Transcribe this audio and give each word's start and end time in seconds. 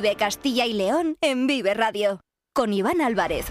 Vive 0.00 0.14
Castilla 0.14 0.64
y 0.64 0.74
León 0.74 1.16
en 1.20 1.48
Vive 1.48 1.74
Radio. 1.74 2.20
Con 2.54 2.72
Iván 2.72 3.00
Álvarez. 3.00 3.46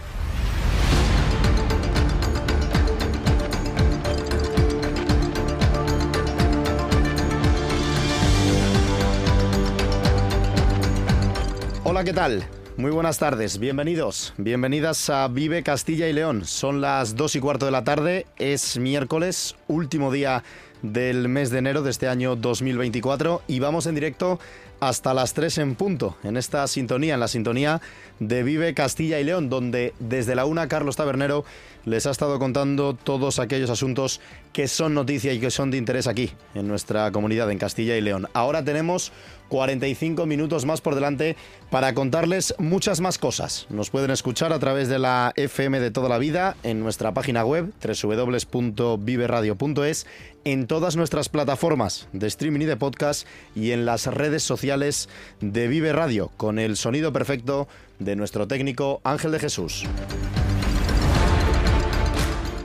Hola, 11.84 12.06
¿qué 12.06 12.14
tal? 12.14 12.48
Muy 12.78 12.92
buenas 12.92 13.18
tardes, 13.18 13.58
bienvenidos, 13.58 14.34
bienvenidas 14.38 15.10
a 15.10 15.28
Vive 15.28 15.64
Castilla 15.64 16.08
y 16.08 16.14
León. 16.14 16.46
Son 16.46 16.80
las 16.80 17.16
dos 17.16 17.36
y 17.36 17.42
cuarto 17.42 17.66
de 17.66 17.72
la 17.72 17.84
tarde, 17.84 18.26
es 18.38 18.78
miércoles, 18.78 19.56
último 19.68 20.14
día 20.14 20.44
del 20.82 21.28
mes 21.28 21.50
de 21.50 21.58
enero 21.58 21.82
de 21.82 21.90
este 21.90 22.08
año 22.08 22.36
2024 22.36 23.42
y 23.48 23.60
vamos 23.60 23.88
en 23.88 23.96
directo 23.96 24.40
hasta 24.80 25.14
las 25.14 25.34
3 25.34 25.58
en 25.60 25.76
punto, 25.76 26.18
en 26.24 26.38
esta 26.38 26.68
sintonía, 26.68 27.16
en 27.16 27.20
la 27.20 27.28
sintonía 27.28 27.82
de 28.20 28.44
Vive 28.44 28.74
Castilla 28.74 29.20
y 29.20 29.24
León, 29.24 29.50
donde 29.50 29.94
desde 30.00 30.36
la 30.36 30.46
una 30.46 30.68
Carlos 30.68 30.96
Tabernero 30.96 31.46
les 31.88 32.06
ha 32.06 32.12
estado 32.12 32.38
contando 32.38 32.94
todos 32.94 33.40
aquellos 33.40 33.70
asuntos 33.70 34.20
que 34.52 34.68
son 34.68 34.94
noticia 34.94 35.32
y 35.32 35.40
que 35.40 35.50
son 35.50 35.72
de 35.72 35.78
interés 35.78 36.08
aquí, 36.08 36.34
en 36.54 36.68
nuestra 36.68 37.10
comunidad, 37.14 37.50
en 37.50 37.60
Castilla 37.60 37.96
y 37.96 38.02
León. 38.02 38.28
Ahora 38.34 38.62
tenemos 38.62 39.14
45 39.48 40.26
minutos 40.26 40.66
más 40.66 40.82
por 40.82 40.96
delante 40.96 41.38
para 41.70 41.94
contarles 41.94 42.54
muchas 42.58 43.00
más 43.00 43.18
cosas. 43.18 43.68
Nos 43.70 43.90
pueden 43.90 44.12
escuchar 44.12 44.52
a 44.52 44.60
través 44.60 44.90
de 44.90 45.00
la 45.00 45.32
FM 45.38 45.80
de 45.80 45.90
toda 45.90 46.10
la 46.10 46.18
vida, 46.18 46.58
en 46.64 46.82
nuestra 46.82 47.14
página 47.14 47.46
web 47.46 47.72
www.viveradio.es, 47.82 50.08
en 50.44 50.68
todas 50.68 50.98
nuestras 50.98 51.30
plataformas 51.30 52.10
de 52.12 52.28
streaming 52.28 52.60
y 52.62 52.66
de 52.66 52.76
podcast 52.76 53.26
y 53.56 53.72
en 53.72 53.86
las 53.86 54.08
redes 54.08 54.44
sociales 54.44 55.08
de 55.40 55.70
Vive 55.70 55.94
Radio, 55.94 56.32
con 56.36 56.60
el 56.60 56.76
sonido 56.76 57.14
perfecto 57.14 57.70
de 58.00 58.18
nuestro 58.18 58.46
técnico 58.46 59.00
Ángel 59.06 59.32
de 59.32 59.40
Jesús. 59.40 59.86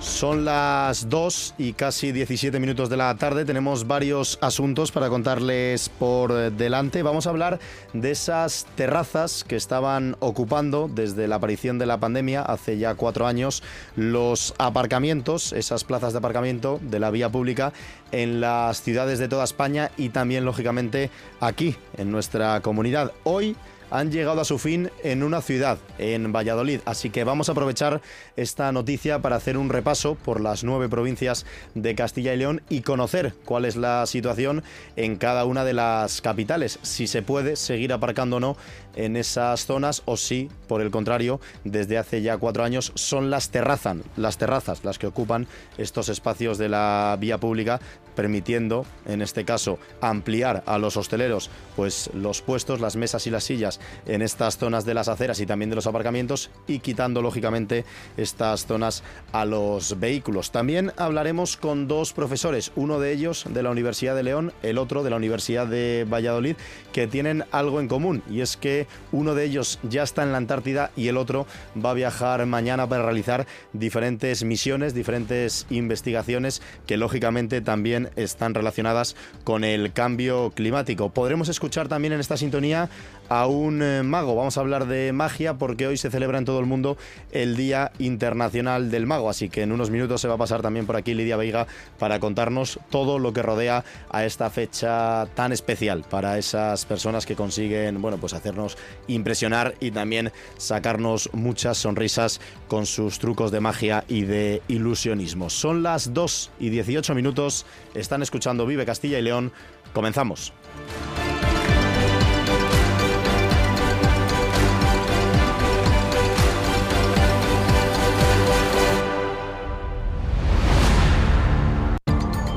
Son 0.03 0.45
las 0.45 1.08
2 1.08 1.55
y 1.58 1.75
casi 1.75 2.11
17 2.11 2.58
minutos 2.58 2.91
de 2.91 2.97
la 2.97 3.14
tarde. 3.14 3.45
Tenemos 3.45 3.86
varios 3.86 4.36
asuntos 4.41 4.91
para 4.91 5.09
contarles 5.09 5.89
por 5.91 6.50
delante. 6.50 7.05
Vamos 7.05 7.28
a 7.28 7.31
hablar 7.31 7.61
de 7.92 8.11
esas 8.11 8.67
terrazas 8.75 9.44
que 9.44 9.55
estaban 9.55 10.17
ocupando 10.19 10.91
desde 10.92 11.28
la 11.28 11.36
aparición 11.36 11.78
de 11.78 11.86
la 11.86 12.00
pandemia, 12.00 12.42
hace 12.42 12.78
ya 12.78 12.97
cuatro 12.97 13.28
años, 13.28 13.62
los 13.94 14.55
aparcamientos, 14.59 15.53
esas 15.53 15.84
plazas 15.84 16.12
de 16.12 16.19
aparcamiento 16.19 16.81
de 16.83 16.98
la 16.98 17.12
vía 17.12 17.31
pública 17.31 17.72
en 18.11 18.41
las 18.41 18.83
ciudades 18.83 19.20
de 19.20 19.28
toda 19.28 19.44
España 19.44 19.92
y 19.97 20.09
también, 20.09 20.44
lógicamente, 20.44 21.11
aquí, 21.39 21.77
en 21.97 22.11
nuestra 22.11 22.61
comunidad. 22.61 23.12
Hoy 23.22 23.56
han 23.92 24.10
llegado 24.10 24.40
a 24.40 24.44
su 24.44 24.58
fin 24.58 24.90
en 25.04 25.22
una 25.22 25.42
ciudad, 25.42 25.78
en 25.98 26.32
Valladolid. 26.32 26.80
Así 26.86 27.10
que 27.10 27.24
vamos 27.24 27.48
a 27.48 27.52
aprovechar 27.52 28.00
esta 28.36 28.72
noticia 28.72 29.20
para 29.20 29.36
hacer 29.36 29.58
un 29.58 29.68
repaso 29.68 30.14
por 30.14 30.40
las 30.40 30.64
nueve 30.64 30.88
provincias 30.88 31.44
de 31.74 31.94
Castilla 31.94 32.32
y 32.32 32.38
León 32.38 32.62
y 32.70 32.80
conocer 32.80 33.34
cuál 33.44 33.66
es 33.66 33.76
la 33.76 34.06
situación 34.06 34.64
en 34.96 35.16
cada 35.16 35.44
una 35.44 35.64
de 35.64 35.74
las 35.74 36.22
capitales, 36.22 36.78
si 36.80 37.06
se 37.06 37.20
puede 37.20 37.54
seguir 37.56 37.92
aparcando 37.92 38.36
o 38.36 38.40
no 38.40 38.56
en 38.96 39.16
esas 39.16 39.66
zonas 39.66 40.02
o 40.04 40.16
si, 40.16 40.50
por 40.68 40.80
el 40.80 40.90
contrario, 40.90 41.40
desde 41.64 41.98
hace 41.98 42.22
ya 42.22 42.38
cuatro 42.38 42.64
años 42.64 42.92
son 42.94 43.30
las 43.30 43.50
terrazas, 43.50 43.98
las 44.16 44.38
terrazas 44.38 44.84
las 44.84 44.98
que 44.98 45.06
ocupan 45.06 45.46
estos 45.78 46.08
espacios 46.08 46.58
de 46.58 46.68
la 46.68 47.16
vía 47.18 47.38
pública, 47.38 47.80
permitiendo, 48.14 48.84
en 49.06 49.22
este 49.22 49.44
caso, 49.44 49.78
ampliar 50.00 50.62
a 50.66 50.78
los 50.78 50.96
hosteleros 50.96 51.50
pues 51.76 52.10
los 52.14 52.42
puestos, 52.42 52.80
las 52.80 52.96
mesas 52.96 53.26
y 53.26 53.30
las 53.30 53.44
sillas 53.44 53.80
en 54.06 54.22
estas 54.22 54.58
zonas 54.58 54.84
de 54.84 54.94
las 54.94 55.08
aceras 55.08 55.41
y 55.41 55.47
también 55.47 55.70
de 55.70 55.76
los 55.76 55.86
aparcamientos 55.86 56.50
y 56.66 56.81
quitando 56.81 57.22
lógicamente 57.22 57.84
estas 58.16 58.66
zonas 58.66 59.02
a 59.32 59.44
los 59.44 59.98
vehículos. 59.98 60.52
También 60.52 60.92
hablaremos 60.97 61.56
con 61.56 61.88
dos 61.88 62.12
profesores, 62.12 62.72
uno 62.76 63.00
de 63.00 63.12
ellos 63.12 63.44
de 63.48 63.62
la 63.62 63.70
Universidad 63.70 64.14
de 64.14 64.22
León, 64.22 64.52
el 64.62 64.78
otro 64.78 65.02
de 65.02 65.10
la 65.10 65.16
Universidad 65.16 65.66
de 65.66 66.06
Valladolid, 66.08 66.56
que 66.92 67.06
tienen 67.06 67.44
algo 67.50 67.81
en 67.81 67.88
común 67.88 68.22
y 68.31 68.41
es 68.41 68.56
que 68.56 68.81
uno 69.12 69.34
de 69.34 69.44
ellos 69.44 69.78
ya 69.82 70.03
está 70.03 70.22
en 70.22 70.32
la 70.32 70.38
Antártida 70.38 70.91
y 70.97 71.09
el 71.09 71.16
otro 71.16 71.47
va 71.84 71.91
a 71.91 71.94
viajar 71.94 72.44
mañana 72.47 72.88
para 72.88 73.04
realizar 73.04 73.47
diferentes 73.72 74.44
misiones, 74.44 74.94
diferentes 74.94 75.66
investigaciones 75.70 76.62
que 76.87 76.97
lógicamente 76.97 77.60
también 77.60 78.10
están 78.16 78.54
relacionadas 78.54 79.16
con 79.44 79.65
el 79.65 79.93
cambio 79.93 80.53
climático. 80.54 81.10
Podremos 81.10 81.48
escuchar 81.48 81.88
también 81.88 82.12
en 82.12 82.20
esta 82.20 82.37
sintonía 82.37 82.88
a 83.28 83.47
un 83.47 83.82
eh, 83.82 84.03
mago. 84.03 84.34
Vamos 84.34 84.56
a 84.59 84.60
hablar 84.60 84.87
de 84.87 85.12
magia 85.12 85.54
porque 85.54 85.87
hoy 85.87 85.97
se 85.97 86.10
celebra 86.10 86.38
en 86.38 86.44
todo 86.44 86.60
el 86.60 86.66
mundo 86.66 86.97
el 87.31 87.56
Día 87.56 87.93
Internacional 87.99 88.91
del 88.91 89.06
Mago. 89.06 89.31
Así 89.31 89.49
que 89.49 89.62
en 89.62 89.72
unos 89.72 89.91
minutos 89.91 90.20
se 90.20 90.28
va 90.28 90.34
a 90.34 90.38
pasar 90.38 90.62
también 90.62 90.87
por 90.87 90.97
aquí 90.97 91.14
Lidia 91.14 91.37
Veiga 91.37 91.66
para 91.99 92.20
contarnos 92.20 92.78
todo 92.91 93.19
lo 93.19 93.32
que 93.32 93.43
rodea 93.43 93.84
a 94.10 94.25
esta 94.25 94.50
fecha 94.50 95.26
tan 95.34 95.53
especial 95.53 96.04
para 96.09 96.38
esas 96.38 96.84
personas 96.84 97.26
que 97.26 97.37
consiguen, 97.37 98.03
bueno, 98.03 98.19
pues 98.19 98.34
hacernos 98.34 98.72
impresionar 99.06 99.75
y 99.81 99.91
también 99.91 100.33
sacarnos 100.56 101.31
muchas 101.33 101.78
sonrisas 101.78 102.41
con 102.69 102.87
sus 102.87 103.19
trucos 103.19 103.50
de 103.50 103.60
magia 103.60 104.05
y 104.09 104.22
de 104.22 104.62
ilusionismo. 104.69 105.50
Son 105.50 105.83
las 105.83 106.15
2 106.15 106.50
y 106.60 106.71
18 106.71 107.15
minutos. 107.15 107.66
Están 107.94 108.22
escuchando 108.22 108.66
Vive 108.66 108.87
Castilla 108.87 109.19
y 109.19 109.22
León. 109.22 109.53
Comenzamos. 109.93 110.53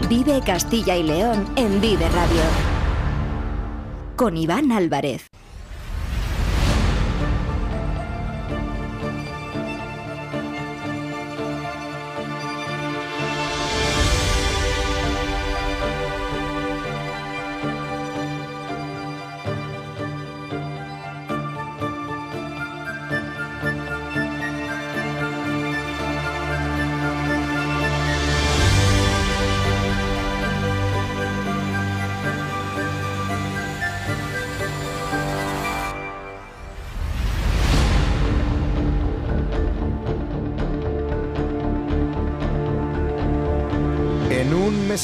Vive 0.08 0.40
Castilla 0.46 0.96
y 0.96 1.04
León 1.04 1.46
en 1.56 1.82
Vive 1.82 2.08
Radio. 2.10 2.42
Con 4.16 4.38
Iván 4.38 4.72
Álvarez. 4.72 5.35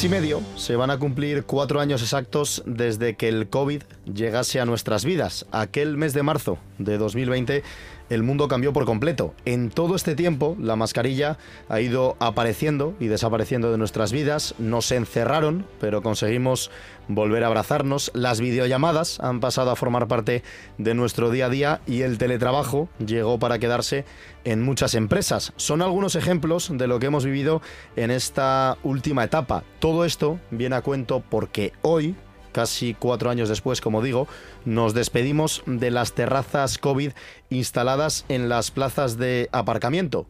Y 0.04 0.08
medio 0.08 0.42
se 0.56 0.74
van 0.74 0.90
a 0.90 0.98
cumplir 0.98 1.44
cuatro 1.44 1.78
años 1.78 2.02
exactos 2.02 2.62
desde 2.66 3.14
que 3.14 3.28
el 3.28 3.48
COVID 3.48 3.82
llegase 4.12 4.58
a 4.58 4.64
nuestras 4.64 5.04
vidas. 5.04 5.46
Aquel 5.52 5.96
mes 5.96 6.12
de 6.12 6.22
marzo 6.22 6.58
de 6.78 6.98
2020 6.98 7.62
el 8.12 8.22
mundo 8.22 8.46
cambió 8.46 8.72
por 8.72 8.84
completo. 8.84 9.34
En 9.44 9.70
todo 9.70 9.96
este 9.96 10.14
tiempo 10.14 10.56
la 10.60 10.76
mascarilla 10.76 11.38
ha 11.68 11.80
ido 11.80 12.16
apareciendo 12.20 12.94
y 13.00 13.06
desapareciendo 13.06 13.72
de 13.72 13.78
nuestras 13.78 14.12
vidas. 14.12 14.54
Nos 14.58 14.92
encerraron, 14.92 15.66
pero 15.80 16.02
conseguimos 16.02 16.70
volver 17.08 17.42
a 17.42 17.46
abrazarnos. 17.46 18.10
Las 18.14 18.40
videollamadas 18.40 19.18
han 19.20 19.40
pasado 19.40 19.70
a 19.70 19.76
formar 19.76 20.08
parte 20.08 20.42
de 20.76 20.94
nuestro 20.94 21.30
día 21.30 21.46
a 21.46 21.50
día 21.50 21.80
y 21.86 22.02
el 22.02 22.18
teletrabajo 22.18 22.88
llegó 23.04 23.38
para 23.38 23.58
quedarse 23.58 24.04
en 24.44 24.62
muchas 24.62 24.94
empresas. 24.94 25.52
Son 25.56 25.80
algunos 25.80 26.14
ejemplos 26.14 26.70
de 26.72 26.86
lo 26.86 26.98
que 26.98 27.06
hemos 27.06 27.24
vivido 27.24 27.62
en 27.96 28.10
esta 28.10 28.76
última 28.82 29.24
etapa. 29.24 29.64
Todo 29.78 30.04
esto 30.04 30.38
viene 30.50 30.76
a 30.76 30.82
cuento 30.82 31.22
porque 31.28 31.72
hoy 31.82 32.14
casi 32.52 32.94
cuatro 32.94 33.30
años 33.30 33.48
después, 33.48 33.80
como 33.80 34.02
digo, 34.02 34.28
nos 34.64 34.94
despedimos 34.94 35.62
de 35.66 35.90
las 35.90 36.12
terrazas 36.12 36.78
COVID 36.78 37.12
instaladas 37.50 38.24
en 38.28 38.48
las 38.48 38.70
plazas 38.70 39.18
de 39.18 39.48
aparcamiento, 39.52 40.26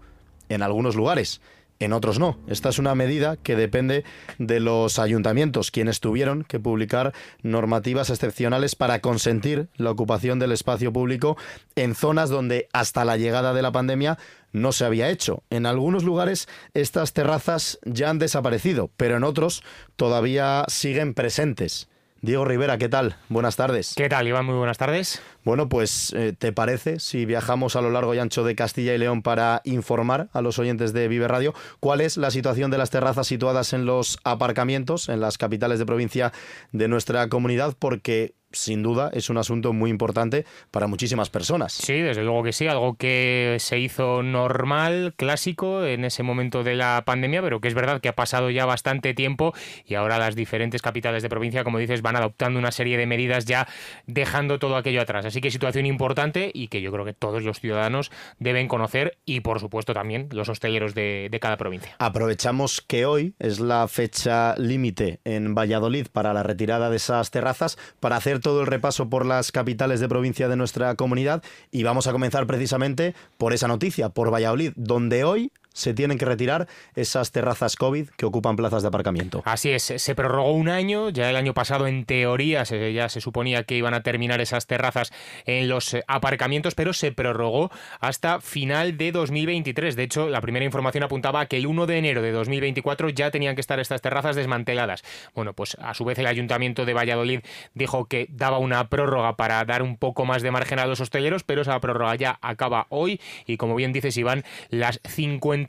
en 0.48 0.62
algunos 0.62 0.96
lugares. 0.96 1.40
En 1.82 1.92
otros 1.92 2.20
no. 2.20 2.38
Esta 2.46 2.68
es 2.68 2.78
una 2.78 2.94
medida 2.94 3.36
que 3.36 3.56
depende 3.56 4.04
de 4.38 4.60
los 4.60 5.00
ayuntamientos, 5.00 5.72
quienes 5.72 5.98
tuvieron 5.98 6.44
que 6.44 6.60
publicar 6.60 7.12
normativas 7.42 8.08
excepcionales 8.08 8.76
para 8.76 9.00
consentir 9.00 9.66
la 9.74 9.90
ocupación 9.90 10.38
del 10.38 10.52
espacio 10.52 10.92
público 10.92 11.36
en 11.74 11.96
zonas 11.96 12.30
donde 12.30 12.68
hasta 12.72 13.04
la 13.04 13.16
llegada 13.16 13.52
de 13.52 13.62
la 13.62 13.72
pandemia 13.72 14.16
no 14.52 14.70
se 14.70 14.84
había 14.84 15.10
hecho. 15.10 15.42
En 15.50 15.66
algunos 15.66 16.04
lugares 16.04 16.46
estas 16.72 17.14
terrazas 17.14 17.80
ya 17.84 18.10
han 18.10 18.20
desaparecido, 18.20 18.88
pero 18.96 19.16
en 19.16 19.24
otros 19.24 19.64
todavía 19.96 20.64
siguen 20.68 21.14
presentes. 21.14 21.88
Diego 22.22 22.44
Rivera, 22.44 22.78
¿qué 22.78 22.88
tal? 22.88 23.16
Buenas 23.28 23.56
tardes. 23.56 23.94
¿Qué 23.96 24.08
tal, 24.08 24.28
Iván? 24.28 24.46
Muy 24.46 24.54
buenas 24.54 24.78
tardes. 24.78 25.20
Bueno, 25.42 25.68
pues 25.68 26.12
eh, 26.16 26.32
¿te 26.38 26.52
parece 26.52 27.00
si 27.00 27.26
viajamos 27.26 27.74
a 27.74 27.80
lo 27.80 27.90
largo 27.90 28.14
y 28.14 28.20
ancho 28.20 28.44
de 28.44 28.54
Castilla 28.54 28.94
y 28.94 28.98
León 28.98 29.22
para 29.22 29.60
informar 29.64 30.28
a 30.32 30.40
los 30.40 30.60
oyentes 30.60 30.92
de 30.92 31.08
Vive 31.08 31.26
Radio 31.26 31.52
cuál 31.80 32.00
es 32.00 32.16
la 32.16 32.30
situación 32.30 32.70
de 32.70 32.78
las 32.78 32.90
terrazas 32.90 33.26
situadas 33.26 33.72
en 33.72 33.86
los 33.86 34.18
aparcamientos 34.22 35.08
en 35.08 35.20
las 35.20 35.36
capitales 35.36 35.80
de 35.80 35.86
provincia 35.86 36.32
de 36.70 36.86
nuestra 36.86 37.28
comunidad? 37.28 37.74
Porque 37.76 38.36
sin 38.52 38.82
duda 38.82 39.10
es 39.12 39.30
un 39.30 39.38
asunto 39.38 39.72
muy 39.72 39.90
importante 39.90 40.44
para 40.70 40.86
muchísimas 40.86 41.30
personas. 41.30 41.72
Sí, 41.72 41.94
desde 41.94 42.22
luego 42.22 42.42
que 42.42 42.52
sí, 42.52 42.66
algo 42.66 42.94
que 42.94 43.56
se 43.58 43.78
hizo 43.78 44.22
normal, 44.22 45.14
clásico 45.16 45.84
en 45.84 46.04
ese 46.04 46.22
momento 46.22 46.62
de 46.62 46.74
la 46.74 47.02
pandemia, 47.04 47.42
pero 47.42 47.60
que 47.60 47.68
es 47.68 47.74
verdad 47.74 48.00
que 48.00 48.08
ha 48.08 48.14
pasado 48.14 48.50
ya 48.50 48.66
bastante 48.66 49.14
tiempo 49.14 49.54
y 49.86 49.94
ahora 49.94 50.18
las 50.18 50.34
diferentes 50.34 50.82
capitales 50.82 51.22
de 51.22 51.28
provincia, 51.28 51.64
como 51.64 51.78
dices, 51.78 52.02
van 52.02 52.16
adoptando 52.16 52.58
una 52.58 52.72
serie 52.72 52.96
de 52.96 53.06
medidas 53.06 53.44
ya 53.44 53.66
dejando 54.06 54.58
todo 54.58 54.76
aquello 54.76 55.00
atrás. 55.00 55.24
Así 55.24 55.40
que 55.40 55.50
situación 55.50 55.86
importante 55.86 56.50
y 56.52 56.68
que 56.68 56.82
yo 56.82 56.92
creo 56.92 57.04
que 57.04 57.14
todos 57.14 57.42
los 57.42 57.60
ciudadanos 57.60 58.10
deben 58.38 58.68
conocer 58.68 59.18
y 59.24 59.40
por 59.40 59.60
supuesto 59.60 59.94
también 59.94 60.28
los 60.32 60.48
hosteleros 60.48 60.94
de, 60.94 61.28
de 61.30 61.40
cada 61.40 61.56
provincia. 61.56 61.96
Aprovechamos 61.98 62.80
que 62.80 63.06
hoy 63.06 63.34
es 63.38 63.60
la 63.60 63.88
fecha 63.88 64.54
límite 64.58 65.20
en 65.24 65.54
Valladolid 65.54 66.06
para 66.12 66.32
la 66.34 66.42
retirada 66.42 66.90
de 66.90 66.96
esas 66.96 67.30
terrazas 67.30 67.78
para 68.00 68.16
hacer 68.16 68.40
todo 68.42 68.60
el 68.60 68.66
repaso 68.66 69.08
por 69.08 69.24
las 69.24 69.52
capitales 69.52 70.00
de 70.00 70.08
provincia 70.08 70.48
de 70.48 70.56
nuestra 70.56 70.94
comunidad 70.96 71.42
y 71.70 71.84
vamos 71.84 72.06
a 72.06 72.12
comenzar 72.12 72.46
precisamente 72.46 73.14
por 73.38 73.52
esa 73.52 73.68
noticia, 73.68 74.10
por 74.10 74.32
Valladolid, 74.32 74.72
donde 74.76 75.24
hoy 75.24 75.52
se 75.72 75.94
tienen 75.94 76.18
que 76.18 76.24
retirar 76.24 76.68
esas 76.94 77.32
terrazas 77.32 77.76
COVID 77.76 78.08
que 78.10 78.26
ocupan 78.26 78.56
plazas 78.56 78.82
de 78.82 78.88
aparcamiento. 78.88 79.42
Así 79.44 79.70
es, 79.70 79.82
se 79.82 80.14
prorrogó 80.14 80.52
un 80.52 80.68
año, 80.68 81.10
ya 81.10 81.30
el 81.30 81.36
año 81.36 81.54
pasado 81.54 81.86
en 81.86 82.04
teoría 82.04 82.64
se, 82.64 82.92
ya 82.92 83.08
se 83.08 83.20
suponía 83.20 83.64
que 83.64 83.76
iban 83.76 83.94
a 83.94 84.02
terminar 84.02 84.40
esas 84.40 84.66
terrazas 84.66 85.12
en 85.46 85.68
los 85.68 85.94
eh, 85.94 86.04
aparcamientos, 86.06 86.74
pero 86.74 86.92
se 86.92 87.12
prorrogó 87.12 87.70
hasta 88.00 88.40
final 88.40 88.96
de 88.96 89.12
2023. 89.12 89.96
De 89.96 90.02
hecho, 90.02 90.28
la 90.28 90.40
primera 90.40 90.64
información 90.64 91.04
apuntaba 91.04 91.46
que 91.46 91.56
el 91.56 91.66
1 91.66 91.86
de 91.86 91.98
enero 91.98 92.22
de 92.22 92.32
2024 92.32 93.08
ya 93.10 93.30
tenían 93.30 93.54
que 93.54 93.60
estar 93.60 93.80
estas 93.80 94.02
terrazas 94.02 94.36
desmanteladas. 94.36 95.02
Bueno, 95.34 95.52
pues 95.54 95.76
a 95.80 95.94
su 95.94 96.04
vez 96.04 96.18
el 96.18 96.26
Ayuntamiento 96.26 96.84
de 96.84 96.94
Valladolid 96.94 97.40
dijo 97.74 98.06
que 98.06 98.26
daba 98.30 98.58
una 98.58 98.88
prórroga 98.88 99.36
para 99.36 99.64
dar 99.64 99.82
un 99.82 99.96
poco 99.96 100.24
más 100.24 100.42
de 100.42 100.50
margen 100.50 100.78
a 100.78 100.86
los 100.86 101.00
hosteleros, 101.00 101.44
pero 101.44 101.62
esa 101.62 101.78
prórroga 101.80 102.14
ya 102.16 102.38
acaba 102.42 102.86
hoy 102.90 103.20
y 103.46 103.56
como 103.56 103.74
bien 103.74 103.92
dices 103.92 104.16
Iván, 104.16 104.44
las 104.70 105.00
50 105.04 105.61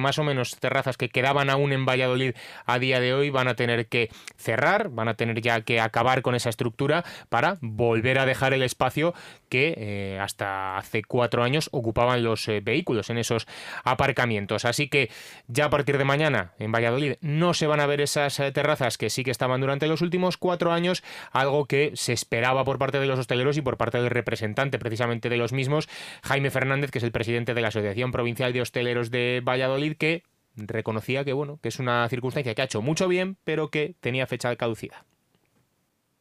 más 0.00 0.18
o 0.18 0.24
menos 0.24 0.56
terrazas 0.56 0.96
que 0.96 1.08
quedaban 1.08 1.50
aún 1.50 1.72
en 1.72 1.86
Valladolid 1.86 2.34
a 2.66 2.78
día 2.78 3.00
de 3.00 3.14
hoy 3.14 3.30
van 3.30 3.48
a 3.48 3.54
tener 3.54 3.86
que 3.86 4.10
cerrar, 4.36 4.90
van 4.90 5.08
a 5.08 5.14
tener 5.14 5.40
ya 5.40 5.60
que 5.62 5.80
acabar 5.80 6.22
con 6.22 6.34
esa 6.34 6.50
estructura 6.50 7.04
para 7.28 7.58
volver 7.60 8.18
a 8.18 8.26
dejar 8.26 8.52
el 8.54 8.62
espacio 8.62 9.14
que 9.54 9.72
eh, 9.76 10.18
hasta 10.18 10.76
hace 10.76 11.04
cuatro 11.04 11.44
años 11.44 11.68
ocupaban 11.70 12.24
los 12.24 12.48
eh, 12.48 12.60
vehículos 12.60 13.08
en 13.10 13.18
esos 13.18 13.46
aparcamientos. 13.84 14.64
Así 14.64 14.88
que 14.88 15.10
ya 15.46 15.66
a 15.66 15.70
partir 15.70 15.96
de 15.96 16.02
mañana 16.02 16.54
en 16.58 16.72
Valladolid 16.72 17.14
no 17.20 17.54
se 17.54 17.68
van 17.68 17.78
a 17.78 17.86
ver 17.86 18.00
esas 18.00 18.40
eh, 18.40 18.50
terrazas 18.50 18.98
que 18.98 19.10
sí 19.10 19.22
que 19.22 19.30
estaban 19.30 19.60
durante 19.60 19.86
los 19.86 20.02
últimos 20.02 20.38
cuatro 20.38 20.72
años, 20.72 21.04
algo 21.30 21.66
que 21.66 21.92
se 21.94 22.12
esperaba 22.12 22.64
por 22.64 22.80
parte 22.80 22.98
de 22.98 23.06
los 23.06 23.16
hosteleros 23.16 23.56
y 23.56 23.62
por 23.62 23.76
parte 23.76 23.98
del 23.98 24.10
representante 24.10 24.80
precisamente 24.80 25.28
de 25.28 25.36
los 25.36 25.52
mismos, 25.52 25.88
Jaime 26.24 26.50
Fernández, 26.50 26.90
que 26.90 26.98
es 26.98 27.04
el 27.04 27.12
presidente 27.12 27.54
de 27.54 27.60
la 27.60 27.68
Asociación 27.68 28.10
Provincial 28.10 28.52
de 28.52 28.60
Hosteleros 28.60 29.12
de 29.12 29.40
Valladolid 29.44 29.96
que 29.96 30.24
reconocía 30.56 31.24
que 31.24 31.32
bueno, 31.32 31.60
que 31.62 31.68
es 31.68 31.78
una 31.78 32.08
circunstancia 32.08 32.56
que 32.56 32.62
ha 32.62 32.64
hecho 32.64 32.82
mucho 32.82 33.06
bien, 33.06 33.36
pero 33.44 33.68
que 33.68 33.94
tenía 34.00 34.26
fecha 34.26 34.48
de 34.48 34.56
caducidad. 34.56 35.04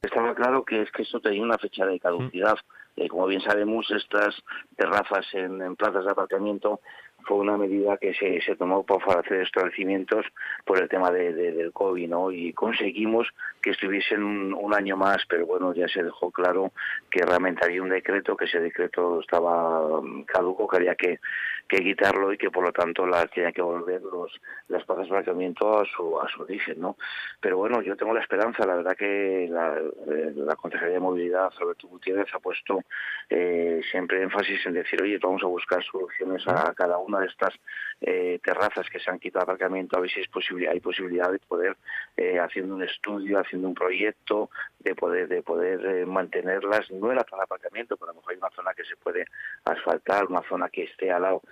Estaba 0.03 0.36
claro 0.36 0.63
que 0.63 0.83
es 0.83 0.91
que 0.91 1.01
eso 1.01 1.19
tenía 1.19 1.41
una 1.41 1.57
fecha 1.57 1.83
de 1.88 2.00
caducidad. 2.00 2.53
Mm. 2.53 2.82
Como 3.09 3.27
bien 3.27 3.41
sabemos, 3.41 3.89
estas 3.91 4.35
terrazas 4.75 5.25
en, 5.33 5.75
plazas 5.75 6.05
de 6.05 6.11
aparcamiento 6.11 6.79
fue 7.25 7.37
una 7.37 7.57
medida 7.57 7.97
que 7.97 8.13
se, 8.13 8.41
se 8.41 8.55
tomó 8.55 8.83
para 8.83 9.21
hacer 9.21 9.41
establecimientos 9.41 10.25
por 10.65 10.81
el 10.81 10.89
tema 10.89 11.09
de, 11.09 11.33
del 11.33 11.71
COVID, 11.71 12.09
¿no? 12.09 12.31
Y 12.31 12.53
conseguimos 12.53 13.27
que 13.61 13.71
estuviesen 13.71 14.23
un, 14.53 14.73
año 14.73 14.97
más, 14.97 15.23
pero 15.27 15.45
bueno, 15.45 15.73
ya 15.73 15.87
se 15.87 16.03
dejó 16.03 16.31
claro 16.31 16.71
que 17.09 17.23
realmente 17.23 17.63
había 17.63 17.81
un 17.81 17.89
decreto, 17.89 18.35
que 18.35 18.45
ese 18.45 18.59
decreto 18.59 19.21
estaba 19.21 20.01
mm, 20.01 20.23
caduco, 20.23 20.67
que 20.67 20.77
había 20.77 20.95
que 20.95 21.19
que 21.68 21.83
quitarlo 21.83 22.31
y 22.31 22.38
que 22.38 22.51
por 22.51 22.63
lo 22.63 22.71
tanto 22.71 23.06
las 23.06 23.30
tiene 23.31 23.54
que 23.54 23.62
volver 23.62 24.01
los 24.01 24.31
las 24.68 24.83
plazas 24.83 25.06
de 25.06 25.12
aparcamiento 25.12 25.80
a 25.80 25.86
su 25.86 26.19
a 26.19 26.27
su 26.27 26.44
origen 26.44 26.80
no 26.80 26.98
pero 27.39 27.57
bueno 27.57 27.81
yo 27.81 27.95
tengo 27.95 28.13
la 28.13 28.21
esperanza 28.21 28.65
la 28.65 28.75
verdad 28.75 28.95
que 28.95 29.48
la, 29.50 29.77
eh, 29.77 30.33
la 30.36 30.56
Consejería 30.56 30.95
de 30.95 31.00
Movilidad 31.00 31.51
Alberto 31.60 31.88
Gutiérrez 31.88 32.33
ha 32.33 32.39
puesto 32.39 32.81
eh, 33.30 33.81
siempre 33.89 34.21
énfasis 34.21 34.65
en 34.65 34.74
decir 34.74 35.01
oye 35.01 35.18
vamos 35.21 35.44
a 35.44 35.48
buscar 35.48 35.83
soluciones 35.83 36.48
a 36.48 36.74
cada 36.74 36.98
una 36.98 37.19
de 37.19 37.27
estas 37.27 37.54
eh, 38.01 38.39
terrazas 38.44 38.89
que 38.89 39.00
se 39.00 39.10
han 39.10 39.19
quitado 39.19 39.44
aparcamiento 39.44 39.98
a 39.98 40.01
ver 40.01 40.10
si 40.10 40.19
es 40.19 40.27
posible 40.27 40.69
hay 40.69 40.80
posibilidad 40.80 41.31
de 41.31 41.39
poder 41.39 41.77
eh, 42.18 42.39
haciendo 42.39 42.75
un 42.75 42.83
estudio 42.83 43.39
haciendo 43.39 43.68
un 43.68 43.74
proyecto 43.74 44.50
de 44.80 44.95
poder 44.95 45.27
de 45.27 45.42
poder 45.42 45.86
eh, 45.86 46.06
mantenerlas 46.06 46.92
no 46.92 47.10
en 47.12 47.18
la 47.18 47.25
zona 47.30 47.42
de 47.42 47.45
aparcamiento 47.45 47.98
pero 47.98 48.12
a 48.12 48.13
lo 48.13 48.19
mejor 48.19 48.33
hay 48.33 48.39
una 48.39 48.50
zona 48.50 48.74
que 48.74 48.83
se 48.83 48.95
puede 48.98 49.25
asfaltar 49.65 50.25
una 50.25 50.42
zona 50.44 50.69
que 50.69 50.83
esté 50.83 51.12
al 51.12 51.21
lado 51.21 51.42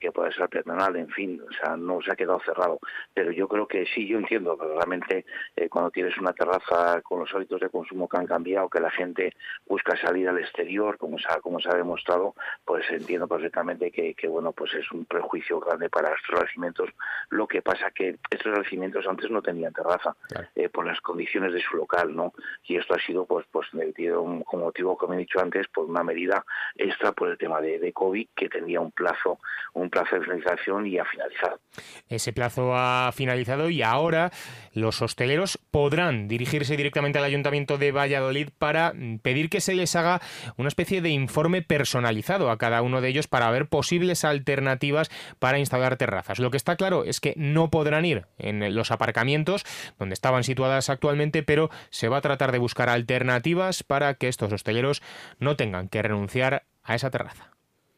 que 0.00 0.12
puede 0.12 0.32
ser 0.32 0.48
personal, 0.48 0.96
en 0.96 1.08
fin, 1.10 1.40
o 1.40 1.52
sea, 1.52 1.76
no 1.76 2.00
se 2.02 2.12
ha 2.12 2.16
quedado 2.16 2.40
cerrado. 2.40 2.80
Pero 3.14 3.30
yo 3.32 3.46
creo 3.46 3.66
que 3.66 3.86
sí, 3.86 4.06
yo 4.06 4.18
entiendo 4.18 4.56
que 4.58 4.66
realmente 4.66 5.26
eh, 5.56 5.68
cuando 5.68 5.90
tienes 5.90 6.16
una 6.18 6.32
terraza 6.32 7.00
con 7.02 7.20
los 7.20 7.32
hábitos 7.34 7.60
de 7.60 7.68
consumo 7.68 8.08
que 8.08 8.16
han 8.16 8.26
cambiado, 8.26 8.68
que 8.68 8.80
la 8.80 8.90
gente 8.90 9.34
busca 9.66 9.96
salir 9.96 10.28
al 10.28 10.38
exterior, 10.38 10.96
como 10.98 11.18
se 11.18 11.26
ha, 11.28 11.40
como 11.40 11.60
se 11.60 11.68
ha 11.68 11.74
demostrado, 11.74 12.34
pues 12.64 12.90
entiendo 12.90 13.28
perfectamente 13.28 13.90
que, 13.90 14.14
que 14.14 14.26
bueno, 14.26 14.52
pues 14.52 14.74
es 14.74 14.90
un 14.92 15.04
prejuicio 15.04 15.60
grande 15.60 15.90
para 15.90 16.08
estos 16.08 16.30
establecimientos. 16.30 16.90
Lo 17.28 17.46
que 17.46 17.62
pasa 17.62 17.90
que 17.90 18.16
estos 18.30 18.46
establecimientos 18.46 19.06
antes 19.06 19.30
no 19.30 19.42
tenían 19.42 19.72
terraza 19.72 20.16
eh, 20.54 20.68
por 20.68 20.86
las 20.86 21.00
condiciones 21.00 21.52
de 21.52 21.60
su 21.60 21.76
local, 21.76 22.14
¿no? 22.14 22.32
Y 22.64 22.76
esto 22.76 22.94
ha 22.94 22.98
sido, 23.00 23.26
pues, 23.26 23.46
pues 23.50 23.68
como 23.70 24.64
motivo, 24.64 24.96
como 24.96 25.14
he 25.14 25.18
dicho 25.18 25.40
antes, 25.40 25.68
por 25.68 25.84
una 25.84 26.02
medida 26.02 26.44
extra 26.76 27.12
por 27.12 27.28
el 27.28 27.38
tema 27.38 27.60
de, 27.60 27.78
de 27.78 27.92
COVID 27.92 28.28
que 28.34 28.48
tenía 28.48 28.80
un 28.80 28.92
plazo, 28.92 29.38
un 29.74 29.89
plazo 29.90 30.16
de 30.16 30.22
finalización 30.22 30.86
y 30.86 30.98
ha 30.98 31.04
finalizado. 31.04 31.60
Ese 32.08 32.32
plazo 32.32 32.74
ha 32.74 33.10
finalizado 33.12 33.70
y 33.70 33.82
ahora 33.82 34.30
los 34.72 35.02
hosteleros 35.02 35.58
podrán 35.70 36.28
dirigirse 36.28 36.76
directamente 36.76 37.18
al 37.18 37.24
Ayuntamiento 37.24 37.78
de 37.78 37.92
Valladolid 37.92 38.48
para 38.58 38.92
pedir 39.22 39.50
que 39.50 39.60
se 39.60 39.74
les 39.74 39.94
haga 39.96 40.20
una 40.56 40.68
especie 40.68 41.02
de 41.02 41.10
informe 41.10 41.62
personalizado 41.62 42.50
a 42.50 42.58
cada 42.58 42.82
uno 42.82 43.00
de 43.00 43.08
ellos 43.08 43.28
para 43.28 43.50
ver 43.50 43.66
posibles 43.66 44.24
alternativas 44.24 45.10
para 45.38 45.58
instalar 45.58 45.96
terrazas. 45.96 46.38
Lo 46.38 46.50
que 46.50 46.56
está 46.56 46.76
claro 46.76 47.04
es 47.04 47.20
que 47.20 47.34
no 47.36 47.70
podrán 47.70 48.04
ir 48.04 48.26
en 48.38 48.74
los 48.74 48.90
aparcamientos 48.90 49.64
donde 49.98 50.14
estaban 50.14 50.44
situadas 50.44 50.90
actualmente, 50.90 51.42
pero 51.42 51.70
se 51.90 52.08
va 52.08 52.18
a 52.18 52.22
tratar 52.22 52.52
de 52.52 52.58
buscar 52.58 52.88
alternativas 52.88 53.82
para 53.82 54.14
que 54.14 54.28
estos 54.28 54.52
hosteleros 54.52 55.02
no 55.38 55.56
tengan 55.56 55.88
que 55.88 56.02
renunciar 56.02 56.64
a 56.82 56.94
esa 56.94 57.10
terraza. 57.10 57.50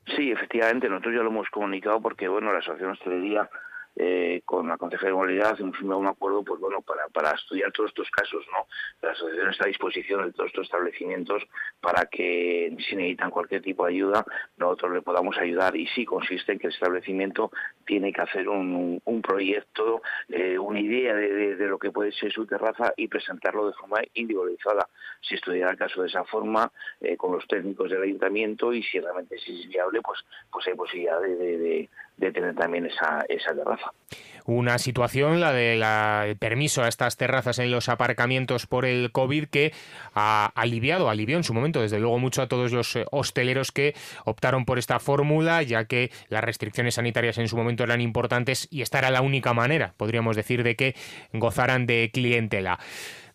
Sí, 0.07 0.31
efectivamente, 0.31 0.89
nosotros 0.89 1.15
ya 1.15 1.23
lo 1.23 1.31
hemos 1.31 1.49
comunicado 1.51 2.01
porque, 2.01 2.29
bueno, 2.29 2.53
la 2.53 2.59
Asociación 2.59 2.91
Hostelería 2.93 3.49
eh, 3.97 4.43
con 4.45 4.69
la 4.69 4.77
Consejería 4.77 5.11
de 5.11 5.17
Movilidad 5.17 5.61
hemos 5.61 5.77
firmado 5.77 6.01
un 6.01 6.07
acuerdo 6.07 6.43
pues 6.43 6.61
bueno 6.61 6.81
para, 6.83 7.09
para 7.09 7.33
estudiar 7.33 7.73
todos 7.73 7.91
estos 7.91 8.11
casos 8.11 8.45
no 8.53 8.67
la 9.03 9.13
asociación 9.13 9.51
está 9.51 9.65
a 9.65 9.69
disposición 9.69 10.25
de 10.25 10.33
todos 10.33 10.49
estos 10.49 10.67
establecimientos 10.67 11.43
para 11.81 12.07
que 12.07 12.75
si 12.89 12.97
necesitan 12.97 13.31
cualquier 13.31 13.63
tipo 13.63 13.85
de 13.85 13.93
ayuda 13.93 14.25
nosotros 14.57 14.93
le 14.93 15.03
podamos 15.03 15.37
ayudar. 15.39 15.77
Y 15.77 15.87
sí 15.89 16.05
consiste 16.05 16.53
en 16.53 16.59
que 16.59 16.69
el 16.69 16.73
establecimiento 16.73 17.51
tiene 17.87 18.13
que 18.13 18.21
hacer 18.21 18.49
un, 18.49 19.01
un 19.05 19.23
proyecto 19.23 20.03
eh, 20.29 20.59
una 20.59 20.81
idea 20.81 21.15
de, 21.15 21.57
lo 21.67 21.79
que 21.79 21.91
puede 21.91 22.13
ser 22.13 22.33
su 22.33 22.47
terraza 22.47 22.93
y 22.97 23.09
presentarlo 23.09 23.67
de 23.67 23.75
forma 23.75 23.99
individualizada. 24.15 24.89
Si 25.21 25.35
estudiara 25.35 25.73
el 25.73 25.79
caso 25.79 26.03
de 26.03 26.09
esa 26.09 26.25
forma 26.25 26.71
eh, 27.01 27.17
con 27.17 27.33
los 27.33 27.47
técnicos 27.47 27.91
del 27.91 28.03
ayuntamiento 28.03 28.73
y 28.73 28.83
si 28.83 29.01
realmente 29.01 29.37
es 29.37 29.69
viable 29.69 30.01
pues 30.03 30.21
pues 30.51 30.67
hay 30.67 30.75
posibilidad 30.75 31.21
de 31.21 31.89
de 32.17 32.33
tener 32.33 32.55
también 32.55 32.87
esa, 32.87 33.25
esa 33.29 33.55
terraza. 33.55 33.93
Una 34.45 34.79
situación, 34.79 35.41
la 35.41 35.53
del 35.53 36.37
permiso 36.37 36.83
a 36.83 36.89
estas 36.89 37.17
terrazas 37.17 37.61
en 37.61 37.71
los 37.71 37.89
aparcamientos 37.89 38.67
por 38.67 38.85
el 38.85 39.13
COVID, 39.13 39.47
que 39.47 39.73
ha 40.15 40.47
aliviado, 40.57 41.11
alivió 41.11 41.37
en 41.37 41.45
su 41.45 41.55
momento, 41.55 41.81
desde 41.81 42.01
luego, 42.01 42.19
mucho 42.19 42.43
a 42.43 42.49
todos 42.49 42.73
los 42.73 42.97
eh, 42.97 43.05
hosteleros 43.13 43.71
que 43.71 43.95
optaron 44.25 44.65
por 44.65 44.79
esta 44.79 44.99
fórmula, 44.99 45.63
ya 45.63 45.85
que 45.85 46.11
las 46.29 46.43
restricciones 46.43 46.95
sanitarias 46.95 47.39
en 47.39 47.49
su 47.49 47.57
momento 47.57 47.85
eran 47.85 48.01
importantes 48.01 48.67
y 48.71 48.83
esta 48.83 48.99
era 48.99 49.11
la 49.11 49.23
única 49.23 49.55
manera, 49.55 49.95
podríamos 49.97 50.35
decir, 50.35 50.65
de 50.65 50.75
que 50.75 50.97
gozaran 51.33 51.87
de 51.87 52.11
clientela. 52.13 52.81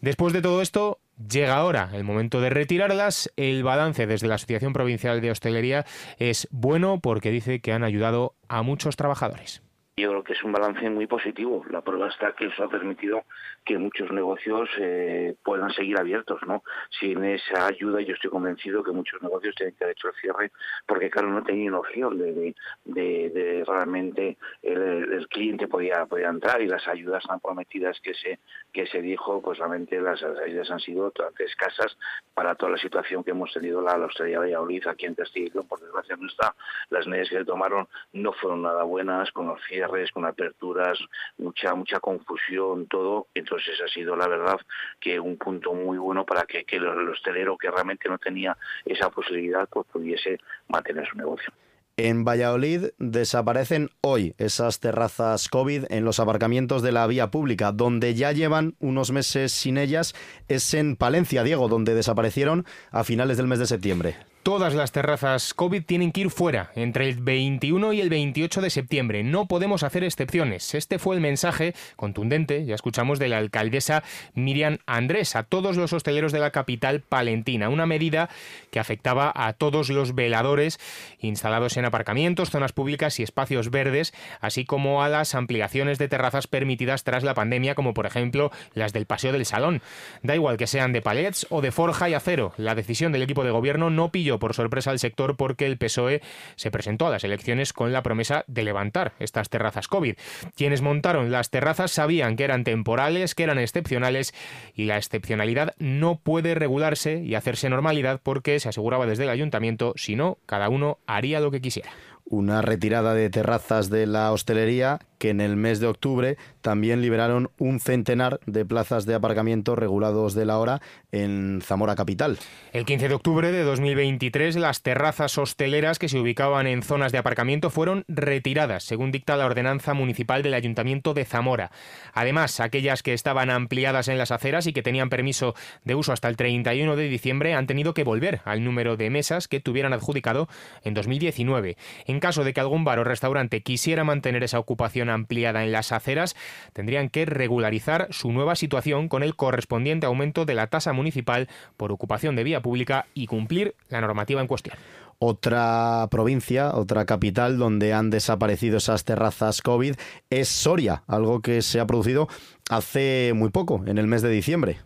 Después 0.01 0.34
de 0.34 0.41
todo 0.41 0.62
esto, 0.62 1.00
Llega 1.18 1.56
ahora 1.56 1.90
el 1.94 2.04
momento 2.04 2.42
de 2.42 2.52
retirarlas. 2.52 3.32
El 3.38 3.64
balance 3.64 4.06
desde 4.06 4.28
la 4.28 4.36
Asociación 4.36 4.74
Provincial 4.74 5.20
de 5.20 5.32
Hostelería 5.32 5.86
es 6.20 6.48
bueno 6.52 7.00
porque 7.02 7.32
dice 7.32 7.60
que 7.60 7.74
han 7.74 7.84
ayudado 7.84 8.36
a 8.48 8.62
muchos 8.62 8.96
trabajadores. 8.98 9.64
Yo 9.98 10.10
creo 10.10 10.24
que 10.24 10.34
es 10.34 10.44
un 10.44 10.51
balance 10.51 10.88
muy 10.92 11.08
positivo. 11.08 11.66
La 11.72 11.82
prueba 11.82 12.08
está 12.08 12.34
que 12.34 12.46
eso 12.46 12.63
ha 12.63 12.70
permitido 12.70 13.24
que 13.66 13.80
muchos 13.80 14.12
negocios 14.12 14.70
eh, 14.80 15.36
puedan 15.44 15.72
seguir 15.72 16.00
abiertos, 16.00 16.39
¿no? 16.46 16.63
Sin 17.00 17.24
esa 17.24 17.66
ayuda, 17.66 18.01
yo 18.01 18.13
estoy 18.13 18.30
convencido 18.30 18.84
que 18.84 18.92
muchos 18.92 19.22
negocios 19.24 19.56
tienen 19.56 19.75
que 19.75 19.84
haber 19.84 19.96
hecho 19.98 20.10
el 20.10 20.13
cierre, 20.22 20.51
porque 20.86 21.10
claro, 21.10 21.30
no 21.30 21.44
tenían 21.44 21.74
opción 21.74 22.18
de, 22.20 22.54
de, 22.86 23.63
realmente 23.68 24.38
el, 24.62 25.27
cliente 25.30 25.68
podía, 25.68 26.06
podía 26.06 26.30
entrar 26.30 26.62
y 26.62 26.68
las 26.68 26.88
ayudas 26.88 27.24
tan 27.25 27.39
prometidas 27.39 28.00
que 28.01 28.13
se 28.13 28.39
que 28.72 28.86
se 28.86 29.01
dijo, 29.01 29.42
pues 29.42 29.58
realmente 29.58 30.00
las 30.00 30.22
ayudas 30.22 30.70
han 30.70 30.80
sido 30.80 31.12
escasas 31.39 31.98
para 32.36 32.54
toda 32.54 32.74
la 32.74 32.77
situación 32.77 33.24
que 33.24 33.32
hemos 33.32 33.51
tenido 33.51 33.82
la, 33.82 33.98
la 33.98 34.06
hostelería 34.06 34.39
de 34.39 34.46
Valladolid 34.46 34.88
aquí 34.88 35.08
en 35.08 35.16
Castilla 35.16 35.62
por 35.68 35.80
desgracia 35.80 36.16
no 36.16 36.27
está. 36.27 36.56
Las 36.89 37.08
medidas 37.08 37.30
que 37.30 37.46
tomaron 37.46 37.88
no 38.13 38.34
fueron 38.34 38.62
nada 38.62 38.84
buenas, 38.84 39.32
con 39.32 39.50
cierres, 39.88 40.12
con 40.12 40.25
aperturas, 40.25 40.98
mucha 41.38 41.74
mucha 41.75 42.00
confusión, 42.00 42.88
todo. 42.88 43.27
Entonces 43.34 43.79
ha 43.84 43.88
sido 43.88 44.15
la 44.15 44.27
verdad 44.27 44.60
que 45.00 45.20
un 45.20 45.38
punto 45.38 45.74
muy 45.74 45.98
bueno 45.98 46.25
para 46.25 46.44
que, 46.44 46.63
que 46.63 46.77
el 46.77 47.10
hostelero 47.10 47.58
que 47.58 47.70
realmente 47.70 48.10
no 48.10 48.17
tenía 48.17 48.58
esa 48.86 49.10
posibilidad 49.10 49.67
pues 49.70 49.88
pudiese 49.91 50.38
mantener 50.67 51.08
su 51.08 51.17
negocio. 51.17 51.53
En 52.00 52.24
Valladolid 52.25 52.89
desaparecen 53.00 53.89
hoy 54.01 54.36
esas 54.38 54.79
terrazas 54.79 55.50
COVID 55.50 55.86
en 55.89 56.06
los 56.06 56.20
aparcamientos 56.20 56.84
de 56.84 56.91
la 56.91 57.08
vía 57.08 57.32
pública. 57.32 57.72
Donde 57.72 58.13
ya 58.13 58.34
llevan 58.34 58.75
unos 58.79 59.12
meses 59.12 59.51
sin 59.51 59.79
ellas 59.79 60.13
es 60.48 60.75
en 60.75 60.96
Palencia, 60.96 61.41
Diego, 61.41 61.67
donde 61.67 61.96
desaparecieron 61.96 62.65
a 62.91 63.03
finales 63.03 63.38
del 63.38 63.48
mes 63.48 63.58
de 63.58 63.65
septiembre. 63.65 64.15
Todas 64.48 64.75
las 64.75 64.94
terrazas 64.94 65.54
COVID 65.54 65.84
tienen 65.84 66.13
que 66.13 66.22
ir 66.22 66.30
fuera 66.30 66.72
entre 66.75 67.10
el 67.10 67.18
21 67.18 67.92
y 67.92 68.00
el 68.00 68.10
28 68.10 68.62
de 68.62 68.70
septiembre. 68.70 69.22
No 69.22 69.46
podemos 69.46 69.84
hacer 69.84 70.06
excepciones. 70.06 70.74
Este 70.74 71.00
fue 71.00 71.16
el 71.16 71.22
mensaje 71.22 71.75
contundente, 71.98 72.66
ya 72.66 72.74
escuchamos, 72.74 73.20
de 73.20 73.27
la 73.27 73.39
alcaldesa 73.39 74.04
Miriam 74.36 74.77
Andrés 74.86 75.36
a 75.36 75.44
todos 75.44 75.75
los 75.75 75.92
hosteleros 75.92 76.32
de 76.32 76.39
la 76.39 76.51
capital 76.51 77.01
palentina. 77.01 77.68
Una 77.68 77.86
medida 77.86 78.30
que 78.72 78.80
afectaba 78.80 79.34
a 79.36 79.51
todos 79.51 79.89
los 79.89 80.16
veladores 80.16 80.80
instalados 81.20 81.75
en 81.75 81.84
aparcamientos, 81.84 82.50
zonas 82.50 82.72
públicas 82.72 83.20
y 83.20 83.24
espacios 83.24 83.70
verdes, 83.70 84.13
así 84.39 84.63
como 84.63 85.04
a 85.04 85.10
las 85.10 85.36
ampliaciones 85.36 85.98
de 85.98 86.08
terrazas 86.08 86.48
permitidas 86.48 87.04
tras 87.04 87.25
la 87.25 87.34
pandemia, 87.34 87.75
como 87.75 87.94
por 87.94 88.06
ejemplo 88.06 88.51
las 88.74 88.94
del 88.94 89.08
Paseo 89.08 89.34
del 89.34 89.46
Salón. 89.46 89.82
Da 90.24 90.36
igual 90.36 90.56
que 90.56 90.68
sean 90.68 90.94
de 90.94 91.01
palets 91.01 91.48
o 91.50 91.60
de 91.60 91.74
forja 91.74 92.08
y 92.08 92.13
acero. 92.13 92.54
La 92.56 92.75
decisión 92.75 93.12
del 93.12 93.24
equipo 93.24 93.44
de 93.44 93.51
gobierno 93.51 93.89
no 93.89 94.10
pilló 94.10 94.37
por 94.39 94.53
sorpresa 94.53 94.91
al 94.91 95.00
sector 95.00 95.36
porque 95.36 95.65
el 95.65 95.77
PSOE 95.77 96.22
se 96.56 96.72
presentó 96.72 97.08
a 97.08 97.12
las 97.12 97.24
elecciones 97.24 97.74
con 97.74 97.94
la 97.94 98.03
promesa 98.03 98.44
de 98.48 98.63
levantar 98.63 99.13
estas 99.20 99.50
terrazas 99.50 99.88
COVID. 99.88 100.15
Quienes 100.56 100.82
montaron 100.82 101.32
las 101.32 101.50
terrazas 101.50 101.91
sabían 101.91 102.36
que 102.36 102.44
eran 102.44 102.63
temporales, 102.63 103.36
que 103.36 103.44
eran 103.44 103.60
excepcionales 103.60 104.34
y 104.74 104.86
la 104.86 104.98
excepcionalidad 104.98 105.75
no 105.77 106.20
puede 106.20 106.56
regularse 106.56 107.22
y 107.24 107.36
hacerse 107.36 107.70
normalidad 107.70 108.20
porque 108.22 108.60
se 108.60 108.70
aseguraba 108.70 109.06
desde 109.06 109.24
el 109.24 109.29
ayuntamiento, 109.29 109.94
si 109.96 110.15
no, 110.15 110.38
cada 110.46 110.70
uno 110.70 111.00
haría 111.08 111.39
lo 111.39 111.51
que 111.51 111.62
quisiera 111.62 111.89
una 112.29 112.62
retirada 112.62 113.13
de 113.13 113.29
terrazas 113.29 113.89
de 113.89 114.06
la 114.06 114.32
hostelería 114.32 115.00
que 115.18 115.30
en 115.30 115.42
el 115.42 115.56
mes 115.56 115.80
de 115.80 115.88
octubre 115.88 116.38
también 116.62 117.02
liberaron 117.02 117.50
un 117.58 117.80
centenar 117.80 118.40
de 118.46 118.66
plazas 118.66 119.06
de 119.06 119.16
aparcamiento 119.16 119.76
regulados 119.76 120.34
de 120.34 120.46
la 120.46 120.58
hora 120.58 120.82
en 121.12 121.62
Zamora 121.64 121.96
Capital. 121.96 122.38
El 122.74 122.86
15 122.86 123.10
de 123.10 123.16
octubre 123.16 123.52
de 123.52 123.64
2023 123.64 124.56
las 124.56 124.82
terrazas 124.82 125.38
hosteleras 125.38 126.00
que 126.00 126.10
se 126.10 126.20
ubicaban 126.20 126.68
en 126.68 126.84
zonas 126.84 127.12
de 127.12 127.18
aparcamiento 127.18 127.70
fueron 127.70 128.06
retiradas, 128.08 128.84
según 128.84 129.12
dicta 129.12 129.38
la 129.38 129.46
ordenanza 129.46 129.94
municipal 129.94 130.44
del 130.44 130.54
Ayuntamiento 130.54 131.14
de 131.14 131.26
Zamora. 131.26 131.72
Además, 132.14 132.60
aquellas 132.60 133.04
que 133.04 133.14
estaban 133.14 133.50
ampliadas 133.50 134.08
en 134.08 134.18
las 134.18 134.32
aceras 134.32 134.68
y 134.68 134.74
que 134.74 134.84
tenían 134.84 135.10
permiso 135.10 135.56
de 135.84 135.96
uso 135.96 136.14
hasta 136.14 136.28
el 136.28 136.38
31 136.38 136.96
de 136.96 137.10
diciembre 137.10 137.54
han 137.54 137.68
tenido 137.68 137.94
que 137.94 138.04
volver 138.04 138.42
al 138.46 138.64
número 138.64 138.98
de 138.98 139.10
mesas 139.10 139.48
que 139.48 139.60
tuvieran 139.60 139.94
adjudicado 139.94 140.48
en 140.84 140.94
2019. 140.94 141.78
En 142.06 142.20
caso 142.20 142.44
de 142.44 142.54
que 142.54 142.60
algún 142.60 142.84
bar 142.84 143.00
o 143.00 143.04
restaurante 143.04 143.62
quisiera 143.62 144.04
mantener 144.04 144.44
esa 144.44 144.60
ocupación 144.60 145.07
ampliada 145.10 145.64
en 145.64 145.72
las 145.72 145.92
aceras, 145.92 146.36
tendrían 146.74 147.10
que 147.10 147.26
regularizar 147.26 148.08
su 148.12 148.32
nueva 148.32 148.56
situación 148.56 149.10
con 149.10 149.24
el 149.24 149.36
correspondiente 149.36 150.06
aumento 150.06 150.46
de 150.46 150.56
la 150.56 150.68
tasa 150.68 150.94
municipal 150.94 151.48
por 151.78 151.92
ocupación 151.92 152.36
de 152.36 152.44
vía 152.44 152.62
pública 152.62 153.08
y 153.14 153.28
cumplir 153.28 153.76
la 153.90 154.02
normativa 154.02 154.42
en 154.42 154.48
cuestión. 154.48 154.78
Otra 155.20 156.08
provincia, 156.12 156.76
otra 156.76 157.06
capital 157.06 157.58
donde 157.58 157.92
han 157.92 158.12
desaparecido 158.12 158.78
esas 158.78 159.04
terrazas 159.04 159.64
COVID 159.64 159.96
es 160.30 160.48
Soria, 160.48 161.04
algo 161.08 161.42
que 161.42 161.64
se 161.64 161.80
ha 161.80 161.88
producido 161.88 162.28
hace 162.70 163.34
muy 163.34 163.50
poco, 163.50 163.84
en 163.88 163.98
el 163.98 164.06
mes 164.06 164.22
de 164.22 164.30
diciembre. 164.30 164.78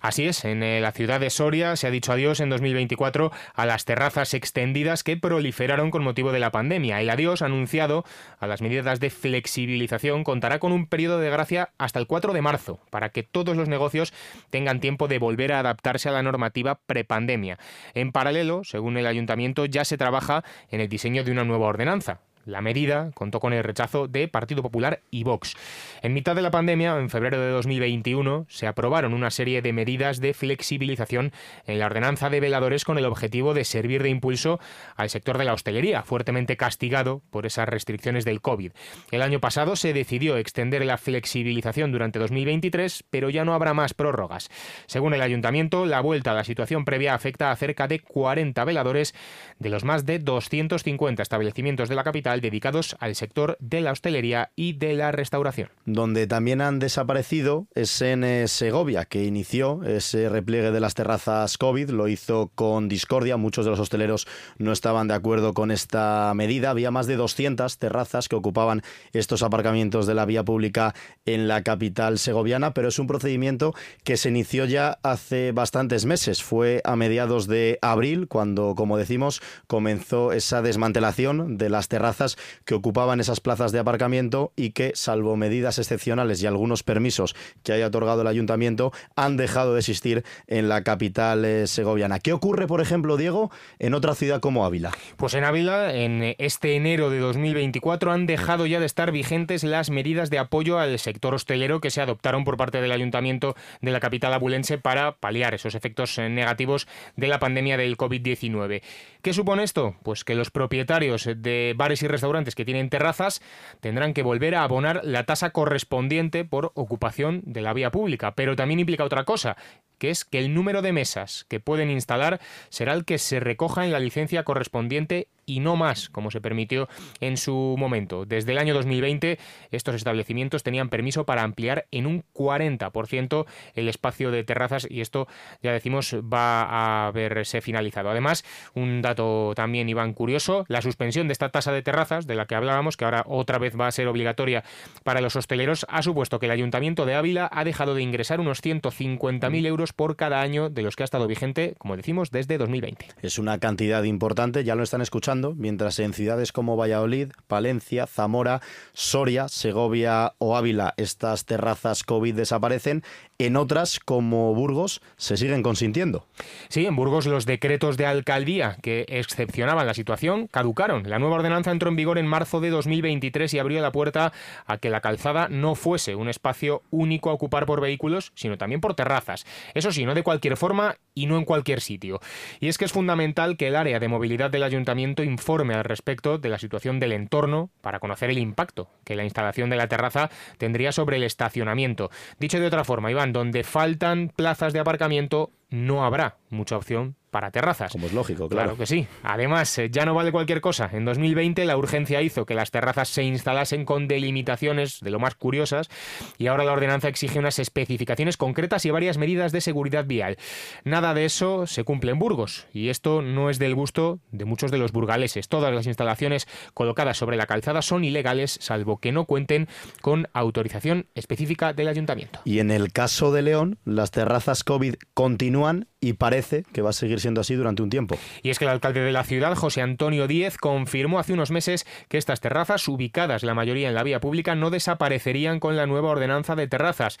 Así 0.00 0.26
es, 0.26 0.44
en 0.44 0.62
eh, 0.62 0.80
la 0.80 0.92
ciudad 0.92 1.20
de 1.20 1.30
Soria 1.30 1.76
se 1.76 1.86
ha 1.86 1.90
dicho 1.90 2.12
adiós 2.12 2.40
en 2.40 2.50
2024 2.50 3.32
a 3.54 3.66
las 3.66 3.84
terrazas 3.84 4.34
extendidas 4.34 5.02
que 5.02 5.16
proliferaron 5.16 5.90
con 5.90 6.02
motivo 6.02 6.32
de 6.32 6.40
la 6.40 6.52
pandemia. 6.52 7.00
El 7.00 7.10
adiós 7.10 7.42
anunciado 7.42 8.04
a 8.38 8.46
las 8.46 8.60
medidas 8.60 9.00
de 9.00 9.10
flexibilización 9.10 10.24
contará 10.24 10.58
con 10.58 10.72
un 10.72 10.86
periodo 10.86 11.20
de 11.20 11.30
gracia 11.30 11.70
hasta 11.78 11.98
el 11.98 12.06
4 12.06 12.32
de 12.32 12.42
marzo 12.42 12.80
para 12.90 13.08
que 13.10 13.22
todos 13.22 13.56
los 13.56 13.68
negocios 13.68 14.12
tengan 14.50 14.80
tiempo 14.80 15.08
de 15.08 15.18
volver 15.18 15.52
a 15.52 15.60
adaptarse 15.60 16.08
a 16.08 16.12
la 16.12 16.22
normativa 16.22 16.78
prepandemia. 16.86 17.58
En 17.94 18.12
paralelo, 18.12 18.64
según 18.64 18.96
el 18.96 19.06
ayuntamiento, 19.06 19.66
ya 19.66 19.84
se 19.84 19.98
trabaja 19.98 20.44
en 20.70 20.80
el 20.80 20.88
diseño 20.88 21.24
de 21.24 21.32
una 21.32 21.44
nueva 21.44 21.66
ordenanza. 21.66 22.20
La 22.44 22.60
medida 22.60 23.10
contó 23.14 23.40
con 23.40 23.52
el 23.52 23.64
rechazo 23.64 24.08
de 24.08 24.28
Partido 24.28 24.62
Popular 24.62 25.00
y 25.10 25.24
Vox. 25.24 25.54
En 26.02 26.12
mitad 26.12 26.36
de 26.36 26.42
la 26.42 26.50
pandemia, 26.50 26.98
en 26.98 27.10
febrero 27.10 27.40
de 27.40 27.50
2021, 27.50 28.46
se 28.48 28.66
aprobaron 28.66 29.14
una 29.14 29.30
serie 29.30 29.62
de 29.62 29.72
medidas 29.72 30.20
de 30.20 30.34
flexibilización 30.34 31.32
en 31.66 31.78
la 31.78 31.86
ordenanza 31.86 32.30
de 32.30 32.40
veladores 32.40 32.84
con 32.84 32.98
el 32.98 33.06
objetivo 33.06 33.54
de 33.54 33.64
servir 33.64 34.02
de 34.02 34.10
impulso 34.10 34.60
al 34.96 35.10
sector 35.10 35.38
de 35.38 35.44
la 35.44 35.54
hostelería, 35.54 36.02
fuertemente 36.02 36.56
castigado 36.56 37.22
por 37.30 37.46
esas 37.46 37.68
restricciones 37.68 38.24
del 38.24 38.40
COVID. 38.40 38.72
El 39.10 39.22
año 39.22 39.40
pasado 39.40 39.76
se 39.76 39.92
decidió 39.92 40.36
extender 40.36 40.84
la 40.84 40.98
flexibilización 40.98 41.92
durante 41.92 42.18
2023, 42.18 43.04
pero 43.10 43.30
ya 43.30 43.44
no 43.44 43.54
habrá 43.54 43.74
más 43.74 43.94
prórrogas. 43.94 44.50
Según 44.86 45.14
el 45.14 45.22
ayuntamiento, 45.22 45.86
la 45.86 46.00
vuelta 46.00 46.32
a 46.32 46.34
la 46.34 46.44
situación 46.44 46.84
previa 46.84 47.14
afecta 47.14 47.50
a 47.50 47.56
cerca 47.56 47.88
de 47.88 48.00
40 48.00 48.64
veladores 48.64 49.14
de 49.58 49.70
los 49.70 49.84
más 49.84 50.04
de 50.04 50.18
250 50.18 51.22
establecimientos 51.22 51.88
de 51.88 51.94
la 51.94 52.04
capital 52.04 52.33
dedicados 52.40 52.96
al 53.00 53.14
sector 53.14 53.56
de 53.60 53.80
la 53.80 53.92
hostelería 53.92 54.50
y 54.56 54.74
de 54.74 54.94
la 54.94 55.12
restauración. 55.12 55.68
Donde 55.84 56.26
también 56.26 56.60
han 56.60 56.78
desaparecido 56.78 57.66
es 57.74 58.00
en 58.02 58.24
eh, 58.24 58.48
Segovia, 58.48 59.04
que 59.04 59.24
inició 59.24 59.82
ese 59.84 60.28
repliegue 60.28 60.70
de 60.70 60.80
las 60.80 60.94
terrazas 60.94 61.58
COVID, 61.58 61.90
lo 61.90 62.08
hizo 62.08 62.50
con 62.54 62.88
discordia, 62.88 63.36
muchos 63.36 63.64
de 63.64 63.70
los 63.70 63.80
hosteleros 63.80 64.26
no 64.58 64.72
estaban 64.72 65.08
de 65.08 65.14
acuerdo 65.14 65.54
con 65.54 65.70
esta 65.70 66.32
medida, 66.34 66.70
había 66.70 66.90
más 66.90 67.06
de 67.06 67.16
200 67.16 67.78
terrazas 67.78 68.28
que 68.28 68.36
ocupaban 68.36 68.82
estos 69.12 69.42
aparcamientos 69.42 70.06
de 70.06 70.14
la 70.14 70.24
vía 70.24 70.44
pública 70.44 70.94
en 71.26 71.48
la 71.48 71.62
capital 71.62 72.18
segoviana, 72.18 72.74
pero 72.74 72.88
es 72.88 72.98
un 72.98 73.06
procedimiento 73.06 73.74
que 74.04 74.16
se 74.16 74.28
inició 74.28 74.64
ya 74.64 74.98
hace 75.02 75.52
bastantes 75.52 76.06
meses, 76.06 76.42
fue 76.42 76.80
a 76.84 76.96
mediados 76.96 77.46
de 77.46 77.78
abril 77.82 78.26
cuando, 78.28 78.74
como 78.74 78.96
decimos, 78.96 79.42
comenzó 79.66 80.32
esa 80.32 80.62
desmantelación 80.62 81.58
de 81.58 81.68
las 81.68 81.88
terrazas 81.88 82.23
que 82.64 82.74
ocupaban 82.74 83.20
esas 83.20 83.40
plazas 83.40 83.72
de 83.72 83.78
aparcamiento 83.78 84.52
y 84.56 84.70
que, 84.70 84.92
salvo 84.94 85.36
medidas 85.36 85.78
excepcionales 85.78 86.42
y 86.42 86.46
algunos 86.46 86.82
permisos 86.82 87.34
que 87.62 87.72
haya 87.72 87.86
otorgado 87.86 88.22
el 88.22 88.26
ayuntamiento, 88.26 88.92
han 89.16 89.36
dejado 89.36 89.74
de 89.74 89.80
existir 89.80 90.24
en 90.46 90.68
la 90.68 90.82
capital 90.82 91.44
eh, 91.44 91.66
segoviana. 91.66 92.18
¿Qué 92.18 92.32
ocurre, 92.32 92.66
por 92.66 92.80
ejemplo, 92.80 93.16
Diego, 93.16 93.50
en 93.78 93.94
otra 93.94 94.14
ciudad 94.14 94.40
como 94.40 94.64
Ávila? 94.64 94.92
Pues 95.16 95.34
en 95.34 95.44
Ávila, 95.44 95.94
en 95.94 96.34
este 96.38 96.76
enero 96.76 97.10
de 97.10 97.18
2024, 97.18 98.12
han 98.12 98.26
dejado 98.26 98.66
ya 98.66 98.80
de 98.80 98.86
estar 98.86 99.12
vigentes 99.12 99.64
las 99.64 99.90
medidas 99.90 100.30
de 100.30 100.38
apoyo 100.38 100.78
al 100.78 100.98
sector 100.98 101.34
hostelero 101.34 101.80
que 101.80 101.90
se 101.90 102.00
adoptaron 102.00 102.44
por 102.44 102.56
parte 102.56 102.80
del 102.80 102.92
ayuntamiento 102.92 103.54
de 103.80 103.92
la 103.92 104.00
capital 104.00 104.32
abulense 104.32 104.78
para 104.78 105.12
paliar 105.16 105.54
esos 105.54 105.74
efectos 105.74 106.18
eh, 106.18 106.28
negativos 106.28 106.86
de 107.16 107.28
la 107.28 107.38
pandemia 107.38 107.76
del 107.76 107.96
COVID-19. 107.96 108.82
¿Qué 109.22 109.32
supone 109.32 109.62
esto? 109.62 109.96
Pues 110.02 110.24
que 110.24 110.34
los 110.34 110.50
propietarios 110.50 111.28
de 111.36 111.74
bares 111.76 112.02
y 112.02 112.08
restaurantes 112.14 112.54
que 112.54 112.64
tienen 112.64 112.88
terrazas 112.88 113.42
tendrán 113.80 114.14
que 114.14 114.22
volver 114.22 114.54
a 114.54 114.62
abonar 114.62 115.00
la 115.04 115.24
tasa 115.24 115.50
correspondiente 115.50 116.44
por 116.44 116.72
ocupación 116.74 117.42
de 117.44 117.60
la 117.60 117.72
vía 117.72 117.90
pública. 117.90 118.34
Pero 118.34 118.56
también 118.56 118.80
implica 118.80 119.04
otra 119.04 119.24
cosa, 119.24 119.56
que 119.98 120.10
es 120.10 120.24
que 120.24 120.38
el 120.38 120.54
número 120.54 120.82
de 120.82 120.92
mesas 120.92 121.44
que 121.48 121.60
pueden 121.60 121.90
instalar 121.90 122.40
será 122.68 122.92
el 122.92 123.04
que 123.04 123.18
se 123.18 123.40
recoja 123.40 123.84
en 123.84 123.92
la 123.92 124.00
licencia 124.00 124.44
correspondiente 124.44 125.28
y 125.46 125.60
no 125.60 125.76
más, 125.76 126.08
como 126.10 126.30
se 126.30 126.40
permitió 126.40 126.88
en 127.20 127.36
su 127.36 127.76
momento. 127.78 128.24
Desde 128.24 128.52
el 128.52 128.58
año 128.58 128.74
2020, 128.74 129.38
estos 129.70 129.94
establecimientos 129.94 130.62
tenían 130.62 130.88
permiso 130.88 131.24
para 131.24 131.42
ampliar 131.42 131.86
en 131.90 132.06
un 132.06 132.24
40% 132.34 133.46
el 133.74 133.88
espacio 133.88 134.30
de 134.30 134.44
terrazas 134.44 134.86
y 134.88 135.00
esto, 135.00 135.28
ya 135.62 135.72
decimos, 135.72 136.14
va 136.14 137.06
a 137.06 137.10
verse 137.12 137.60
finalizado. 137.60 138.10
Además, 138.10 138.44
un 138.74 139.02
dato 139.02 139.52
también, 139.54 139.88
Iván, 139.88 140.12
curioso, 140.12 140.64
la 140.68 140.82
suspensión 140.82 141.28
de 141.28 141.32
esta 141.32 141.48
tasa 141.48 141.72
de 141.72 141.82
terrazas, 141.82 142.26
de 142.26 142.34
la 142.34 142.46
que 142.46 142.54
hablábamos, 142.54 142.96
que 142.96 143.04
ahora 143.04 143.24
otra 143.26 143.58
vez 143.58 143.78
va 143.78 143.86
a 143.86 143.92
ser 143.92 144.08
obligatoria 144.08 144.64
para 145.02 145.20
los 145.20 145.36
hosteleros, 145.36 145.86
ha 145.88 146.02
supuesto 146.02 146.38
que 146.38 146.46
el 146.46 146.52
Ayuntamiento 146.52 147.06
de 147.06 147.14
Ávila 147.14 147.48
ha 147.52 147.64
dejado 147.64 147.94
de 147.94 148.02
ingresar 148.02 148.40
unos 148.40 148.62
150.000 148.62 149.66
euros 149.66 149.92
por 149.92 150.16
cada 150.16 150.40
año 150.40 150.70
de 150.70 150.82
los 150.82 150.96
que 150.96 151.02
ha 151.02 151.04
estado 151.04 151.26
vigente, 151.26 151.74
como 151.78 151.96
decimos, 151.96 152.30
desde 152.30 152.58
2020. 152.58 153.06
Es 153.22 153.38
una 153.38 153.58
cantidad 153.58 154.02
importante, 154.04 154.64
ya 154.64 154.74
lo 154.74 154.82
están 154.82 155.00
escuchando, 155.00 155.33
mientras 155.42 155.98
en 155.98 156.12
ciudades 156.12 156.52
como 156.52 156.76
Valladolid, 156.76 157.32
Palencia, 157.46 158.06
Zamora, 158.06 158.60
Soria, 158.92 159.48
Segovia 159.48 160.34
o 160.38 160.56
Ávila 160.56 160.94
estas 160.96 161.44
terrazas 161.44 162.04
COVID 162.04 162.34
desaparecen, 162.34 163.02
en 163.38 163.56
otras 163.56 163.98
como 163.98 164.54
Burgos 164.54 165.02
se 165.16 165.36
siguen 165.36 165.62
consintiendo. 165.62 166.26
Sí, 166.68 166.86
en 166.86 166.94
Burgos 166.94 167.26
los 167.26 167.46
decretos 167.46 167.96
de 167.96 168.06
alcaldía 168.06 168.76
que 168.80 169.04
excepcionaban 169.08 169.86
la 169.86 169.94
situación 169.94 170.46
caducaron. 170.46 171.08
La 171.08 171.18
nueva 171.18 171.36
ordenanza 171.36 171.72
entró 171.72 171.88
en 171.88 171.96
vigor 171.96 172.18
en 172.18 172.26
marzo 172.26 172.60
de 172.60 172.70
2023 172.70 173.52
y 173.54 173.58
abrió 173.58 173.80
la 173.80 173.92
puerta 173.92 174.32
a 174.66 174.78
que 174.78 174.90
la 174.90 175.00
calzada 175.00 175.48
no 175.48 175.74
fuese 175.74 176.14
un 176.14 176.28
espacio 176.28 176.82
único 176.90 177.30
a 177.30 177.34
ocupar 177.34 177.66
por 177.66 177.80
vehículos, 177.80 178.32
sino 178.34 178.56
también 178.56 178.80
por 178.80 178.94
terrazas. 178.94 179.44
Eso 179.74 179.90
sí, 179.90 180.04
no 180.04 180.14
de 180.14 180.22
cualquier 180.22 180.56
forma 180.56 180.96
y 181.14 181.26
no 181.26 181.38
en 181.38 181.44
cualquier 181.44 181.80
sitio. 181.80 182.20
Y 182.60 182.68
es 182.68 182.78
que 182.78 182.84
es 182.84 182.92
fundamental 182.92 183.56
que 183.56 183.68
el 183.68 183.76
área 183.76 184.00
de 184.00 184.08
movilidad 184.08 184.50
del 184.50 184.62
ayuntamiento 184.62 185.22
informe 185.22 185.74
al 185.74 185.84
respecto 185.84 186.38
de 186.38 186.48
la 186.48 186.58
situación 186.58 187.00
del 187.00 187.12
entorno 187.12 187.70
para 187.80 188.00
conocer 188.00 188.30
el 188.30 188.38
impacto 188.38 188.88
que 189.04 189.14
la 189.14 189.24
instalación 189.24 189.70
de 189.70 189.76
la 189.76 189.88
terraza 189.88 190.30
tendría 190.58 190.92
sobre 190.92 191.16
el 191.16 191.24
estacionamiento. 191.24 192.10
Dicho 192.38 192.58
de 192.58 192.66
otra 192.66 192.84
forma, 192.84 193.10
Iván, 193.10 193.32
donde 193.32 193.64
faltan 193.64 194.32
plazas 194.34 194.72
de 194.72 194.80
aparcamiento 194.80 195.50
no 195.70 196.04
habrá 196.04 196.36
mucha 196.50 196.76
opción 196.76 197.16
para 197.34 197.50
terrazas. 197.50 197.90
Como 197.90 198.06
es 198.06 198.12
lógico, 198.12 198.48
claro. 198.48 198.68
Claro 198.68 198.78
que 198.78 198.86
sí. 198.86 199.08
Además, 199.24 199.76
eh, 199.78 199.90
ya 199.90 200.04
no 200.06 200.14
vale 200.14 200.30
cualquier 200.30 200.60
cosa. 200.60 200.88
En 200.92 201.04
2020 201.04 201.64
la 201.64 201.76
urgencia 201.76 202.22
hizo 202.22 202.46
que 202.46 202.54
las 202.54 202.70
terrazas 202.70 203.08
se 203.08 203.24
instalasen 203.24 203.84
con 203.84 204.06
delimitaciones 204.06 205.00
de 205.00 205.10
lo 205.10 205.18
más 205.18 205.34
curiosas 205.34 205.90
y 206.38 206.46
ahora 206.46 206.62
la 206.62 206.70
ordenanza 206.70 207.08
exige 207.08 207.40
unas 207.40 207.58
especificaciones 207.58 208.36
concretas 208.36 208.86
y 208.86 208.92
varias 208.92 209.18
medidas 209.18 209.50
de 209.50 209.62
seguridad 209.62 210.04
vial. 210.04 210.36
Nada 210.84 211.12
de 211.12 211.24
eso 211.24 211.66
se 211.66 211.82
cumple 211.82 212.12
en 212.12 212.20
Burgos 212.20 212.68
y 212.72 212.88
esto 212.88 213.20
no 213.20 213.50
es 213.50 213.58
del 213.58 213.74
gusto 213.74 214.20
de 214.30 214.44
muchos 214.44 214.70
de 214.70 214.78
los 214.78 214.92
burgaleses. 214.92 215.48
Todas 215.48 215.74
las 215.74 215.88
instalaciones 215.88 216.46
colocadas 216.72 217.16
sobre 217.16 217.36
la 217.36 217.46
calzada 217.46 217.82
son 217.82 218.04
ilegales 218.04 218.58
salvo 218.60 218.98
que 218.98 219.10
no 219.10 219.24
cuenten 219.24 219.66
con 220.02 220.28
autorización 220.34 221.06
específica 221.16 221.72
del 221.72 221.88
ayuntamiento. 221.88 222.38
Y 222.44 222.60
en 222.60 222.70
el 222.70 222.92
caso 222.92 223.32
de 223.32 223.42
León, 223.42 223.78
las 223.84 224.12
terrazas 224.12 224.62
COVID 224.62 224.94
continúan 225.14 225.53
One. 225.60 225.86
Y 226.04 226.12
parece 226.12 226.64
que 226.72 226.82
va 226.82 226.90
a 226.90 226.92
seguir 226.92 227.18
siendo 227.18 227.40
así 227.40 227.54
durante 227.54 227.82
un 227.82 227.88
tiempo. 227.88 228.18
Y 228.42 228.50
es 228.50 228.58
que 228.58 228.66
el 228.66 228.70
alcalde 228.70 229.00
de 229.00 229.10
la 229.10 229.24
ciudad, 229.24 229.54
José 229.54 229.80
Antonio 229.80 230.28
Díez, 230.28 230.58
confirmó 230.58 231.18
hace 231.18 231.32
unos 231.32 231.50
meses 231.50 231.86
que 232.08 232.18
estas 232.18 232.40
terrazas, 232.40 232.86
ubicadas 232.88 233.42
la 233.42 233.54
mayoría 233.54 233.88
en 233.88 233.94
la 233.94 234.02
vía 234.02 234.20
pública, 234.20 234.54
no 234.54 234.68
desaparecerían 234.68 235.60
con 235.60 235.76
la 235.76 235.86
nueva 235.86 236.10
ordenanza 236.10 236.56
de 236.56 236.68
terrazas. 236.68 237.16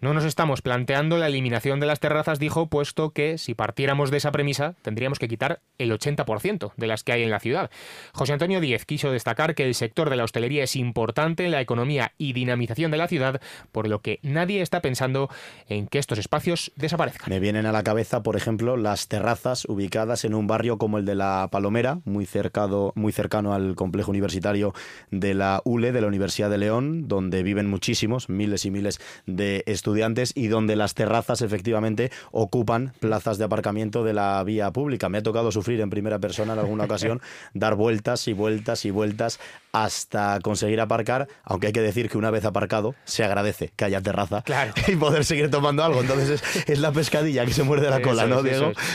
No 0.00 0.14
nos 0.14 0.24
estamos 0.24 0.62
planteando 0.62 1.16
la 1.16 1.28
eliminación 1.28 1.78
de 1.78 1.86
las 1.86 2.00
terrazas, 2.00 2.40
dijo, 2.40 2.66
puesto 2.66 3.10
que 3.10 3.38
si 3.38 3.54
partiéramos 3.54 4.10
de 4.10 4.16
esa 4.16 4.32
premisa, 4.32 4.74
tendríamos 4.82 5.20
que 5.20 5.28
quitar 5.28 5.60
el 5.78 5.92
80% 5.92 6.72
de 6.76 6.86
las 6.88 7.04
que 7.04 7.12
hay 7.12 7.22
en 7.22 7.30
la 7.30 7.38
ciudad. 7.38 7.70
José 8.14 8.32
Antonio 8.32 8.60
Díez 8.60 8.84
quiso 8.84 9.12
destacar 9.12 9.54
que 9.54 9.64
el 9.64 9.76
sector 9.76 10.10
de 10.10 10.16
la 10.16 10.24
hostelería 10.24 10.64
es 10.64 10.74
importante 10.74 11.44
en 11.44 11.52
la 11.52 11.60
economía 11.60 12.14
y 12.18 12.32
dinamización 12.32 12.90
de 12.90 12.96
la 12.96 13.06
ciudad, 13.06 13.40
por 13.70 13.86
lo 13.86 14.00
que 14.00 14.18
nadie 14.22 14.60
está 14.60 14.82
pensando 14.82 15.30
en 15.68 15.86
que 15.86 16.00
estos 16.00 16.18
espacios 16.18 16.72
desaparezcan. 16.74 17.30
Me 17.30 17.38
vienen 17.38 17.66
a 17.66 17.72
la 17.72 17.84
cabeza, 17.84 18.23
por 18.24 18.36
ejemplo, 18.36 18.76
las 18.76 19.06
terrazas 19.06 19.66
ubicadas 19.66 20.24
en 20.24 20.34
un 20.34 20.48
barrio 20.48 20.78
como 20.78 20.98
el 20.98 21.04
de 21.04 21.14
La 21.14 21.48
Palomera, 21.52 22.00
muy, 22.04 22.26
cercado, 22.26 22.92
muy 22.96 23.12
cercano 23.12 23.54
al 23.54 23.76
complejo 23.76 24.10
universitario 24.10 24.74
de 25.12 25.34
la 25.34 25.60
ULE, 25.64 25.92
de 25.92 26.00
la 26.00 26.08
Universidad 26.08 26.50
de 26.50 26.58
León, 26.58 27.06
donde 27.06 27.42
viven 27.42 27.68
muchísimos, 27.68 28.28
miles 28.28 28.64
y 28.64 28.70
miles 28.70 28.98
de 29.26 29.62
estudiantes 29.66 30.32
y 30.34 30.48
donde 30.48 30.74
las 30.74 30.94
terrazas 30.94 31.42
efectivamente 31.42 32.10
ocupan 32.32 32.94
plazas 32.98 33.38
de 33.38 33.44
aparcamiento 33.44 34.02
de 34.02 34.14
la 34.14 34.42
vía 34.42 34.72
pública. 34.72 35.08
Me 35.08 35.18
ha 35.18 35.22
tocado 35.22 35.52
sufrir 35.52 35.80
en 35.80 35.90
primera 35.90 36.18
persona 36.18 36.54
en 36.54 36.58
alguna 36.58 36.84
ocasión, 36.84 37.20
dar 37.54 37.74
vueltas 37.74 38.26
y 38.26 38.32
vueltas 38.32 38.84
y 38.86 38.90
vueltas 38.90 39.38
hasta 39.72 40.38
conseguir 40.40 40.80
aparcar, 40.80 41.28
aunque 41.42 41.66
hay 41.66 41.72
que 41.72 41.82
decir 41.82 42.08
que 42.08 42.16
una 42.16 42.30
vez 42.30 42.44
aparcado 42.44 42.94
se 43.04 43.22
agradece 43.22 43.72
que 43.76 43.84
haya 43.84 44.00
terraza 44.00 44.42
Claro. 44.42 44.72
y 44.86 44.96
poder 44.96 45.24
seguir 45.24 45.50
tomando 45.50 45.84
algo. 45.84 46.00
Entonces 46.00 46.40
es, 46.40 46.68
es 46.68 46.78
la 46.78 46.92
pescadilla 46.92 47.44
que 47.44 47.52
se 47.52 47.64
muerde 47.64 47.90
la 47.90 48.00
cola, 48.00 48.13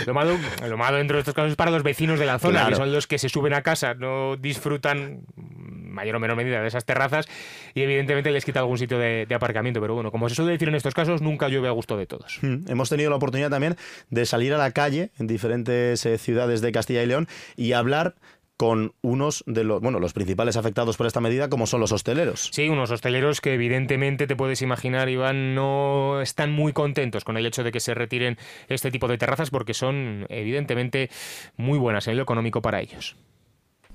Lo 0.06 0.14
malo, 0.14 0.38
lo 0.68 0.78
malo 0.78 0.98
dentro 0.98 1.16
de 1.18 1.22
estos 1.22 1.34
casos 1.34 1.52
es 1.52 1.56
para 1.58 1.72
los 1.72 1.84
vecinos 1.84 2.20
de 2.20 2.26
la 2.26 2.40
zona, 2.40 2.60
Claro. 2.62 2.70
que 2.70 2.76
son 2.76 2.92
los 2.92 3.08
que 3.08 3.18
se 3.18 3.30
suben 3.30 3.54
a 3.54 3.62
casa, 3.62 3.94
no 3.94 4.36
disfrutan 4.38 5.22
mayor 5.36 6.16
o 6.16 6.20
menor 6.20 6.38
medida 6.38 6.62
de 6.62 6.68
esas 6.68 6.86
terrazas 6.86 7.28
y 7.74 7.82
evidentemente 7.82 8.32
les 8.32 8.46
quita 8.46 8.60
algún 8.62 8.78
sitio 8.78 8.98
de, 9.00 9.26
de 9.28 9.36
aparcamiento. 9.36 9.82
Pero 9.82 9.96
bueno, 9.96 10.12
como 10.12 10.30
se 10.30 10.36
suele 10.36 10.52
decir 10.52 10.70
en 10.70 10.76
estos 10.76 10.94
casos, 10.94 11.22
nunca 11.22 11.48
llueve 11.50 11.68
a 11.68 11.72
gusto 11.72 11.98
de 11.98 12.06
todos. 12.06 12.40
Mm, 12.42 12.70
Hemos 12.70 12.90
tenido 12.90 13.10
la 13.10 13.16
oportunidad 13.18 13.50
también 13.50 13.76
de 14.10 14.26
salir 14.26 14.54
a 14.54 14.58
la 14.58 14.72
calle 14.72 15.12
en 15.20 15.28
diferentes 15.28 16.06
eh, 16.06 16.18
ciudades 16.18 16.62
de 16.62 16.72
Castilla 16.72 17.04
y 17.04 17.08
León 17.08 17.28
y 17.58 17.74
hablar 17.74 18.16
con 18.60 18.92
unos 19.02 19.46
de 19.48 19.64
los, 19.64 19.80
bueno, 19.80 20.02
los 20.02 20.12
principales 20.12 20.58
afectados 20.58 20.98
por 20.98 21.08
esta 21.08 21.22
medida, 21.22 21.50
como 21.50 21.66
son 21.66 21.80
los 21.80 21.94
hosteleros. 21.94 22.50
Sí, 22.52 22.68
unos 22.68 22.92
hosteleros 22.92 23.40
que 23.40 23.54
evidentemente 23.54 24.28
te 24.28 24.36
puedes 24.36 24.62
imaginar, 24.62 25.08
Iván, 25.08 25.56
no 25.56 26.20
están 26.20 26.52
muy 26.52 26.74
contentos 26.74 27.24
con 27.24 27.38
el 27.38 27.46
hecho 27.46 27.64
de 27.64 27.72
que 27.72 27.80
se 27.80 27.94
retiren 27.94 28.38
este 28.68 28.92
tipo 28.92 29.08
de 29.08 29.18
terrazas 29.18 29.50
porque 29.50 29.74
son 29.74 30.26
evidentemente 30.28 31.10
muy 31.56 31.80
buenas 31.80 32.10
en 32.10 32.18
lo 32.18 32.24
económico 32.24 32.62
para 32.62 32.82
ellos. 32.82 33.16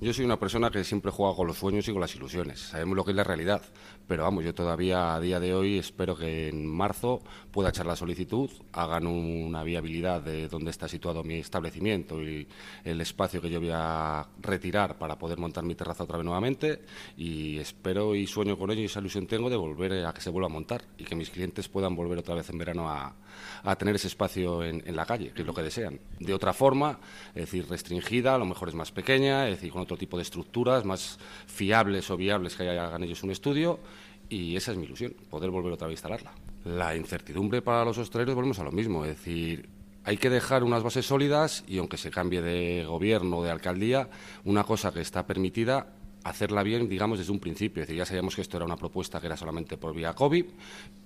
Yo 0.01 0.13
soy 0.13 0.25
una 0.25 0.37
persona 0.37 0.69
que 0.69 0.83
siempre 0.83 1.09
juega 1.09 1.33
con 1.33 1.47
los 1.47 1.57
sueños 1.57 1.87
y 1.87 1.93
con 1.93 2.01
las 2.01 2.13
ilusiones. 2.17 2.59
Sabemos 2.59 2.97
lo 2.97 3.05
que 3.05 3.11
es 3.11 3.15
la 3.15 3.23
realidad. 3.23 3.61
Pero 4.05 4.23
vamos, 4.23 4.43
yo 4.43 4.53
todavía 4.53 5.15
a 5.15 5.21
día 5.21 5.39
de 5.39 5.53
hoy 5.53 5.77
espero 5.77 6.17
que 6.17 6.49
en 6.49 6.67
marzo 6.67 7.21
pueda 7.49 7.69
echar 7.69 7.85
la 7.85 7.95
solicitud, 7.95 8.51
hagan 8.73 9.07
una 9.07 9.63
viabilidad 9.63 10.21
de 10.21 10.49
dónde 10.49 10.71
está 10.71 10.89
situado 10.89 11.23
mi 11.23 11.35
establecimiento 11.35 12.21
y 12.21 12.45
el 12.83 12.99
espacio 12.99 13.41
que 13.41 13.49
yo 13.49 13.59
voy 13.61 13.71
a 13.73 14.27
retirar 14.41 14.97
para 14.97 15.17
poder 15.17 15.39
montar 15.39 15.63
mi 15.63 15.75
terraza 15.75 16.03
otra 16.03 16.17
vez 16.17 16.25
nuevamente. 16.25 16.81
Y 17.15 17.57
espero 17.57 18.15
y 18.15 18.27
sueño 18.27 18.57
con 18.57 18.71
ello 18.71 18.81
y 18.81 18.85
esa 18.85 18.99
ilusión 18.99 19.27
tengo 19.27 19.49
de 19.49 19.55
volver 19.55 20.05
a 20.05 20.13
que 20.13 20.19
se 20.19 20.29
vuelva 20.29 20.47
a 20.47 20.51
montar 20.51 20.83
y 20.97 21.05
que 21.05 21.15
mis 21.15 21.29
clientes 21.29 21.69
puedan 21.69 21.95
volver 21.95 22.19
otra 22.19 22.35
vez 22.35 22.49
en 22.49 22.57
verano 22.57 22.89
a, 22.89 23.15
a 23.63 23.75
tener 23.77 23.95
ese 23.95 24.07
espacio 24.07 24.61
en, 24.61 24.83
en 24.85 24.95
la 24.95 25.05
calle, 25.05 25.31
que 25.31 25.41
es 25.41 25.47
lo 25.47 25.53
que 25.53 25.63
desean. 25.63 26.01
De 26.19 26.33
otra 26.33 26.51
forma, 26.51 26.99
es 27.29 27.45
decir, 27.45 27.65
restringida, 27.69 28.35
a 28.35 28.37
lo 28.37 28.45
mejor 28.45 28.67
es 28.67 28.75
más 28.75 28.91
pequeña, 28.91 29.47
es 29.47 29.55
decir, 29.55 29.71
con 29.71 29.84
otro 29.85 29.97
tipo 29.97 30.17
de 30.17 30.23
estructuras 30.23 30.83
más 30.85 31.17
fiables 31.47 32.09
o 32.11 32.17
viables 32.17 32.55
que 32.55 32.69
hagan 32.69 33.03
ellos 33.03 33.23
un 33.23 33.31
estudio 33.31 33.79
y 34.29 34.55
esa 34.55 34.71
es 34.71 34.77
mi 34.77 34.85
ilusión, 34.85 35.13
poder 35.29 35.49
volver 35.49 35.73
otra 35.73 35.87
vez 35.87 35.93
a 35.93 35.95
instalarla. 35.95 36.31
La 36.65 36.95
incertidumbre 36.95 37.61
para 37.61 37.85
los 37.85 37.97
hosteleros 37.97 38.35
volvemos 38.35 38.59
a 38.59 38.63
lo 38.63 38.71
mismo, 38.71 39.05
es 39.05 39.11
decir, 39.17 39.69
hay 40.03 40.17
que 40.17 40.29
dejar 40.29 40.63
unas 40.63 40.83
bases 40.83 41.05
sólidas 41.05 41.63
y 41.67 41.77
aunque 41.79 41.97
se 41.97 42.11
cambie 42.11 42.41
de 42.41 42.85
gobierno 42.85 43.37
o 43.37 43.43
de 43.43 43.51
alcaldía, 43.51 44.09
una 44.43 44.63
cosa 44.63 44.91
que 44.91 45.01
está 45.01 45.25
permitida 45.25 45.93
hacerla 46.23 46.63
bien, 46.63 46.89
digamos, 46.89 47.19
desde 47.19 47.31
un 47.31 47.39
principio. 47.39 47.81
Es 47.81 47.87
decir, 47.87 47.99
ya 47.99 48.05
sabíamos 48.05 48.35
que 48.35 48.41
esto 48.41 48.57
era 48.57 48.65
una 48.65 48.77
propuesta 48.77 49.19
que 49.19 49.27
era 49.27 49.37
solamente 49.37 49.77
por 49.77 49.93
vía 49.93 50.13
COVID, 50.13 50.45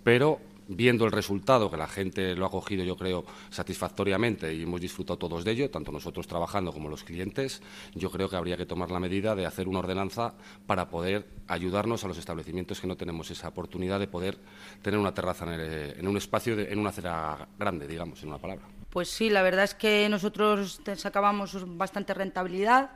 pero 0.04 0.40
viendo 0.70 1.06
el 1.06 1.12
resultado, 1.12 1.70
que 1.70 1.78
la 1.78 1.88
gente 1.88 2.36
lo 2.36 2.46
ha 2.46 2.52
cogido, 2.52 2.84
yo 2.84 2.96
creo, 2.96 3.26
satisfactoriamente 3.50 4.54
y 4.54 4.64
hemos 4.64 4.80
disfrutado 4.80 5.18
todos 5.18 5.44
de 5.44 5.52
ello, 5.52 5.70
tanto 5.72 5.92
nosotros 5.92 6.28
trabajando 6.28 6.72
como 6.72 6.90
los 6.90 7.04
clientes, 7.04 7.62
yo 7.96 8.12
creo 8.12 8.30
que 8.30 8.36
habría 8.36 8.56
que 8.56 8.68
tomar 8.68 8.92
la 8.92 9.00
medida 9.00 9.36
de 9.36 9.48
hacer 9.48 9.68
una 9.68 9.80
ordenanza 9.80 10.36
para 10.68 10.88
poder 10.88 11.28
ayudarnos 11.48 12.04
a 12.04 12.08
los 12.08 12.20
establecimientos 12.20 12.80
que 12.80 12.88
no 12.88 12.96
tenemos 12.96 13.32
esa 13.32 13.48
oportunidad 13.48 14.00
de 14.00 14.08
poder 14.08 14.38
tener 14.84 15.00
una 15.00 15.14
terraza 15.14 15.46
en, 15.52 16.08
un 16.08 16.18
espacio, 16.18 16.58
en 16.60 16.78
una 16.78 16.90
acera 16.90 17.48
grande, 17.58 17.88
digamos, 17.88 18.22
en 18.22 18.30
una 18.30 18.38
palabra. 18.38 18.66
Pues 18.92 19.10
sí, 19.10 19.30
la 19.30 19.42
verdad 19.42 19.64
es 19.64 19.74
que 19.74 20.08
nosotros 20.08 20.82
sacábamos 20.96 21.58
bastante 21.78 22.14
rentabilidad. 22.14 22.92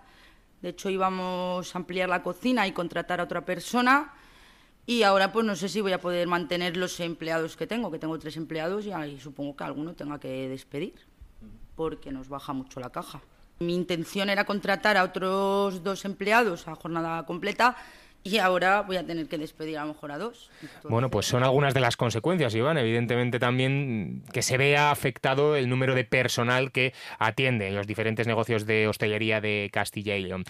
De 0.61 0.69
hecho, 0.69 0.89
íbamos 0.89 1.75
a 1.75 1.77
ampliar 1.77 2.07
la 2.07 2.21
cocina 2.21 2.67
y 2.67 2.71
contratar 2.71 3.19
a 3.19 3.23
otra 3.23 3.43
persona. 3.43 4.13
Y 4.85 5.03
ahora, 5.03 5.31
pues 5.31 5.45
no 5.45 5.55
sé 5.55 5.69
si 5.69 5.79
voy 5.79 5.93
a 5.93 6.01
poder 6.01 6.27
mantener 6.27 6.75
los 6.75 6.99
empleados 6.99 7.55
que 7.55 7.67
tengo, 7.67 7.89
que 7.89 7.99
tengo 7.99 8.19
tres 8.19 8.35
empleados 8.35 8.85
y 8.85 8.91
ahí 8.91 9.17
supongo 9.19 9.55
que 9.55 9.63
alguno 9.63 9.93
tenga 9.93 10.19
que 10.19 10.49
despedir, 10.49 10.95
porque 11.75 12.11
nos 12.11 12.27
baja 12.27 12.51
mucho 12.51 12.81
la 12.81 12.89
caja. 12.89 13.21
Mi 13.59 13.75
intención 13.75 14.29
era 14.29 14.45
contratar 14.45 14.97
a 14.97 15.03
otros 15.03 15.83
dos 15.83 16.03
empleados 16.03 16.67
a 16.67 16.75
jornada 16.75 17.25
completa, 17.25 17.77
y 18.23 18.37
ahora 18.37 18.81
voy 18.81 18.95
a 18.97 19.05
tener 19.05 19.27
que 19.27 19.37
despedir 19.37 19.77
a 19.77 19.81
lo 19.81 19.93
mejor 19.93 20.11
a 20.11 20.17
dos. 20.17 20.49
Bueno, 20.83 21.09
pues 21.09 21.25
son 21.25 21.43
algunas 21.43 21.73
de 21.73 21.81
las 21.81 21.97
consecuencias, 21.97 22.55
Iván. 22.55 22.77
Evidentemente 22.77 23.37
también 23.37 24.23
que 24.31 24.41
se 24.41 24.57
vea 24.57 24.91
afectado 24.91 25.55
el 25.55 25.67
número 25.67 25.93
de 25.93 26.05
personal 26.05 26.71
que 26.71 26.93
atiende 27.19 27.67
en 27.67 27.75
los 27.75 27.85
diferentes 27.85 28.25
negocios 28.25 28.65
de 28.65 28.87
hostelería 28.87 29.41
de 29.41 29.69
Castilla 29.73 30.15
y 30.15 30.23
León. 30.23 30.45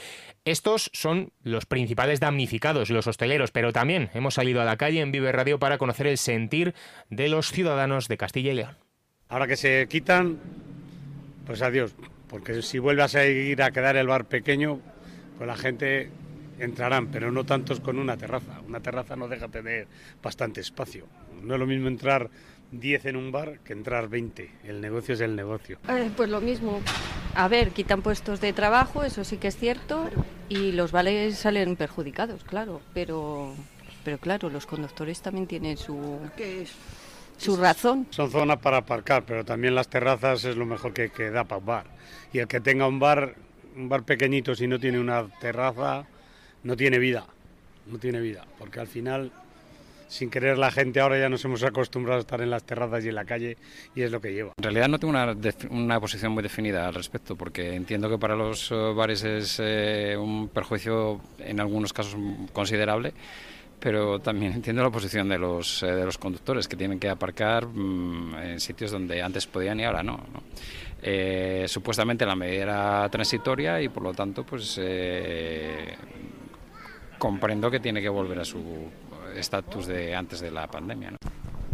Estos 0.45 0.91
son 0.93 1.31
los 1.41 1.65
principales 1.65 2.19
damnificados, 2.19 2.91
los 2.91 3.07
hosteleros, 3.07 3.51
pero 3.51 3.73
también 3.73 4.11
hemos 4.13 4.35
salido 4.35 4.61
a 4.61 4.65
la 4.65 4.77
calle 4.77 5.01
en 5.01 5.11
Vive 5.11 5.31
Radio 5.31 5.57
para 5.57 5.79
conocer 5.79 6.05
el 6.05 6.17
sentir 6.17 6.75
de 7.09 7.27
los 7.27 7.51
ciudadanos 7.51 8.07
de 8.07 8.17
Castilla 8.17 8.51
y 8.51 8.55
León. 8.55 8.77
Ahora 9.29 9.47
que 9.47 9.57
se 9.57 9.87
quitan, 9.87 10.37
pues 11.47 11.63
adiós, 11.63 11.95
porque 12.27 12.61
si 12.61 12.77
vuelve 12.77 13.01
a 13.01 13.07
seguir 13.07 13.63
a 13.63 13.71
quedar 13.71 13.95
el 13.95 14.05
bar 14.05 14.25
pequeño, 14.25 14.79
pues 15.37 15.47
la 15.47 15.55
gente 15.55 16.11
entrarán, 16.65 17.07
pero 17.07 17.31
no 17.31 17.45
tantos 17.45 17.79
con 17.79 17.99
una 17.99 18.17
terraza. 18.17 18.61
Una 18.67 18.79
terraza 18.79 19.15
no 19.15 19.27
deja 19.27 19.47
tener 19.47 19.87
bastante 20.21 20.61
espacio. 20.61 21.07
No 21.41 21.55
es 21.55 21.59
lo 21.59 21.65
mismo 21.65 21.87
entrar 21.87 22.29
10 22.73 23.05
en 23.05 23.15
un 23.15 23.31
bar 23.31 23.59
que 23.59 23.73
entrar 23.73 24.09
20. 24.09 24.49
El 24.63 24.81
negocio 24.81 25.13
es 25.13 25.21
el 25.21 25.35
negocio. 25.35 25.77
Eh, 25.87 26.09
pues 26.15 26.29
lo 26.29 26.41
mismo. 26.41 26.81
A 27.35 27.47
ver, 27.47 27.71
quitan 27.71 28.01
puestos 28.01 28.41
de 28.41 28.53
trabajo, 28.53 29.03
eso 29.03 29.23
sí 29.23 29.37
que 29.37 29.47
es 29.47 29.57
cierto, 29.57 30.09
y 30.49 30.71
los 30.71 30.91
vales 30.91 31.37
salen 31.37 31.75
perjudicados, 31.75 32.43
claro, 32.43 32.81
pero, 32.93 33.53
pero 34.03 34.19
claro, 34.19 34.49
los 34.49 34.67
conductores 34.67 35.21
también 35.21 35.47
tienen 35.47 35.77
su, 35.77 36.19
su 37.37 37.57
razón. 37.57 38.07
Son 38.11 38.29
zonas 38.29 38.57
para 38.57 38.77
aparcar, 38.77 39.23
pero 39.25 39.43
también 39.43 39.73
las 39.73 39.87
terrazas 39.87 40.43
es 40.45 40.55
lo 40.55 40.65
mejor 40.65 40.93
que, 40.93 41.09
que 41.09 41.31
da 41.31 41.43
para 41.43 41.59
un 41.59 41.65
bar. 41.65 41.85
Y 42.31 42.39
el 42.39 42.47
que 42.47 42.59
tenga 42.59 42.87
un 42.87 42.99
bar, 42.99 43.35
un 43.75 43.89
bar 43.89 44.03
pequeñito, 44.03 44.53
si 44.53 44.67
no 44.67 44.79
tiene 44.79 44.99
una 44.99 45.27
terraza, 45.39 46.05
no 46.63 46.77
tiene 46.77 46.99
vida, 46.99 47.25
no 47.87 47.97
tiene 47.97 48.19
vida, 48.21 48.45
porque 48.57 48.79
al 48.79 48.87
final, 48.87 49.31
sin 50.07 50.29
querer 50.29 50.57
la 50.57 50.71
gente 50.71 50.99
ahora 50.99 51.19
ya 51.19 51.29
nos 51.29 51.43
hemos 51.45 51.63
acostumbrado 51.63 52.19
a 52.19 52.21
estar 52.21 52.41
en 52.41 52.49
las 52.49 52.63
terrazas 52.63 53.03
y 53.05 53.09
en 53.09 53.15
la 53.15 53.25
calle 53.25 53.57
y 53.95 54.01
es 54.01 54.11
lo 54.11 54.21
que 54.21 54.33
lleva. 54.33 54.53
En 54.57 54.63
realidad 54.63 54.87
no 54.87 54.99
tengo 54.99 55.11
una, 55.11 55.35
una 55.69 55.99
posición 55.99 56.31
muy 56.31 56.43
definida 56.43 56.87
al 56.87 56.93
respecto, 56.93 57.35
porque 57.35 57.75
entiendo 57.75 58.09
que 58.09 58.17
para 58.17 58.35
los 58.35 58.71
eh, 58.71 58.75
bares 58.95 59.23
es 59.23 59.59
eh, 59.61 60.15
un 60.17 60.49
perjuicio 60.49 61.21
en 61.39 61.59
algunos 61.59 61.93
casos 61.93 62.15
considerable 62.51 63.13
pero 63.79 64.19
también 64.19 64.53
entiendo 64.55 64.81
la 64.81 64.91
posición 64.91 65.27
de 65.27 65.37
los, 65.37 65.83
eh, 65.83 65.87
de 65.87 66.05
los 66.05 66.17
conductores 66.17 66.69
que 66.69 66.77
tienen 66.77 66.99
que 66.99 67.09
aparcar 67.09 67.67
mm, 67.67 68.35
en 68.35 68.59
sitios 68.61 68.91
donde 68.91 69.21
antes 69.21 69.45
podían 69.45 69.79
y 69.81 69.83
ahora 69.83 70.03
no. 70.03 70.21
Supuestamente 71.67 72.25
la 72.25 72.33
medida 72.33 72.61
era 72.63 73.09
transitoria 73.09 73.81
y 73.81 73.89
por 73.89 74.03
lo 74.03 74.13
tanto 74.13 74.45
pues 74.45 74.79
comprendo 77.23 77.71
que 77.71 77.79
tiene 77.79 78.01
que 78.01 78.09
volver 78.09 78.37
a 78.39 78.43
su 78.43 78.59
estatus 79.33 79.87
de 79.87 80.13
antes 80.13 80.41
de 80.41 80.51
la 80.51 80.67
pandemia. 80.67 81.13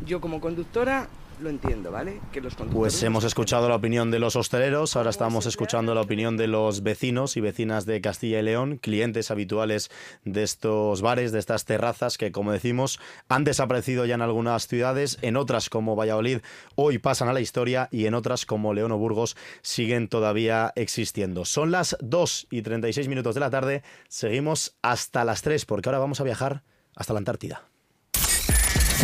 Yo 0.06 0.22
como 0.22 0.40
conductora 0.40 1.08
lo 1.42 1.50
entiendo, 1.50 1.92
¿vale? 1.92 2.20
Que 2.32 2.42
los 2.42 2.56
Pues 2.56 3.02
hemos 3.04 3.24
escuchado 3.24 3.70
la 3.70 3.76
opinión 3.76 4.12
de 4.12 4.20
los 4.20 4.36
hosteleros, 4.36 4.96
ahora 4.96 5.10
estamos 5.10 5.46
escuchando 5.46 5.96
la 5.96 6.02
opinión 6.02 6.38
de 6.38 6.48
los 6.48 6.84
vecinos 6.84 7.38
y 7.38 7.42
vecinas 7.42 7.86
de 7.86 8.02
Castilla 8.02 8.40
y 8.40 8.44
León, 8.44 8.78
clientes 8.78 9.32
habituales 9.32 9.90
de 10.26 10.44
estos 10.44 11.02
bares, 11.02 11.32
de 11.32 11.40
estas 11.40 11.66
terrazas 11.66 12.18
que, 12.18 12.32
como 12.32 12.52
decimos, 12.52 13.00
han 13.28 13.44
desaparecido 13.44 14.06
ya 14.06 14.16
en 14.16 14.22
algunas 14.22 14.68
ciudades, 14.68 15.18
en 15.22 15.38
otras 15.38 15.70
como 15.70 15.96
Valladolid 15.96 16.40
hoy 16.76 16.98
pasan 16.98 17.30
a 17.30 17.34
la 17.34 17.42
historia 17.42 17.88
y 17.92 18.06
en 18.06 18.14
otras 18.14 18.46
como 18.46 18.74
León 18.74 18.92
o 18.92 18.98
Burgos 18.98 19.38
siguen 19.62 20.08
todavía 20.08 20.74
existiendo. 20.76 21.46
Son 21.46 21.72
las 21.72 21.98
2 22.02 22.48
y 22.52 22.62
36 22.62 23.08
minutos 23.08 23.36
de 23.36 23.42
la 23.42 23.50
tarde, 23.50 23.84
seguimos 24.08 24.76
hasta 24.82 25.24
las 25.24 25.42
3 25.42 25.66
porque 25.66 25.90
ahora 25.90 26.00
vamos 26.00 26.20
a 26.20 26.24
viajar 26.24 26.64
hasta 26.96 27.14
la 27.14 27.20
Antártida. 27.20 27.69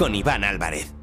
con 0.00 0.14
Iván 0.14 0.44
Álvarez. 0.44 0.94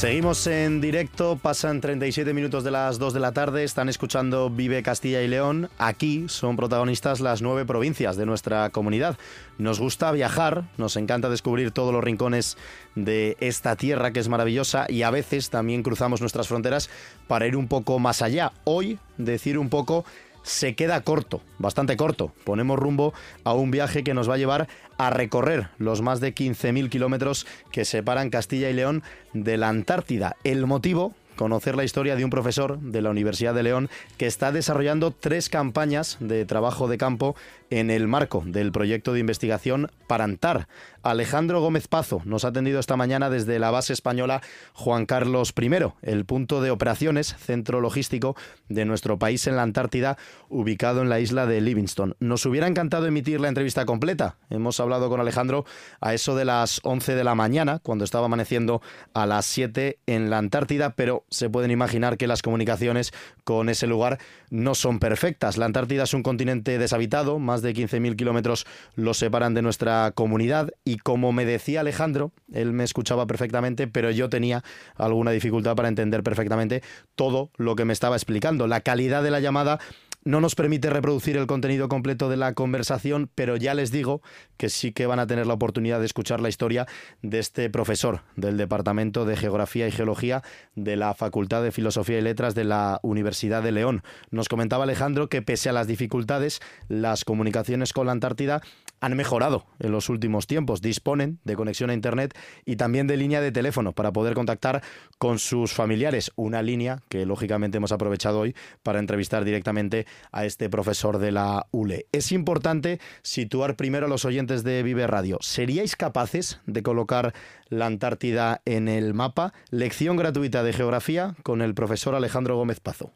Seguimos 0.00 0.46
en 0.46 0.80
directo, 0.80 1.36
pasan 1.36 1.82
37 1.82 2.32
minutos 2.32 2.64
de 2.64 2.70
las 2.70 2.98
2 2.98 3.12
de 3.12 3.20
la 3.20 3.32
tarde, 3.32 3.64
están 3.64 3.90
escuchando 3.90 4.48
Vive 4.48 4.82
Castilla 4.82 5.20
y 5.20 5.28
León. 5.28 5.68
Aquí 5.76 6.24
son 6.26 6.56
protagonistas 6.56 7.20
las 7.20 7.42
nueve 7.42 7.66
provincias 7.66 8.16
de 8.16 8.24
nuestra 8.24 8.70
comunidad. 8.70 9.18
Nos 9.58 9.78
gusta 9.78 10.10
viajar, 10.10 10.64
nos 10.78 10.96
encanta 10.96 11.28
descubrir 11.28 11.72
todos 11.72 11.92
los 11.92 12.02
rincones 12.02 12.56
de 12.94 13.36
esta 13.40 13.76
tierra 13.76 14.10
que 14.10 14.20
es 14.20 14.30
maravillosa 14.30 14.86
y 14.88 15.02
a 15.02 15.10
veces 15.10 15.50
también 15.50 15.82
cruzamos 15.82 16.22
nuestras 16.22 16.48
fronteras 16.48 16.88
para 17.28 17.46
ir 17.46 17.54
un 17.54 17.68
poco 17.68 17.98
más 17.98 18.22
allá. 18.22 18.52
Hoy 18.64 18.98
decir 19.18 19.58
un 19.58 19.68
poco 19.68 20.06
se 20.42 20.74
queda 20.74 21.02
corto, 21.02 21.42
bastante 21.58 21.96
corto. 21.96 22.32
Ponemos 22.44 22.78
rumbo 22.78 23.12
a 23.44 23.52
un 23.52 23.70
viaje 23.70 24.02
que 24.02 24.14
nos 24.14 24.28
va 24.30 24.34
a 24.34 24.38
llevar 24.38 24.68
a 25.00 25.08
recorrer 25.08 25.70
los 25.78 26.02
más 26.02 26.20
de 26.20 26.34
15.000 26.34 26.90
kilómetros 26.90 27.46
que 27.72 27.86
separan 27.86 28.28
Castilla 28.28 28.68
y 28.68 28.74
León 28.74 29.02
de 29.32 29.56
la 29.56 29.70
Antártida. 29.70 30.36
El 30.44 30.66
motivo, 30.66 31.14
conocer 31.36 31.74
la 31.74 31.84
historia 31.84 32.16
de 32.16 32.24
un 32.24 32.28
profesor 32.28 32.78
de 32.78 33.00
la 33.00 33.08
Universidad 33.08 33.54
de 33.54 33.62
León 33.62 33.88
que 34.18 34.26
está 34.26 34.52
desarrollando 34.52 35.10
tres 35.10 35.48
campañas 35.48 36.18
de 36.20 36.44
trabajo 36.44 36.86
de 36.86 36.98
campo 36.98 37.34
en 37.70 37.90
el 37.90 38.08
marco 38.08 38.42
del 38.44 38.72
proyecto 38.72 39.12
de 39.12 39.20
investigación 39.20 39.90
Parantar. 40.06 40.68
Alejandro 41.02 41.60
Gómez 41.60 41.88
Pazo 41.88 42.20
nos 42.26 42.44
ha 42.44 42.48
atendido 42.48 42.78
esta 42.78 42.96
mañana 42.96 43.30
desde 43.30 43.58
la 43.58 43.70
base 43.70 43.94
española 43.94 44.42
Juan 44.74 45.06
Carlos 45.06 45.54
I, 45.58 45.70
el 46.02 46.26
punto 46.26 46.60
de 46.60 46.70
operaciones, 46.70 47.34
centro 47.38 47.80
logístico 47.80 48.36
de 48.68 48.84
nuestro 48.84 49.18
país 49.18 49.46
en 49.46 49.56
la 49.56 49.62
Antártida, 49.62 50.18
ubicado 50.50 51.00
en 51.00 51.08
la 51.08 51.20
isla 51.20 51.46
de 51.46 51.60
Livingston. 51.60 52.16
Nos 52.20 52.44
hubiera 52.44 52.66
encantado 52.66 53.06
emitir 53.06 53.40
la 53.40 53.48
entrevista 53.48 53.86
completa. 53.86 54.36
Hemos 54.50 54.78
hablado 54.78 55.08
con 55.08 55.20
Alejandro 55.20 55.64
a 56.00 56.12
eso 56.12 56.36
de 56.36 56.44
las 56.44 56.80
11 56.82 57.14
de 57.14 57.24
la 57.24 57.34
mañana, 57.34 57.78
cuando 57.78 58.04
estaba 58.04 58.26
amaneciendo 58.26 58.82
a 59.14 59.24
las 59.24 59.46
7 59.46 59.98
en 60.06 60.28
la 60.28 60.38
Antártida, 60.38 60.90
pero 60.96 61.24
se 61.30 61.48
pueden 61.48 61.70
imaginar 61.70 62.18
que 62.18 62.26
las 62.26 62.42
comunicaciones 62.42 63.12
con 63.44 63.68
ese 63.68 63.86
lugar 63.86 64.18
no 64.50 64.74
son 64.74 64.98
perfectas. 64.98 65.56
La 65.56 65.66
Antártida 65.66 66.02
es 66.02 66.12
un 66.12 66.22
continente 66.22 66.78
deshabitado, 66.78 67.38
más 67.38 67.59
de 67.62 67.74
15.000 67.74 68.16
kilómetros 68.16 68.66
lo 68.94 69.14
separan 69.14 69.54
de 69.54 69.62
nuestra 69.62 70.12
comunidad 70.12 70.70
y 70.84 70.98
como 70.98 71.32
me 71.32 71.44
decía 71.44 71.80
Alejandro, 71.80 72.32
él 72.52 72.72
me 72.72 72.84
escuchaba 72.84 73.26
perfectamente, 73.26 73.86
pero 73.86 74.10
yo 74.10 74.28
tenía 74.28 74.62
alguna 74.96 75.30
dificultad 75.30 75.76
para 75.76 75.88
entender 75.88 76.22
perfectamente 76.22 76.82
todo 77.14 77.50
lo 77.56 77.76
que 77.76 77.84
me 77.84 77.92
estaba 77.92 78.16
explicando. 78.16 78.66
La 78.66 78.80
calidad 78.80 79.22
de 79.22 79.30
la 79.30 79.40
llamada 79.40 79.78
no 80.24 80.40
nos 80.40 80.54
permite 80.54 80.90
reproducir 80.90 81.36
el 81.36 81.46
contenido 81.46 81.88
completo 81.88 82.28
de 82.28 82.36
la 82.36 82.54
conversación, 82.54 83.30
pero 83.34 83.56
ya 83.56 83.74
les 83.74 83.90
digo 83.90 84.22
que 84.56 84.68
sí 84.68 84.92
que 84.92 85.06
van 85.06 85.18
a 85.18 85.26
tener 85.26 85.46
la 85.46 85.54
oportunidad 85.54 86.00
de 86.00 86.06
escuchar 86.06 86.40
la 86.40 86.48
historia 86.48 86.86
de 87.22 87.38
este 87.38 87.70
profesor 87.70 88.22
del 88.36 88.56
Departamento 88.56 89.24
de 89.24 89.36
Geografía 89.36 89.88
y 89.88 89.92
Geología 89.92 90.42
de 90.74 90.96
la 90.96 91.14
Facultad 91.14 91.62
de 91.62 91.72
Filosofía 91.72 92.18
y 92.18 92.22
Letras 92.22 92.54
de 92.54 92.64
la 92.64 93.00
Universidad 93.02 93.62
de 93.62 93.72
León. 93.72 94.02
Nos 94.30 94.48
comentaba 94.48 94.84
Alejandro 94.84 95.28
que 95.28 95.42
pese 95.42 95.68
a 95.68 95.72
las 95.72 95.86
dificultades, 95.86 96.60
las 96.88 97.24
comunicaciones 97.24 97.92
con 97.92 98.06
la 98.06 98.12
Antártida 98.12 98.60
han 99.00 99.16
mejorado 99.16 99.66
en 99.78 99.92
los 99.92 100.08
últimos 100.08 100.46
tiempos. 100.46 100.82
Disponen 100.82 101.40
de 101.44 101.56
conexión 101.56 101.90
a 101.90 101.94
Internet 101.94 102.36
y 102.64 102.76
también 102.76 103.06
de 103.06 103.16
línea 103.16 103.40
de 103.40 103.52
teléfono 103.52 103.92
para 103.92 104.12
poder 104.12 104.34
contactar 104.34 104.82
con 105.18 105.38
sus 105.38 105.72
familiares. 105.72 106.30
Una 106.36 106.62
línea 106.62 107.02
que 107.08 107.26
lógicamente 107.26 107.78
hemos 107.78 107.92
aprovechado 107.92 108.40
hoy 108.40 108.54
para 108.82 108.98
entrevistar 108.98 109.44
directamente 109.44 110.06
a 110.32 110.44
este 110.44 110.68
profesor 110.68 111.18
de 111.18 111.32
la 111.32 111.66
ULE. 111.70 112.06
Es 112.12 112.32
importante 112.32 113.00
situar 113.22 113.76
primero 113.76 114.06
a 114.06 114.08
los 114.08 114.24
oyentes 114.24 114.62
de 114.64 114.82
Vive 114.82 115.06
Radio. 115.06 115.38
¿Seríais 115.40 115.96
capaces 115.96 116.60
de 116.66 116.82
colocar 116.82 117.34
la 117.68 117.86
Antártida 117.86 118.62
en 118.64 118.88
el 118.88 119.14
mapa? 119.14 119.52
Lección 119.70 120.16
gratuita 120.16 120.62
de 120.62 120.72
geografía 120.72 121.34
con 121.42 121.62
el 121.62 121.74
profesor 121.74 122.14
Alejandro 122.14 122.56
Gómez 122.56 122.80
Pazo. 122.80 123.12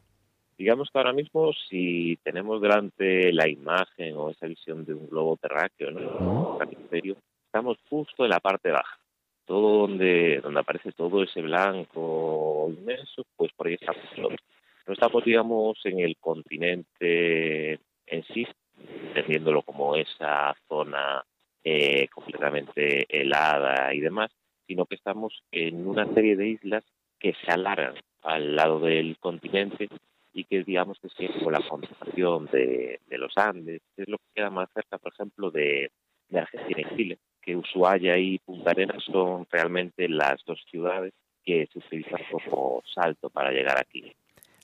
Digamos 0.57 0.89
que 0.89 0.97
ahora 0.97 1.13
mismo 1.13 1.51
si 1.69 2.17
tenemos 2.23 2.61
delante 2.61 3.33
la 3.33 3.49
imagen 3.49 4.15
o 4.15 4.29
esa 4.29 4.47
visión 4.47 4.85
de 4.85 4.93
un 4.93 5.07
globo 5.09 5.37
terráqueo, 5.37 5.91
¿no? 5.91 6.59
estamos 7.45 7.77
justo 7.89 8.23
en 8.23 8.31
la 8.31 8.39
parte 8.39 8.71
baja. 8.71 8.97
Todo 9.45 9.87
donde, 9.87 10.39
donde 10.41 10.59
aparece 10.59 10.91
todo 10.93 11.23
ese 11.23 11.41
blanco 11.41 12.67
inmenso, 12.69 13.23
pues 13.35 13.51
por 13.53 13.67
ahí 13.67 13.75
estamos 13.75 14.03
No 14.87 14.93
estamos, 14.93 15.23
digamos, 15.23 15.79
en 15.85 15.99
el 15.99 16.17
continente 16.17 17.79
en 18.07 18.23
sí, 18.33 18.47
entendiéndolo 19.07 19.61
como 19.61 19.95
esa 19.95 20.55
zona 20.67 21.23
eh, 21.63 22.07
completamente 22.09 23.05
helada 23.09 23.93
y 23.93 23.99
demás, 23.99 24.31
sino 24.67 24.85
que 24.85 24.95
estamos 24.95 25.43
en 25.51 25.87
una 25.87 26.11
serie 26.13 26.35
de 26.35 26.49
islas 26.49 26.83
que 27.19 27.33
se 27.43 27.51
alargan 27.51 27.95
al 28.23 28.55
lado 28.55 28.79
del 28.79 29.17
continente 29.19 29.89
y 30.35 30.43
que 30.43 30.63
digamos 30.63 30.99
que 30.99 31.07
es 31.07 31.31
como 31.31 31.49
la 31.49 31.65
concentración 31.67 32.47
de, 32.51 32.99
los 33.11 33.31
Andes, 33.37 33.81
es 33.95 34.07
lo 34.09 34.17
que 34.17 34.25
queda 34.35 34.49
más 34.49 34.67
cerca, 34.73 34.97
por 34.97 35.13
ejemplo, 35.13 35.49
de, 35.49 35.91
de 36.27 36.39
Argentina 36.39 36.81
y 36.81 36.97
Chile, 36.97 37.19
que 37.41 37.55
Ushuaia 37.55 38.17
y 38.17 38.37
Punta 38.39 38.71
Arenas 38.71 39.01
son 39.05 39.47
realmente 39.49 40.09
las 40.09 40.43
dos 40.45 40.59
ciudades 40.69 41.13
que 41.45 41.69
se 41.71 41.79
utilizan 41.79 42.19
como 42.31 42.83
salto 42.93 43.29
para 43.29 43.51
llegar 43.51 43.79
aquí. 43.79 44.13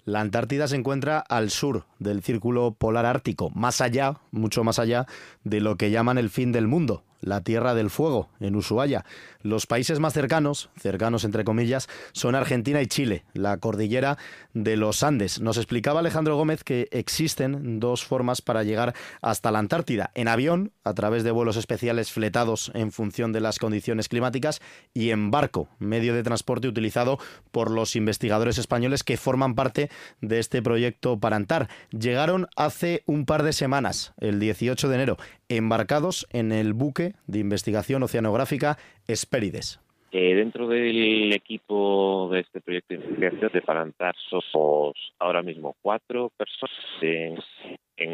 La 0.04 0.20
Antártida 0.20 0.68
se 0.68 0.76
encuentra 0.76 1.20
al 1.20 1.52
sur 1.52 1.86
del 2.00 2.22
círculo 2.22 2.76
polar 2.78 3.06
ártico, 3.06 3.50
más 3.52 3.80
allá, 3.80 4.18
mucho 4.32 4.66
más 4.66 4.78
allá 4.78 5.06
de 5.46 5.62
lo 5.62 5.78
que 5.78 5.90
llaman 5.90 6.18
el 6.18 6.30
fin 6.30 6.52
del 6.52 6.68
mundo, 6.68 7.06
la 7.22 7.42
Tierra 7.42 7.74
del 7.74 7.90
Fuego, 7.90 8.30
en 8.40 8.56
Ushuaia. 8.56 9.06
Los 9.42 9.66
países 9.66 10.00
más 10.00 10.14
cercanos, 10.14 10.70
cercanos 10.80 11.24
entre 11.24 11.44
comillas, 11.44 11.88
son 12.12 12.36
Argentina 12.36 12.82
y 12.82 12.88
Chile, 12.88 13.24
la 13.34 13.58
cordillera 13.58 14.18
de 14.54 14.76
los 14.76 15.04
Andes. 15.04 15.40
Nos 15.40 15.58
explicaba 15.58 16.02
Alejandro 16.02 16.36
Gómez 16.36 16.64
que 16.64 16.90
existen 16.92 17.80
dos 17.80 18.04
formas 18.04 18.42
para 18.42 18.64
llegar 18.64 18.94
hasta 19.22 19.52
la 19.52 19.60
Antártida, 19.60 20.12
en 20.16 20.28
avión, 20.28 20.74
a 20.84 20.94
través 20.94 21.24
de 21.24 21.32
vuelos 21.32 21.58
especiales 21.58 22.12
fletados 22.12 22.72
en 22.74 22.92
función 22.92 23.32
de 23.32 23.42
las 23.42 23.60
condiciones 23.60 24.10
climáticas, 24.10 24.62
y 24.94 25.12
en 25.12 25.32
barco, 25.32 25.70
medio 25.80 26.14
de 26.14 26.24
transporte 26.24 26.68
utilizado 26.68 27.20
por 27.52 27.72
los 27.72 27.96
investigadores 27.96 28.58
españoles 28.58 29.04
que 29.04 29.18
forman 29.18 29.56
parte 29.56 29.90
de 30.22 30.40
este 30.40 30.62
proyecto 30.62 31.20
Parantar. 31.20 31.70
Llegaron 31.92 32.48
hace 32.56 33.04
un 33.06 33.26
par 33.26 33.44
de 33.44 33.54
semanas, 33.54 34.14
el 34.20 34.40
18 34.40 34.90
de 34.90 34.96
enero, 34.96 35.18
embarcados 35.58 36.28
en 36.32 36.52
el 36.52 36.74
buque 36.74 37.14
de 37.28 37.40
investigación 37.40 38.04
oceanográfica 38.04 38.78
Espérides. 39.08 39.80
Eh, 40.14 40.36
dentro 40.36 40.68
del 40.68 41.32
equipo 41.32 42.30
de 42.32 42.42
este 42.42 42.60
proyecto 42.60 42.96
de 42.96 43.00
investigación 43.00 43.52
de 43.54 43.62
Parantar 43.62 44.16
somos 44.30 44.94
ahora 45.20 45.42
mismo 45.42 45.76
cuatro 45.82 46.32
personas 46.36 46.76
en, 47.02 47.38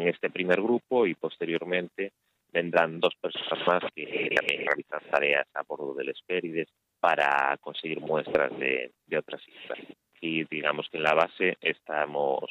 este 0.08 0.30
primer 0.30 0.60
grupo 0.60 1.06
y 1.06 1.14
posteriormente 1.14 2.12
vendrán 2.52 3.00
dos 3.00 3.14
personas 3.20 3.66
más 3.66 3.82
que 3.94 4.04
realizan 4.04 5.00
tareas 5.10 5.46
a 5.54 5.62
bordo 5.62 5.94
del 5.94 6.10
Espérides 6.10 6.68
para 7.00 7.56
conseguir 7.60 8.00
muestras 8.00 8.56
de, 8.58 8.92
de 9.06 9.18
otras 9.18 9.42
islas. 9.48 9.78
Y 10.20 10.44
digamos 10.44 10.88
que 10.90 10.98
en 10.98 11.04
la 11.04 11.14
base 11.14 11.56
estamos 11.60 12.44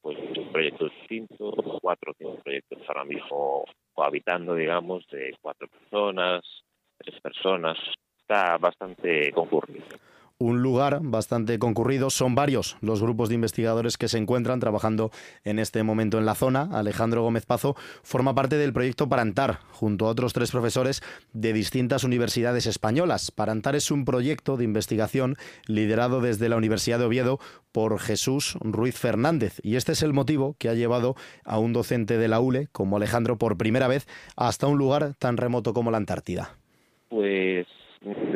pues 0.00 0.16
proyectos 0.52 0.92
distintos, 1.00 1.54
cuatro 1.80 2.12
o 2.12 2.14
cinco 2.18 2.36
proyectos 2.42 2.78
ahora 2.88 3.04
mismo 3.04 3.64
cohabitando, 3.98 4.54
digamos, 4.54 5.04
de 5.08 5.34
cuatro 5.42 5.66
personas, 5.66 6.40
tres 6.98 7.20
personas. 7.20 7.76
Está 8.20 8.56
bastante 8.56 9.32
concurrido 9.32 9.86
un 10.38 10.62
lugar 10.62 11.00
bastante 11.02 11.58
concurrido. 11.58 12.10
Son 12.10 12.34
varios 12.34 12.76
los 12.80 13.02
grupos 13.02 13.28
de 13.28 13.34
investigadores 13.34 13.96
que 13.96 14.08
se 14.08 14.18
encuentran 14.18 14.60
trabajando 14.60 15.10
en 15.44 15.58
este 15.58 15.82
momento 15.82 16.18
en 16.18 16.26
la 16.26 16.36
zona. 16.36 16.68
Alejandro 16.72 17.22
Gómez 17.22 17.44
Pazo 17.44 17.74
forma 18.02 18.34
parte 18.34 18.56
del 18.56 18.72
proyecto 18.72 19.08
Parantar, 19.08 19.58
junto 19.72 20.06
a 20.06 20.10
otros 20.10 20.32
tres 20.32 20.52
profesores 20.52 21.02
de 21.32 21.52
distintas 21.52 22.04
universidades 22.04 22.66
españolas. 22.66 23.30
Parantar 23.32 23.74
es 23.74 23.90
un 23.90 24.04
proyecto 24.04 24.56
de 24.56 24.64
investigación 24.64 25.36
liderado 25.66 26.20
desde 26.20 26.48
la 26.48 26.56
Universidad 26.56 27.00
de 27.00 27.06
Oviedo 27.06 27.40
por 27.72 27.98
Jesús 27.98 28.56
Ruiz 28.60 28.96
Fernández. 28.96 29.58
Y 29.62 29.76
este 29.76 29.92
es 29.92 30.02
el 30.02 30.12
motivo 30.12 30.54
que 30.58 30.68
ha 30.68 30.74
llevado 30.74 31.16
a 31.44 31.58
un 31.58 31.72
docente 31.72 32.16
de 32.16 32.28
la 32.28 32.40
ULE, 32.40 32.68
como 32.70 32.96
Alejandro, 32.96 33.38
por 33.38 33.56
primera 33.56 33.88
vez 33.88 34.06
hasta 34.36 34.68
un 34.68 34.78
lugar 34.78 35.14
tan 35.18 35.36
remoto 35.36 35.74
como 35.74 35.90
la 35.90 35.96
Antártida. 35.96 36.56
Pues 37.08 37.66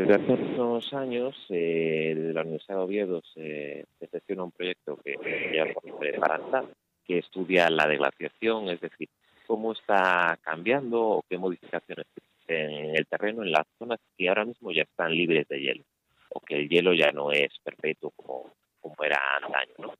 desde 0.07 0.15
hace 0.15 0.33
unos 0.61 0.93
años, 0.93 1.47
eh, 1.49 2.15
la 2.35 2.43
Universidad 2.43 2.77
de 2.77 2.83
Oviedo 2.83 3.23
se, 3.35 3.87
gestiona 4.11 4.45
un 4.45 4.51
proyecto 4.51 4.97
que 4.97 5.17
se 5.23 5.57
llama 5.57 6.65
que 7.05 7.19
estudia 7.19 7.71
la 7.71 7.87
deglaciación, 7.87 8.69
es 8.69 8.81
decir, 8.81 9.09
cómo 9.47 9.73
está 9.73 10.39
cambiando 10.43 11.01
o 11.01 11.25
qué 11.29 11.39
modificaciones 11.39 12.07
en 12.49 12.97
el 12.97 13.07
terreno, 13.07 13.43
en 13.43 13.53
las 13.53 13.67
zonas 13.79 13.99
que 14.17 14.29
ahora 14.29 14.45
mismo 14.45 14.73
ya 14.73 14.83
están 14.83 15.13
libres 15.13 15.47
de 15.49 15.61
hielo, 15.61 15.85
o 16.31 16.41
que 16.41 16.57
el 16.57 16.69
hielo 16.69 16.95
ya 16.95 17.13
no 17.13 17.33
es 17.33 17.51
perpetuo 17.63 18.11
como, 18.11 18.53
como 18.81 18.95
era 19.05 19.21
antaño, 19.37 19.75
¿no? 19.79 19.95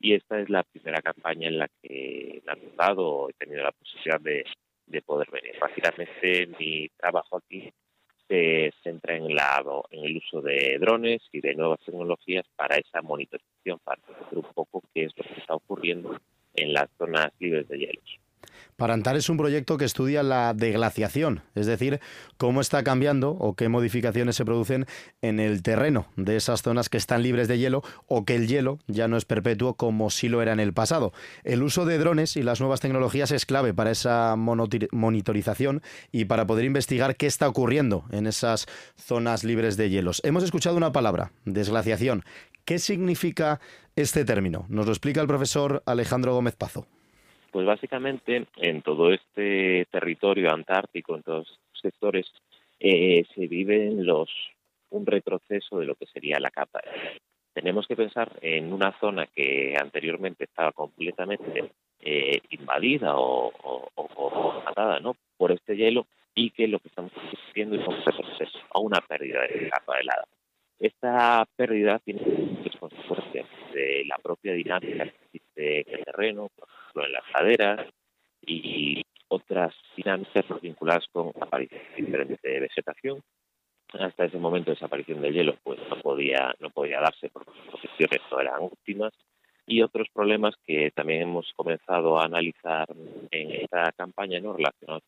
Y 0.00 0.14
esta 0.14 0.38
es 0.38 0.50
la 0.50 0.64
primera 0.64 1.00
campaña 1.00 1.48
en 1.48 1.58
la 1.58 1.68
que 1.80 2.42
me 2.44 2.52
ha 2.52 2.56
tocado, 2.56 3.30
he 3.30 3.32
tenido 3.34 3.62
la 3.62 3.72
posibilidad 3.72 4.20
de, 4.20 4.44
de 4.86 5.02
poder 5.02 5.28
venir. 5.30 5.54
Básicamente 5.58 6.46
mi 6.58 6.88
trabajo 6.90 7.38
aquí 7.38 7.72
se 8.28 8.72
centra 8.82 9.16
en, 9.16 9.34
la, 9.34 9.64
en 9.90 10.04
el 10.04 10.18
uso 10.18 10.42
de 10.42 10.76
drones 10.78 11.22
y 11.32 11.40
de 11.40 11.54
nuevas 11.54 11.80
tecnologías 11.84 12.44
para 12.54 12.76
esa 12.76 13.00
monitorización, 13.02 13.78
para 13.82 14.00
ver 14.06 14.38
un 14.38 14.52
poco 14.54 14.82
qué 14.94 15.04
es 15.04 15.12
lo 15.16 15.24
que 15.24 15.40
está 15.40 15.54
ocurriendo 15.54 16.20
en 16.54 16.72
las 16.72 16.88
zonas 16.98 17.32
libres 17.38 17.66
de 17.68 17.78
hielos. 17.78 18.20
Parantar 18.78 19.16
es 19.16 19.28
un 19.28 19.36
proyecto 19.36 19.76
que 19.76 19.84
estudia 19.84 20.22
la 20.22 20.54
deglaciación, 20.54 21.42
es 21.56 21.66
decir, 21.66 21.98
cómo 22.36 22.60
está 22.60 22.84
cambiando 22.84 23.30
o 23.30 23.54
qué 23.54 23.68
modificaciones 23.68 24.36
se 24.36 24.44
producen 24.44 24.86
en 25.20 25.40
el 25.40 25.64
terreno 25.64 26.06
de 26.14 26.36
esas 26.36 26.62
zonas 26.62 26.88
que 26.88 26.96
están 26.96 27.24
libres 27.24 27.48
de 27.48 27.58
hielo 27.58 27.82
o 28.06 28.24
que 28.24 28.36
el 28.36 28.46
hielo 28.46 28.78
ya 28.86 29.08
no 29.08 29.16
es 29.16 29.24
perpetuo 29.24 29.74
como 29.74 30.10
sí 30.10 30.28
lo 30.28 30.42
era 30.42 30.52
en 30.52 30.60
el 30.60 30.74
pasado. 30.74 31.12
El 31.42 31.64
uso 31.64 31.86
de 31.86 31.98
drones 31.98 32.36
y 32.36 32.44
las 32.44 32.60
nuevas 32.60 32.78
tecnologías 32.78 33.32
es 33.32 33.46
clave 33.46 33.74
para 33.74 33.90
esa 33.90 34.36
monitorización 34.36 35.82
y 36.12 36.26
para 36.26 36.46
poder 36.46 36.64
investigar 36.64 37.16
qué 37.16 37.26
está 37.26 37.48
ocurriendo 37.48 38.04
en 38.12 38.28
esas 38.28 38.66
zonas 38.96 39.42
libres 39.42 39.76
de 39.76 39.90
hielos. 39.90 40.20
Hemos 40.24 40.44
escuchado 40.44 40.76
una 40.76 40.92
palabra, 40.92 41.32
desglaciación. 41.44 42.24
¿Qué 42.64 42.78
significa 42.78 43.60
este 43.96 44.24
término? 44.24 44.66
Nos 44.68 44.86
lo 44.86 44.92
explica 44.92 45.20
el 45.20 45.26
profesor 45.26 45.82
Alejandro 45.84 46.34
Gómez 46.34 46.54
Pazo. 46.54 46.86
Pues 47.50 47.66
básicamente 47.66 48.46
en 48.56 48.82
todo 48.82 49.12
este 49.12 49.86
territorio 49.90 50.52
antártico, 50.52 51.16
en 51.16 51.22
todos 51.22 51.48
los 51.48 51.80
sectores, 51.80 52.26
eh, 52.78 53.24
se 53.34 53.46
vive 53.46 53.90
los, 53.92 54.30
un 54.90 55.06
retroceso 55.06 55.78
de 55.78 55.86
lo 55.86 55.94
que 55.94 56.06
sería 56.06 56.38
la 56.38 56.50
capa. 56.50 56.80
Tenemos 57.52 57.86
que 57.86 57.96
pensar 57.96 58.38
en 58.42 58.72
una 58.72 58.96
zona 59.00 59.26
que 59.26 59.74
anteriormente 59.80 60.44
estaba 60.44 60.72
completamente 60.72 61.72
eh, 62.00 62.40
invadida 62.50 63.16
o, 63.16 63.52
o, 63.94 64.62
matada 64.64 65.00
¿no? 65.00 65.16
por 65.36 65.50
este 65.50 65.76
hielo 65.76 66.06
y 66.34 66.50
que 66.50 66.68
lo 66.68 66.78
que 66.78 66.88
estamos 66.88 67.12
asistiendo 67.16 67.76
es 67.76 67.86
un 67.86 67.96
retroceso 68.04 68.58
a 68.70 68.78
una 68.78 69.00
pérdida 69.00 69.40
de 69.42 69.68
capa 69.70 69.98
helada. 69.98 70.24
Esta 70.78 71.44
pérdida 71.56 71.98
tiene 71.98 72.22
muchas 72.22 72.76
consecuencias 72.76 73.46
de 73.74 74.04
la 74.06 74.16
propia 74.18 74.52
dinámica 74.52 75.04
que 75.04 75.14
existe 75.24 75.90
en 75.90 75.98
el 75.98 76.04
terreno, 76.04 76.50
en 76.94 77.12
las 77.12 77.24
laderas 77.34 77.86
y 78.46 79.02
otras 79.28 79.74
dinámicas 79.96 80.44
vinculadas 80.60 81.04
con 81.12 81.32
apariciones 81.40 81.96
diferentes 81.96 82.40
de 82.42 82.60
vegetación. 82.60 83.20
Hasta 83.92 84.24
ese 84.24 84.38
momento 84.38 84.72
esa 84.72 84.86
aparición 84.86 85.22
de 85.22 85.32
hielo 85.32 85.56
pues 85.62 85.78
no 85.88 86.00
podía 86.00 86.54
no 86.60 86.70
podía 86.70 87.00
darse 87.00 87.30
porque 87.30 87.50
las 87.56 87.70
condiciones 87.70 88.20
no 88.30 88.40
eran 88.40 88.62
óptimas 88.62 89.12
y 89.66 89.82
otros 89.82 90.08
problemas 90.12 90.54
que 90.66 90.90
también 90.90 91.22
hemos 91.22 91.50
comenzado 91.54 92.18
a 92.18 92.24
analizar 92.24 92.86
en 93.30 93.50
esta 93.52 93.92
campaña 93.92 94.40
no 94.40 94.54
relacionados 94.54 95.04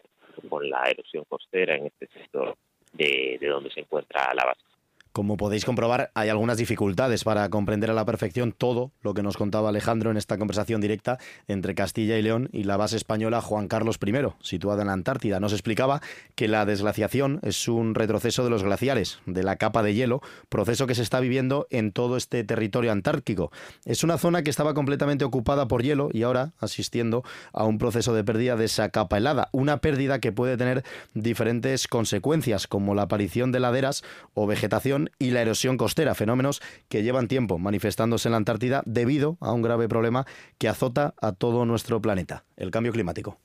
con 0.49 0.69
la 0.69 0.83
erosión 0.85 1.25
costera 1.29 1.77
en 1.77 1.87
este 1.87 2.07
sector 2.09 2.57
de, 2.93 3.39
de 3.41 3.49
donde 3.49 3.71
se 3.71 3.81
encuentra 3.81 4.33
la 4.35 4.45
base. 4.45 4.70
Como 5.13 5.37
podéis 5.37 5.65
comprobar, 5.65 6.13
hay 6.15 6.29
algunas 6.29 6.57
dificultades 6.57 7.25
para 7.25 7.49
comprender 7.49 7.91
a 7.91 7.95
la 7.95 8.05
perfección 8.05 8.53
todo 8.53 8.93
lo 9.03 9.13
que 9.13 9.25
nos 9.25 9.37
contaba 9.37 9.69
Alejandro 9.69 10.13
en 10.13 10.17
esta 10.17 10.39
conversación 10.39 10.81
directa 10.81 11.19
entre 11.49 11.75
Castilla 11.75 12.17
y 12.17 12.23
León 12.23 12.49
y 12.53 12.63
la 12.63 12.77
base 12.77 12.97
española 12.97 13.41
Juan 13.41 13.67
Carlos 13.67 13.99
I, 14.07 14.13
situada 14.41 14.83
en 14.83 14.87
la 14.87 14.93
Antártida. 14.93 15.41
Nos 15.41 15.53
explicaba 15.53 16.01
que 16.37 16.47
la 16.47 16.65
desglaciación 16.65 17.41
es 17.43 17.67
un 17.67 17.97
retroceso 17.97 18.45
de 18.45 18.51
los 18.51 18.63
glaciares, 18.63 19.19
de 19.27 19.43
la 19.43 19.57
capa 19.57 19.83
de 19.83 19.95
hielo, 19.95 20.23
proceso 20.49 20.87
que 20.87 20.95
se 20.95 21.03
está 21.03 21.19
viviendo 21.19 21.67
en 21.71 21.91
todo 21.91 22.17
este 22.17 22.45
territorio 22.45 22.93
antártico. 22.93 23.51
Es 23.85 24.05
una 24.05 24.17
zona 24.17 24.45
que 24.45 24.51
estaba 24.51 24.75
completamente 24.75 25.25
ocupada 25.25 25.67
por 25.67 25.83
hielo 25.83 26.11
y 26.13 26.23
ahora 26.23 26.53
asistiendo 26.61 27.25
a 27.53 27.65
un 27.65 27.79
proceso 27.79 28.15
de 28.15 28.23
pérdida 28.23 28.55
de 28.55 28.67
esa 28.67 28.91
capa 28.91 29.19
helada, 29.19 29.49
una 29.51 29.79
pérdida 29.79 30.21
que 30.21 30.31
puede 30.31 30.57
tener 30.57 30.85
diferentes 31.15 31.89
consecuencias, 31.89 32.69
como 32.69 32.95
la 32.95 33.03
aparición 33.03 33.51
de 33.51 33.59
laderas 33.59 34.05
o 34.35 34.47
vegetación 34.47 35.00
y 35.19 35.31
la 35.31 35.43
erosión 35.43 35.77
costera, 35.77 36.15
fenómenos 36.15 36.61
que 36.89 37.03
llevan 37.03 37.29
tiempo 37.29 37.59
manifestándose 37.59 38.29
en 38.29 38.33
la 38.33 38.39
Antártida 38.39 38.83
debido 38.85 39.37
a 39.41 39.53
un 39.53 39.63
grave 39.63 39.89
problema 39.89 40.27
que 40.59 40.69
azota 40.69 41.15
a 41.21 41.33
todo 41.33 41.65
nuestro 41.65 42.01
planeta, 42.03 42.45
el 42.57 42.71
cambio 42.71 42.93
climático. 42.93 43.39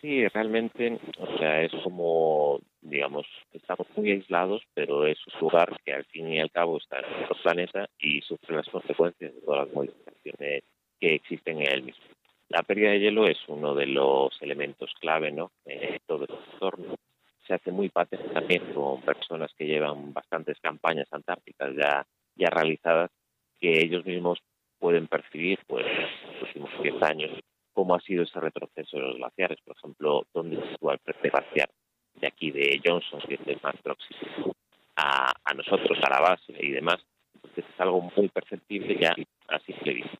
Sí, 0.00 0.26
realmente, 0.28 0.98
o 1.18 1.38
sea, 1.38 1.62
es 1.62 1.70
como, 1.84 2.60
digamos, 2.80 3.24
estamos 3.52 3.86
muy 3.96 4.10
aislados, 4.10 4.62
pero 4.74 5.06
es 5.06 5.18
un 5.28 5.40
lugar 5.40 5.80
que 5.84 5.92
al 5.92 6.04
fin 6.06 6.32
y 6.32 6.40
al 6.40 6.50
cabo 6.50 6.78
está 6.78 6.98
en 6.98 7.10
nuestro 7.10 7.36
planeta 7.40 7.88
y 8.00 8.20
sufre 8.22 8.56
las 8.56 8.68
consecuencias 8.68 9.32
de 9.32 9.40
todas 9.42 9.66
las 9.66 9.74
modificaciones 9.76 10.64
que 10.98 11.14
existen 11.14 11.60
en 11.60 11.72
él 11.72 11.82
mismo. 11.84 12.04
La 12.48 12.64
pérdida 12.64 12.90
de 12.90 12.98
hielo 12.98 13.28
es 13.28 13.38
uno 13.46 13.74
de 13.74 13.86
los 13.86 14.36
elementos 14.42 14.92
clave, 15.00 15.30
¿no? 15.30 15.52
En 15.64 16.00
todo 16.06 16.24
el 16.24 16.34
entorno. 16.52 16.96
Se 17.46 17.54
hace 17.54 17.72
muy 17.72 17.88
patente 17.88 18.28
también 18.28 18.72
con 18.72 19.00
personas 19.02 19.50
que 19.56 19.66
llevan 19.66 20.12
bastantes 20.12 20.58
campañas 20.60 21.08
antárticas 21.10 21.74
ya, 21.76 22.06
ya 22.36 22.50
realizadas, 22.50 23.10
que 23.60 23.82
ellos 23.82 24.04
mismos 24.04 24.38
pueden 24.78 25.06
percibir, 25.06 25.58
pues, 25.66 25.86
en 25.86 26.32
los 26.32 26.42
últimos 26.42 26.70
10 26.82 27.02
años, 27.02 27.30
cómo 27.72 27.94
ha 27.94 28.00
sido 28.00 28.24
ese 28.24 28.40
retroceso 28.40 28.96
de 28.96 29.02
los 29.02 29.16
glaciares. 29.16 29.58
Por 29.64 29.76
ejemplo, 29.76 30.26
dónde 30.32 30.56
se 30.56 30.68
sitúa 30.70 30.94
el 30.94 30.98
frente 31.00 31.30
glaciar 31.30 31.70
de 32.14 32.26
aquí 32.26 32.50
de 32.50 32.80
Johnson, 32.84 33.20
que 33.26 33.34
es 33.34 33.46
el 33.46 33.60
más 33.62 33.76
próximo 33.82 34.54
a, 34.96 35.32
a 35.44 35.54
nosotros, 35.54 35.98
a 36.02 36.10
la 36.10 36.20
base 36.20 36.54
y 36.58 36.70
demás. 36.70 36.98
Entonces 37.34 37.64
es 37.72 37.80
algo 37.80 38.10
muy 38.16 38.28
perceptible 38.28 38.98
ya 39.00 39.14
a 39.48 39.58
simple 39.60 39.94
vista. 39.94 40.18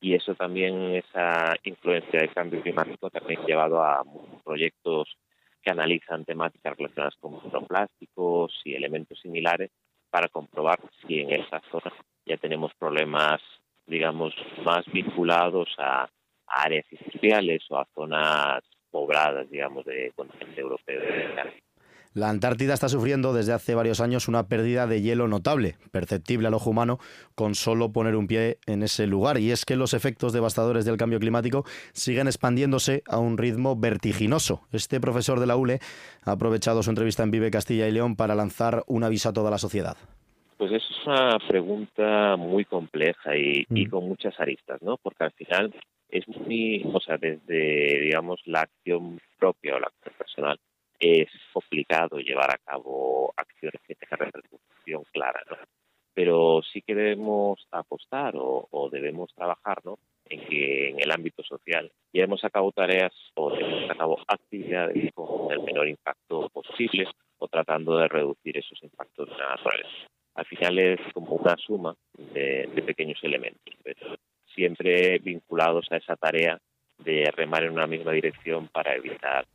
Y 0.00 0.14
eso 0.14 0.34
también, 0.34 0.94
esa 0.94 1.54
influencia 1.64 2.20
del 2.20 2.32
cambio 2.32 2.62
climático, 2.62 3.10
también 3.10 3.40
ha 3.40 3.46
llevado 3.46 3.82
a 3.82 4.02
proyectos 4.44 5.16
que 5.62 5.70
analizan 5.70 6.24
temáticas 6.24 6.76
relacionadas 6.76 7.16
con 7.20 7.34
microplásticos 7.42 8.60
y 8.64 8.74
elementos 8.74 9.18
similares 9.20 9.70
para 10.10 10.28
comprobar 10.28 10.80
si 11.06 11.20
en 11.20 11.30
esa 11.32 11.60
zona 11.70 11.92
ya 12.26 12.36
tenemos 12.36 12.72
problemas, 12.74 13.40
digamos, 13.86 14.34
más 14.64 14.84
vinculados 14.92 15.68
a 15.78 16.08
áreas 16.46 16.84
industriales 16.90 17.62
o 17.70 17.78
a 17.78 17.86
zonas 17.94 18.62
pobradas, 18.90 19.48
digamos, 19.50 19.84
de 19.84 20.12
continente 20.16 20.60
europeo. 20.60 21.00
La 22.12 22.28
Antártida 22.28 22.74
está 22.74 22.88
sufriendo 22.88 23.32
desde 23.32 23.52
hace 23.52 23.76
varios 23.76 24.00
años 24.00 24.26
una 24.26 24.48
pérdida 24.48 24.88
de 24.88 25.00
hielo 25.00 25.28
notable, 25.28 25.76
perceptible 25.92 26.48
al 26.48 26.54
ojo 26.54 26.70
humano, 26.70 26.98
con 27.36 27.54
solo 27.54 27.92
poner 27.92 28.16
un 28.16 28.26
pie 28.26 28.58
en 28.66 28.82
ese 28.82 29.06
lugar. 29.06 29.38
Y 29.38 29.52
es 29.52 29.64
que 29.64 29.76
los 29.76 29.94
efectos 29.94 30.32
devastadores 30.32 30.84
del 30.84 30.96
cambio 30.96 31.20
climático 31.20 31.64
siguen 31.92 32.26
expandiéndose 32.26 33.04
a 33.06 33.20
un 33.20 33.38
ritmo 33.38 33.76
vertiginoso. 33.76 34.62
Este 34.72 35.00
profesor 35.00 35.38
de 35.38 35.46
la 35.46 35.54
ULE 35.54 35.78
ha 36.24 36.32
aprovechado 36.32 36.82
su 36.82 36.90
entrevista 36.90 37.22
en 37.22 37.30
Vive 37.30 37.52
Castilla 37.52 37.86
y 37.86 37.92
León 37.92 38.16
para 38.16 38.34
lanzar 38.34 38.82
un 38.88 39.04
aviso 39.04 39.28
a 39.28 39.32
toda 39.32 39.52
la 39.52 39.58
sociedad. 39.58 39.96
Pues 40.58 40.72
es 40.72 40.82
una 41.06 41.38
pregunta 41.48 42.34
muy 42.36 42.64
compleja 42.64 43.36
y, 43.36 43.66
y 43.70 43.86
con 43.86 44.08
muchas 44.08 44.34
aristas, 44.40 44.82
¿no? 44.82 44.96
Porque 44.96 45.22
al 45.22 45.32
final 45.32 45.72
es 46.08 46.26
muy, 46.26 46.82
o 46.92 46.98
sea, 46.98 47.18
desde, 47.18 48.00
digamos, 48.00 48.40
la 48.46 48.62
acción 48.62 49.20
propia 49.38 49.76
o 49.76 49.78
la 49.78 49.86
acción 49.86 50.14
personal, 50.18 50.58
es 51.00 51.28
complicado 51.52 52.18
llevar 52.18 52.50
a 52.54 52.58
cabo 52.58 53.32
acciones 53.36 53.80
que 53.86 53.94
tengan 53.94 54.20
repercusión 54.20 55.02
clara. 55.12 55.42
Pero 56.12 56.60
sí 56.62 56.82
que 56.82 56.94
debemos 56.94 57.66
apostar 57.70 58.34
o, 58.36 58.68
o 58.70 58.90
debemos 58.90 59.32
trabajar, 59.34 59.78
¿no? 59.84 59.98
En 60.26 60.46
que 60.46 60.90
en 60.90 61.00
el 61.00 61.10
ámbito 61.10 61.42
social 61.42 61.90
llevemos 62.12 62.44
a 62.44 62.50
cabo 62.50 62.72
tareas 62.72 63.12
o 63.34 63.50
llevemos 63.50 63.90
a 63.90 63.94
cabo 63.94 64.18
actividades 64.28 65.12
con 65.14 65.50
el 65.50 65.60
menor 65.62 65.88
impacto 65.88 66.48
posible 66.50 67.06
o 67.38 67.48
tratando 67.48 67.96
de 67.96 68.08
reducir 68.08 68.58
esos 68.58 68.82
impactos 68.82 69.28
naturales. 69.28 69.86
Al 70.34 70.44
final 70.44 70.78
es 70.78 71.00
como 71.12 71.34
una 71.34 71.56
suma 71.56 71.96
de, 72.16 72.68
de 72.74 72.82
pequeños 72.82 73.18
elementos, 73.22 73.74
pero 73.82 74.16
siempre 74.54 75.18
vinculados 75.18 75.90
a 75.90 75.96
esa 75.96 76.16
tarea 76.16 76.60
de 76.98 77.30
remar 77.34 77.64
en 77.64 77.72
una 77.72 77.86
misma 77.86 78.12
dirección 78.12 78.68
para 78.68 78.94
evitar, 78.94 79.46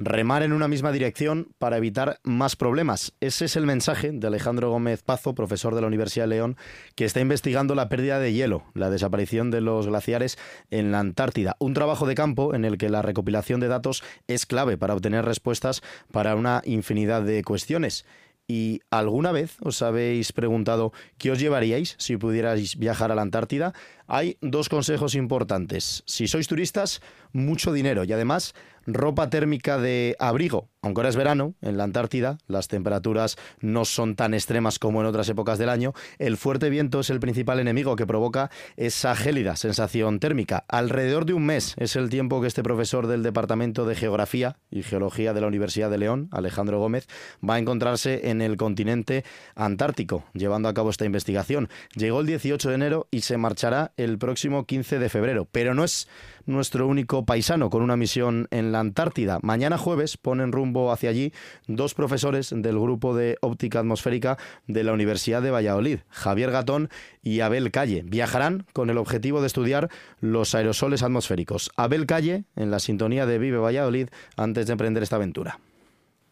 Remar 0.00 0.44
en 0.44 0.52
una 0.52 0.68
misma 0.68 0.92
dirección 0.92 1.48
para 1.58 1.76
evitar 1.76 2.20
más 2.22 2.54
problemas. 2.54 3.14
Ese 3.18 3.46
es 3.46 3.56
el 3.56 3.66
mensaje 3.66 4.12
de 4.12 4.28
Alejandro 4.28 4.70
Gómez 4.70 5.02
Pazo, 5.02 5.34
profesor 5.34 5.74
de 5.74 5.80
la 5.80 5.88
Universidad 5.88 6.26
de 6.26 6.36
León, 6.36 6.56
que 6.94 7.04
está 7.04 7.18
investigando 7.18 7.74
la 7.74 7.88
pérdida 7.88 8.20
de 8.20 8.32
hielo, 8.32 8.62
la 8.74 8.90
desaparición 8.90 9.50
de 9.50 9.60
los 9.60 9.88
glaciares 9.88 10.38
en 10.70 10.92
la 10.92 11.00
Antártida. 11.00 11.56
Un 11.58 11.74
trabajo 11.74 12.06
de 12.06 12.14
campo 12.14 12.54
en 12.54 12.64
el 12.64 12.78
que 12.78 12.90
la 12.90 13.02
recopilación 13.02 13.58
de 13.58 13.66
datos 13.66 14.04
es 14.28 14.46
clave 14.46 14.76
para 14.76 14.94
obtener 14.94 15.24
respuestas 15.24 15.82
para 16.12 16.36
una 16.36 16.62
infinidad 16.64 17.22
de 17.22 17.42
cuestiones. 17.42 18.06
¿Y 18.50 18.80
alguna 18.90 19.30
vez 19.30 19.58
os 19.60 19.82
habéis 19.82 20.32
preguntado 20.32 20.94
qué 21.18 21.30
os 21.30 21.38
llevaríais 21.38 21.96
si 21.98 22.16
pudierais 22.16 22.78
viajar 22.78 23.12
a 23.12 23.14
la 23.14 23.20
Antártida? 23.20 23.74
Hay 24.06 24.38
dos 24.40 24.70
consejos 24.70 25.14
importantes. 25.14 26.02
Si 26.06 26.28
sois 26.28 26.48
turistas, 26.48 27.02
mucho 27.32 27.74
dinero 27.74 28.04
y 28.04 28.12
además 28.14 28.54
ropa 28.88 29.28
térmica 29.28 29.78
de 29.78 30.16
abrigo. 30.18 30.68
Aunque 30.80 31.00
ahora 31.00 31.08
es 31.08 31.16
verano, 31.16 31.54
en 31.60 31.76
la 31.76 31.84
Antártida 31.84 32.38
las 32.46 32.68
temperaturas 32.68 33.36
no 33.60 33.84
son 33.84 34.14
tan 34.14 34.32
extremas 34.32 34.78
como 34.78 35.00
en 35.00 35.06
otras 35.06 35.28
épocas 35.28 35.58
del 35.58 35.68
año. 35.68 35.92
El 36.18 36.36
fuerte 36.36 36.70
viento 36.70 37.00
es 37.00 37.10
el 37.10 37.20
principal 37.20 37.58
enemigo 37.58 37.96
que 37.96 38.06
provoca 38.06 38.50
esa 38.76 39.14
gélida 39.16 39.56
sensación 39.56 40.20
térmica. 40.20 40.64
Alrededor 40.68 41.26
de 41.26 41.34
un 41.34 41.44
mes 41.44 41.74
es 41.78 41.96
el 41.96 42.08
tiempo 42.08 42.40
que 42.40 42.46
este 42.46 42.62
profesor 42.62 43.08
del 43.08 43.22
Departamento 43.22 43.86
de 43.86 43.96
Geografía 43.96 44.56
y 44.70 44.82
Geología 44.82 45.34
de 45.34 45.40
la 45.40 45.48
Universidad 45.48 45.90
de 45.90 45.98
León, 45.98 46.28
Alejandro 46.30 46.78
Gómez, 46.78 47.08
va 47.46 47.54
a 47.54 47.58
encontrarse 47.58 48.30
en 48.30 48.40
el 48.40 48.56
continente 48.56 49.24
antártico, 49.56 50.24
llevando 50.32 50.68
a 50.68 50.74
cabo 50.74 50.90
esta 50.90 51.04
investigación. 51.04 51.68
Llegó 51.94 52.20
el 52.20 52.26
18 52.26 52.68
de 52.68 52.74
enero 52.74 53.08
y 53.10 53.22
se 53.22 53.36
marchará 53.36 53.92
el 53.96 54.16
próximo 54.18 54.64
15 54.64 54.98
de 54.98 55.08
febrero, 55.08 55.48
pero 55.50 55.74
no 55.74 55.84
es 55.84 56.08
nuestro 56.46 56.86
único 56.86 57.26
paisano 57.26 57.68
con 57.68 57.82
una 57.82 57.96
misión 57.96 58.48
en 58.50 58.72
la 58.72 58.77
Antártida. 58.80 59.38
Mañana 59.42 59.78
jueves 59.78 60.16
ponen 60.16 60.52
rumbo 60.52 60.92
hacia 60.92 61.10
allí 61.10 61.32
dos 61.66 61.94
profesores 61.94 62.52
del 62.54 62.78
grupo 62.78 63.14
de 63.14 63.36
óptica 63.40 63.80
atmosférica 63.80 64.38
de 64.66 64.84
la 64.84 64.92
Universidad 64.92 65.42
de 65.42 65.50
Valladolid, 65.50 65.98
Javier 66.08 66.50
Gatón 66.50 66.88
y 67.22 67.40
Abel 67.40 67.70
Calle. 67.70 68.02
Viajarán 68.04 68.66
con 68.72 68.90
el 68.90 68.98
objetivo 68.98 69.40
de 69.40 69.46
estudiar 69.46 69.88
los 70.20 70.54
aerosoles 70.54 71.02
atmosféricos. 71.02 71.70
Abel 71.76 72.06
Calle, 72.06 72.44
en 72.56 72.70
la 72.70 72.78
sintonía 72.78 73.26
de 73.26 73.38
Vive 73.38 73.58
Valladolid, 73.58 74.08
antes 74.36 74.66
de 74.66 74.72
emprender 74.72 75.02
esta 75.02 75.16
aventura. 75.16 75.58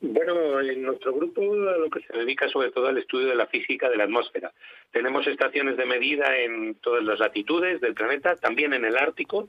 Bueno, 0.09 0.61
en 0.61 0.83
nuestro 0.83 1.13
grupo 1.15 1.43
lo 1.43 1.91
que 1.91 2.01
se 2.01 2.17
dedica 2.17 2.49
sobre 2.49 2.71
todo 2.71 2.87
al 2.87 2.99
estudio 2.99 3.29
de 3.29 3.35
la 3.35 3.47
física 3.47 3.89
de 3.89 3.97
la 3.97 4.05
atmósfera. 4.05 4.53
Tenemos 4.93 5.27
estaciones 5.27 5.77
de 5.77 5.85
medida 5.85 6.37
en 6.39 6.77
todas 6.77 7.03
las 7.03 7.19
latitudes 7.19 7.81
del 7.81 7.95
planeta, 7.95 8.37
también 8.37 8.73
en 8.73 8.85
el 8.85 8.97
Ártico 8.97 9.49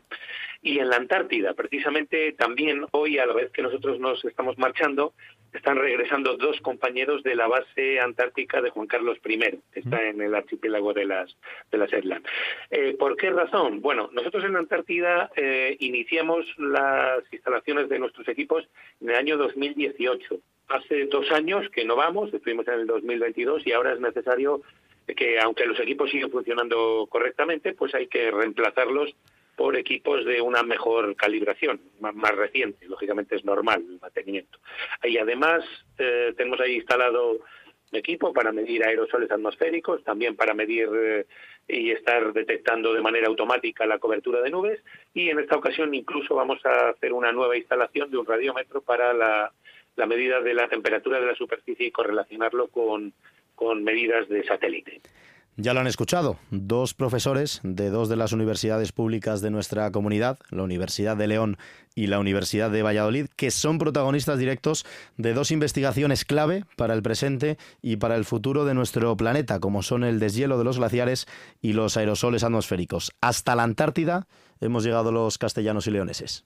y 0.62 0.80
en 0.80 0.90
la 0.90 0.96
Antártida. 0.96 1.54
Precisamente 1.54 2.32
también 2.34 2.86
hoy, 2.92 3.20
a 3.20 3.26
la 3.26 3.34
vez 3.34 3.52
que 3.52 3.62
nosotros 3.62 4.00
nos 4.00 4.24
estamos 4.26 4.58
marchando, 4.58 5.14
están 5.54 5.78
regresando 5.78 6.38
dos 6.38 6.60
compañeros 6.62 7.24
de 7.24 7.36
la 7.36 7.48
base 7.48 8.00
antártica 8.00 8.62
de 8.62 8.70
Juan 8.70 8.88
Carlos 8.88 9.18
I, 9.26 9.40
que 9.72 9.80
está 9.80 10.04
en 10.08 10.22
el 10.22 10.36
archipiélago 10.36 10.94
de 10.94 11.06
las 11.06 11.36
de 11.72 11.78
las 11.78 11.90
Shetland. 11.90 12.26
Eh, 12.70 12.96
¿Por 12.98 13.16
qué 13.18 13.30
razón? 13.30 13.82
Bueno, 13.82 14.10
nosotros 14.14 14.44
en 14.44 14.56
Antártida 14.56 15.32
eh, 15.36 15.76
iniciamos 15.80 16.46
las 16.58 17.22
instalaciones 17.32 17.90
de 17.90 18.00
nuestros 18.00 18.28
equipos 18.28 18.68
en 19.02 19.10
el 19.10 19.16
año 19.16 19.38
2018. 19.38 20.40
Hace 20.70 21.06
dos 21.06 21.32
años 21.32 21.70
que 21.70 21.86
no 21.86 21.96
vamos, 21.96 22.34
estuvimos 22.34 22.68
en 22.68 22.82
el 22.82 22.88
2022 22.88 23.66
y 23.66 23.72
ahora 23.72 23.94
es 23.94 24.00
necesario 24.00 24.62
que, 25.16 25.40
aunque 25.40 25.66
los 25.66 25.80
equipos 25.80 26.12
siguen 26.12 26.30
funcionando 26.30 27.08
correctamente, 27.10 27.74
pues 27.74 27.96
hay 27.96 28.08
que 28.08 28.30
reemplazarlos 28.32 29.16
por 29.58 29.76
equipos 29.76 30.24
de 30.24 30.40
una 30.40 30.62
mejor 30.62 31.16
calibración, 31.16 31.82
más, 32.00 32.36
reciente, 32.36 32.86
lógicamente 32.88 33.36
es 33.36 33.44
normal 33.44 33.84
el 33.90 34.00
mantenimiento. 34.00 34.60
Y 35.04 35.18
además 35.18 35.66
eh, 35.98 36.34
tenemos 36.38 36.62
ahí 36.62 36.76
instalado 36.76 37.40
equipo 37.92 38.32
para 38.34 38.52
medir 38.52 38.86
aerosoles 38.86 39.32
atmosféricos, 39.32 40.04
también 40.04 40.36
para 40.36 40.54
medir 40.54 40.88
eh, 40.94 41.26
y 41.68 41.92
estar 41.92 42.34
detectando 42.34 42.94
de 42.94 43.02
manera 43.02 43.28
automática 43.28 43.86
la 43.86 43.98
cobertura 43.98 44.42
de 44.42 44.52
nubes 44.52 44.80
y 45.14 45.30
en 45.30 45.40
esta 45.40 45.58
ocasión 45.58 45.94
incluso 45.94 46.36
vamos 46.36 46.66
a 46.66 46.90
hacer 46.90 47.12
una 47.12 47.32
nueva 47.32 47.58
instalación 47.58 48.12
de 48.12 48.18
un 48.18 48.26
radiómetro 48.26 48.82
para 48.82 49.14
la, 49.14 49.52
la 49.96 50.06
medida 50.06 50.40
de 50.42 50.54
la 50.54 50.70
temperatura 50.70 51.20
de 51.20 51.26
la 51.26 51.36
superficie 51.36 51.88
y 51.88 51.92
correlacionarlo 51.92 52.68
con, 52.68 53.12
con 53.56 53.84
medidas 53.84 54.30
de 54.30 54.44
satélite. 54.46 55.02
Ya 55.60 55.74
lo 55.74 55.80
han 55.80 55.88
escuchado, 55.88 56.38
dos 56.52 56.94
profesores 56.94 57.62
de 57.64 57.90
dos 57.90 58.10
de 58.10 58.16
las 58.16 58.32
universidades 58.32 58.92
públicas 58.92 59.42
de 59.42 59.50
nuestra 59.50 59.92
comunidad, 59.92 60.38
la 60.52 60.62
Universidad 60.62 61.18
de 61.18 61.26
León 61.26 61.58
y 61.96 62.06
la 62.06 62.20
Universidad 62.20 62.70
de 62.70 62.84
Valladolid, 62.84 63.26
que 63.36 63.50
son 63.50 63.80
protagonistas 63.80 64.38
directos 64.38 64.86
de 65.18 65.34
dos 65.34 65.50
investigaciones 65.50 66.26
clave 66.26 66.64
para 66.76 66.94
el 66.94 67.02
presente 67.02 67.58
y 67.82 67.96
para 67.96 68.18
el 68.18 68.26
futuro 68.26 68.66
de 68.66 68.76
nuestro 68.76 69.18
planeta, 69.18 69.60
como 69.60 69.82
son 69.82 70.04
el 70.04 70.20
deshielo 70.20 70.60
de 70.60 70.64
los 70.64 70.78
glaciares 70.78 71.26
y 71.60 71.74
los 71.74 71.98
aerosoles 71.98 72.44
atmosféricos. 72.44 73.12
Hasta 73.20 73.56
la 73.56 73.64
Antártida 73.64 74.28
hemos 74.62 74.84
llegado 74.84 75.12
los 75.12 75.40
castellanos 75.40 75.88
y 75.88 75.92
leoneses. 75.92 76.46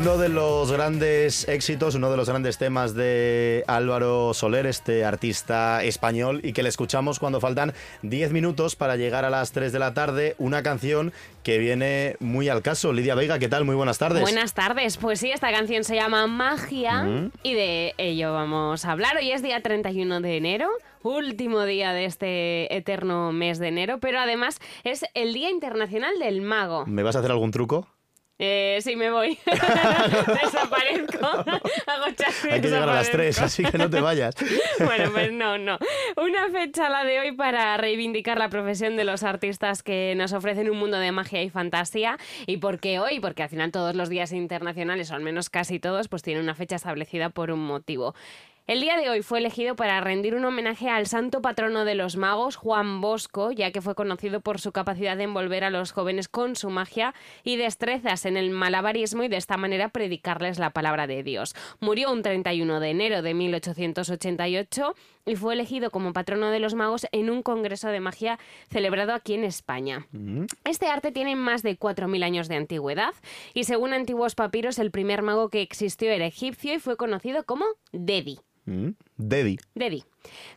Uno 0.00 0.16
de 0.16 0.30
los 0.30 0.72
grandes 0.72 1.46
éxitos, 1.46 1.94
uno 1.94 2.10
de 2.10 2.16
los 2.16 2.26
grandes 2.26 2.56
temas 2.56 2.94
de 2.94 3.64
Álvaro 3.66 4.32
Soler, 4.32 4.64
este 4.64 5.04
artista 5.04 5.84
español, 5.84 6.40
y 6.42 6.54
que 6.54 6.62
le 6.62 6.70
escuchamos 6.70 7.18
cuando 7.18 7.38
faltan 7.38 7.74
10 8.00 8.32
minutos 8.32 8.76
para 8.76 8.96
llegar 8.96 9.26
a 9.26 9.30
las 9.30 9.52
3 9.52 9.72
de 9.72 9.78
la 9.78 9.92
tarde, 9.92 10.36
una 10.38 10.62
canción 10.62 11.12
que 11.42 11.58
viene 11.58 12.16
muy 12.18 12.48
al 12.48 12.62
caso. 12.62 12.94
Lidia 12.94 13.14
Veiga, 13.14 13.38
¿qué 13.38 13.48
tal? 13.50 13.66
Muy 13.66 13.74
buenas 13.74 13.98
tardes. 13.98 14.22
Buenas 14.22 14.54
tardes. 14.54 14.96
Pues 14.96 15.20
sí, 15.20 15.32
esta 15.32 15.52
canción 15.52 15.84
se 15.84 15.96
llama 15.96 16.26
Magia 16.26 17.02
Mm. 17.02 17.32
y 17.42 17.52
de 17.52 17.94
ello 17.98 18.32
vamos 18.32 18.86
a 18.86 18.92
hablar. 18.92 19.18
Hoy 19.18 19.32
es 19.32 19.42
día 19.42 19.60
31 19.60 20.22
de 20.22 20.38
enero, 20.38 20.70
último 21.02 21.64
día 21.64 21.92
de 21.92 22.06
este 22.06 22.74
eterno 22.74 23.32
mes 23.32 23.58
de 23.58 23.68
enero, 23.68 23.98
pero 24.00 24.18
además 24.18 24.60
es 24.82 25.04
el 25.12 25.34
Día 25.34 25.50
Internacional 25.50 26.18
del 26.18 26.40
Mago. 26.40 26.86
¿Me 26.86 27.02
vas 27.02 27.16
a 27.16 27.18
hacer 27.18 27.30
algún 27.32 27.50
truco? 27.50 27.86
Eh, 28.42 28.78
sí, 28.80 28.96
me 28.96 29.10
voy. 29.10 29.38
Desaparezco. 30.42 31.26
Hago 31.26 32.04
Hay 32.50 32.60
que 32.62 32.68
llegar 32.68 32.88
a 32.88 32.94
las 32.94 33.10
3, 33.10 33.26
desaparezco. 33.26 33.44
así 33.44 33.64
que 33.64 33.76
no 33.76 33.90
te 33.90 34.00
vayas. 34.00 34.34
Bueno, 34.78 35.10
pues 35.12 35.30
no, 35.30 35.58
no. 35.58 35.78
Una 36.16 36.48
fecha 36.48 36.88
la 36.88 37.04
de 37.04 37.20
hoy 37.20 37.32
para 37.32 37.76
reivindicar 37.76 38.38
la 38.38 38.48
profesión 38.48 38.96
de 38.96 39.04
los 39.04 39.22
artistas 39.22 39.82
que 39.82 40.14
nos 40.16 40.32
ofrecen 40.32 40.70
un 40.70 40.78
mundo 40.78 40.98
de 40.98 41.12
magia 41.12 41.42
y 41.42 41.50
fantasía. 41.50 42.16
¿Y 42.46 42.56
por 42.56 42.80
qué 42.80 42.98
hoy? 42.98 43.20
Porque 43.20 43.42
al 43.42 43.50
final 43.50 43.72
todos 43.72 43.94
los 43.94 44.08
días 44.08 44.32
internacionales, 44.32 45.10
o 45.10 45.14
al 45.16 45.20
menos 45.20 45.50
casi 45.50 45.78
todos, 45.78 46.08
pues 46.08 46.22
tienen 46.22 46.42
una 46.42 46.54
fecha 46.54 46.76
establecida 46.76 47.28
por 47.28 47.50
un 47.50 47.60
motivo. 47.60 48.14
El 48.70 48.80
día 48.80 48.96
de 48.96 49.10
hoy 49.10 49.22
fue 49.22 49.40
elegido 49.40 49.74
para 49.74 50.00
rendir 50.00 50.36
un 50.36 50.44
homenaje 50.44 50.88
al 50.88 51.08
santo 51.08 51.42
patrono 51.42 51.84
de 51.84 51.96
los 51.96 52.16
magos, 52.16 52.54
Juan 52.54 53.00
Bosco, 53.00 53.50
ya 53.50 53.72
que 53.72 53.80
fue 53.80 53.96
conocido 53.96 54.40
por 54.40 54.60
su 54.60 54.70
capacidad 54.70 55.16
de 55.16 55.24
envolver 55.24 55.64
a 55.64 55.70
los 55.70 55.90
jóvenes 55.90 56.28
con 56.28 56.54
su 56.54 56.70
magia 56.70 57.12
y 57.42 57.56
destrezas 57.56 58.26
en 58.26 58.36
el 58.36 58.50
malabarismo 58.50 59.24
y 59.24 59.28
de 59.28 59.38
esta 59.38 59.56
manera 59.56 59.88
predicarles 59.88 60.60
la 60.60 60.70
palabra 60.70 61.08
de 61.08 61.24
Dios. 61.24 61.56
Murió 61.80 62.12
un 62.12 62.22
31 62.22 62.78
de 62.78 62.90
enero 62.90 63.22
de 63.22 63.34
1888 63.34 64.94
y 65.26 65.34
fue 65.34 65.54
elegido 65.54 65.90
como 65.90 66.12
patrono 66.12 66.52
de 66.52 66.60
los 66.60 66.74
magos 66.74 67.08
en 67.10 67.28
un 67.28 67.42
congreso 67.42 67.88
de 67.88 67.98
magia 67.98 68.38
celebrado 68.68 69.14
aquí 69.14 69.34
en 69.34 69.42
España. 69.42 70.06
Este 70.62 70.86
arte 70.86 71.10
tiene 71.10 71.34
más 71.34 71.64
de 71.64 71.76
4.000 71.76 72.22
años 72.22 72.46
de 72.46 72.54
antigüedad 72.54 73.14
y 73.52 73.64
según 73.64 73.94
antiguos 73.94 74.36
papiros 74.36 74.78
el 74.78 74.92
primer 74.92 75.22
mago 75.22 75.48
que 75.48 75.60
existió 75.60 76.12
era 76.12 76.26
egipcio 76.26 76.72
y 76.72 76.78
fue 76.78 76.96
conocido 76.96 77.42
como 77.42 77.64
Dedi. 77.90 78.38
Mm, 78.70 78.90
Dedi. 79.16 79.56
Dedi. 79.74 80.04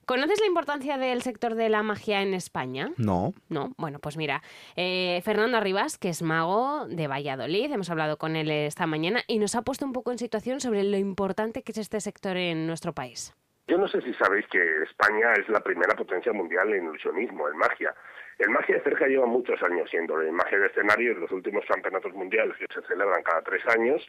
¿Conoces 0.05 0.39
la 0.39 0.45
importancia 0.45 0.99
del 0.99 1.23
sector 1.23 1.55
de 1.55 1.69
la 1.69 1.81
magia 1.81 2.21
en 2.21 2.35
España? 2.35 2.91
No. 2.97 3.33
No, 3.49 3.73
bueno, 3.77 3.97
pues 3.97 4.17
mira, 4.17 4.43
eh, 4.75 5.19
Fernando 5.25 5.57
Arribas, 5.57 5.97
que 5.97 6.09
es 6.09 6.21
mago 6.21 6.85
de 6.87 7.07
Valladolid, 7.07 7.71
hemos 7.71 7.89
hablado 7.89 8.17
con 8.17 8.35
él 8.35 8.51
esta 8.51 8.85
mañana 8.85 9.21
y 9.27 9.39
nos 9.39 9.55
ha 9.55 9.63
puesto 9.63 9.83
un 9.83 9.93
poco 9.93 10.11
en 10.11 10.19
situación 10.19 10.59
sobre 10.59 10.83
lo 10.83 10.97
importante 10.97 11.63
que 11.63 11.71
es 11.71 11.79
este 11.79 11.99
sector 12.01 12.37
en 12.37 12.67
nuestro 12.67 12.93
país. 12.93 13.33
Yo 13.67 13.79
no 13.79 13.87
sé 13.87 13.99
si 14.01 14.13
sabéis 14.13 14.45
que 14.51 14.59
España 14.83 15.33
es 15.33 15.49
la 15.49 15.61
primera 15.61 15.95
potencia 15.95 16.33
mundial 16.33 16.71
en 16.71 16.85
ilusionismo, 16.85 17.49
en 17.49 17.57
magia. 17.57 17.95
El 18.37 18.49
magia 18.49 18.75
de 18.75 18.83
cerca 18.83 19.07
lleva 19.07 19.25
muchos 19.25 19.59
años 19.63 19.89
siendo. 19.89 20.21
En 20.21 20.35
magia 20.35 20.59
de 20.59 20.67
escenario, 20.67 21.13
en 21.13 21.21
los 21.21 21.31
últimos 21.31 21.65
campeonatos 21.65 22.13
mundiales 22.13 22.55
que 22.57 22.67
se 22.73 22.85
celebran 22.87 23.23
cada 23.23 23.41
tres 23.41 23.65
años, 23.67 24.05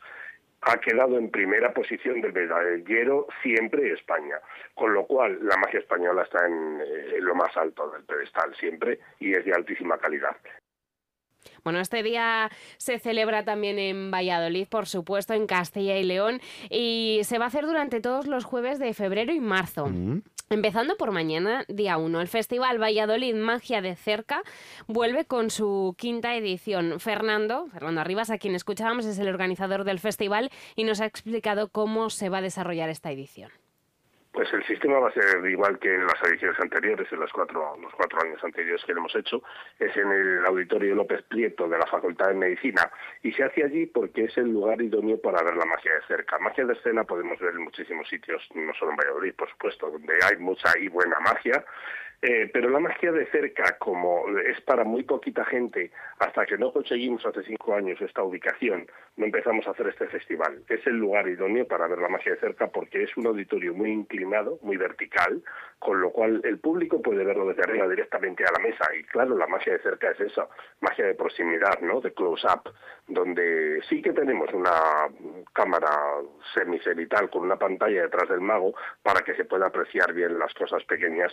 ha 0.67 0.79
quedado 0.79 1.19
en 1.19 1.31
primera 1.31 1.73
posición 1.73 2.21
del 2.21 2.33
medallero 2.33 3.27
siempre 3.43 3.93
España. 3.93 4.37
Con 4.75 4.95
lo 4.95 5.07
cual, 5.07 5.39
la 5.43 5.57
magia 5.57 5.81
española 5.81 6.23
está 6.23 6.47
en, 6.47 6.81
eh, 6.81 7.17
en 7.17 7.25
lo 7.25 7.35
más 7.35 7.57
alto 7.57 7.91
del 7.91 8.05
pedestal 8.05 8.55
siempre 8.57 8.99
y 9.21 9.35
es 9.35 9.45
de 9.45 9.53
altísima 9.53 9.99
calidad. 9.99 10.37
Bueno, 11.63 11.81
este 11.81 12.03
día 12.03 12.51
se 12.77 12.99
celebra 12.99 13.45
también 13.45 13.79
en 13.79 14.11
Valladolid, 14.11 14.67
por 14.69 14.87
supuesto, 14.87 15.35
en 15.35 15.47
Castilla 15.47 15.97
y 15.99 16.05
León, 16.05 16.41
y 16.71 17.21
se 17.25 17.39
va 17.39 17.47
a 17.47 17.49
hacer 17.49 17.67
durante 17.67 18.01
todos 18.01 18.27
los 18.27 18.45
jueves 18.45 18.79
de 18.79 18.93
febrero 18.95 19.33
y 19.33 19.41
marzo. 19.41 19.89
Empezando 20.51 20.97
por 20.97 21.11
mañana, 21.11 21.65
día 21.69 21.97
1, 21.97 22.21
el 22.21 22.29
Festival 22.29 22.81
Valladolid 22.81 23.35
Magia 23.35 23.81
de 23.81 23.97
Cerca 23.97 24.43
vuelve 24.87 25.25
con 25.25 25.51
su 25.51 25.95
quinta 25.99 26.37
edición. 26.37 27.01
Fernando, 27.01 27.67
Fernando 27.73 28.03
Arribas, 28.03 28.31
a 28.31 28.39
quien 28.39 28.55
escuchábamos, 28.55 29.07
es 29.07 29.19
el 29.19 29.29
organizador 29.29 29.85
del 29.85 29.99
festival 29.99 30.51
y 30.77 30.85
nos 30.85 31.01
ha 31.01 31.07
explicado 31.07 31.69
cómo 31.69 32.11
se 32.11 32.29
va 32.29 32.39
a 32.39 32.43
desarrollar 32.43 32.91
esta 32.91 33.11
edición. 33.11 33.51
Pues 34.35 34.53
el 34.53 34.65
sistema 34.67 34.99
va 34.99 35.11
a 35.11 35.13
ser 35.13 35.49
igual 35.49 35.79
que 35.79 35.95
en 35.95 36.09
las 36.09 36.21
ediciones 36.25 36.59
anteriores, 36.59 37.07
en 37.13 37.21
los 37.21 37.33
cuatro, 37.33 37.79
los 37.81 37.95
cuatro 37.95 38.21
años 38.21 38.43
anteriores 38.43 38.85
que 38.85 38.93
lo 38.93 38.99
hemos 38.99 39.15
hecho, 39.15 39.41
es 39.79 39.97
en 39.97 40.11
el 40.11 40.45
Auditorio 40.45 40.97
López 40.97 41.23
Prieto 41.23 41.69
de 41.69 41.79
la 41.79 41.87
Facultad 41.87 42.31
de 42.31 42.35
Medicina 42.35 42.91
y 43.23 43.31
se 43.31 43.45
hace 43.45 43.63
allí 43.63 43.87
porque 43.87 44.25
es 44.25 44.37
el 44.37 44.51
lugar 44.51 44.83
idóneo 44.83 45.21
para 45.21 45.41
ver 45.45 45.55
la 45.55 45.65
magia 45.65 45.95
de 45.95 46.03
cerca. 46.09 46.37
Magia 46.41 46.65
de 46.65 46.73
escena 46.73 47.05
podemos 47.05 47.39
ver 47.39 47.55
en 47.55 47.63
muchísimos 47.63 48.09
sitios, 48.09 48.43
no 48.57 48.75
solo 48.75 48.91
en 48.91 48.97
Valladolid, 48.97 49.35
por 49.35 49.49
supuesto, 49.51 49.89
donde 49.89 50.15
hay 50.29 50.37
mucha 50.39 50.77
y 50.81 50.89
buena 50.89 51.21
magia, 51.21 51.65
eh, 52.27 52.49
pero 52.51 52.71
la 52.71 52.81
magia 52.81 53.13
de 53.13 53.27
cerca, 53.27 53.77
como 53.77 54.25
es 54.39 54.59
para 54.63 54.83
muy 54.83 55.03
poquita 55.03 55.45
gente, 55.45 55.91
hasta 56.19 56.47
que 56.47 56.57
no 56.57 56.73
conseguimos 56.73 57.27
hace 57.27 57.43
cinco 57.43 57.75
años 57.75 58.01
esta 58.01 58.23
ubicación, 58.23 58.87
no 59.19 59.27
empezamos 59.27 59.67
a 59.67 59.73
hacer 59.73 59.89
este 59.89 60.07
festival. 60.07 60.65
Es 60.67 60.87
el 60.87 60.97
lugar 60.97 61.29
idóneo 61.29 61.69
para 61.69 61.87
ver 61.87 61.99
la 61.99 62.09
magia 62.09 62.33
de 62.33 62.41
cerca 62.41 62.69
porque 62.69 63.03
es 63.03 63.15
un 63.19 63.27
auditorio 63.27 63.75
muy 63.75 63.91
inclinado, 63.91 64.59
muy 64.63 64.79
vertical, 64.79 65.43
con 65.79 66.01
lo 66.01 66.13
cual 66.13 66.41
el 66.45 66.59
público 66.61 67.03
puede 67.03 67.25
verlo 67.25 67.47
desde 67.47 67.65
arriba 67.65 67.87
directamente 67.89 68.43
a 68.43 68.53
la 68.53 68.59
mesa. 68.59 68.87
Y 68.99 69.03
claro, 69.05 69.37
la 69.37 69.47
magia 69.47 69.75
de 69.75 69.81
cerca 69.81 70.11
es 70.13 70.21
eso, 70.21 70.49
magia 70.81 71.05
de 71.05 71.15
proximidad, 71.15 71.79
¿no? 71.83 72.01
De 72.01 72.15
close-up, 72.15 72.73
donde 73.07 73.83
sí 73.87 74.01
que 74.01 74.15
tenemos 74.15 74.51
una 74.55 74.73
cámara 75.53 75.91
semicenital 76.55 77.29
con 77.29 77.43
una 77.43 77.59
pantalla 77.59 78.01
detrás 78.01 78.31
del 78.31 78.41
mago 78.41 78.73
para 79.03 79.21
que 79.21 79.35
se 79.35 79.45
pueda 79.45 79.67
apreciar 79.67 80.15
bien 80.15 80.39
las 80.39 80.55
cosas 80.55 80.83
pequeñas 80.85 81.31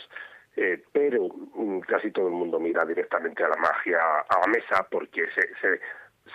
eh, 0.55 0.83
pero 0.91 1.27
mm, 1.55 1.79
casi 1.81 2.11
todo 2.11 2.27
el 2.27 2.33
mundo 2.33 2.59
mira 2.59 2.85
directamente 2.85 3.43
a 3.43 3.49
la 3.49 3.57
magia, 3.57 3.99
a 4.27 4.39
la 4.39 4.47
mesa, 4.47 4.87
porque 4.89 5.27
se, 5.33 5.41
se, 5.61 5.79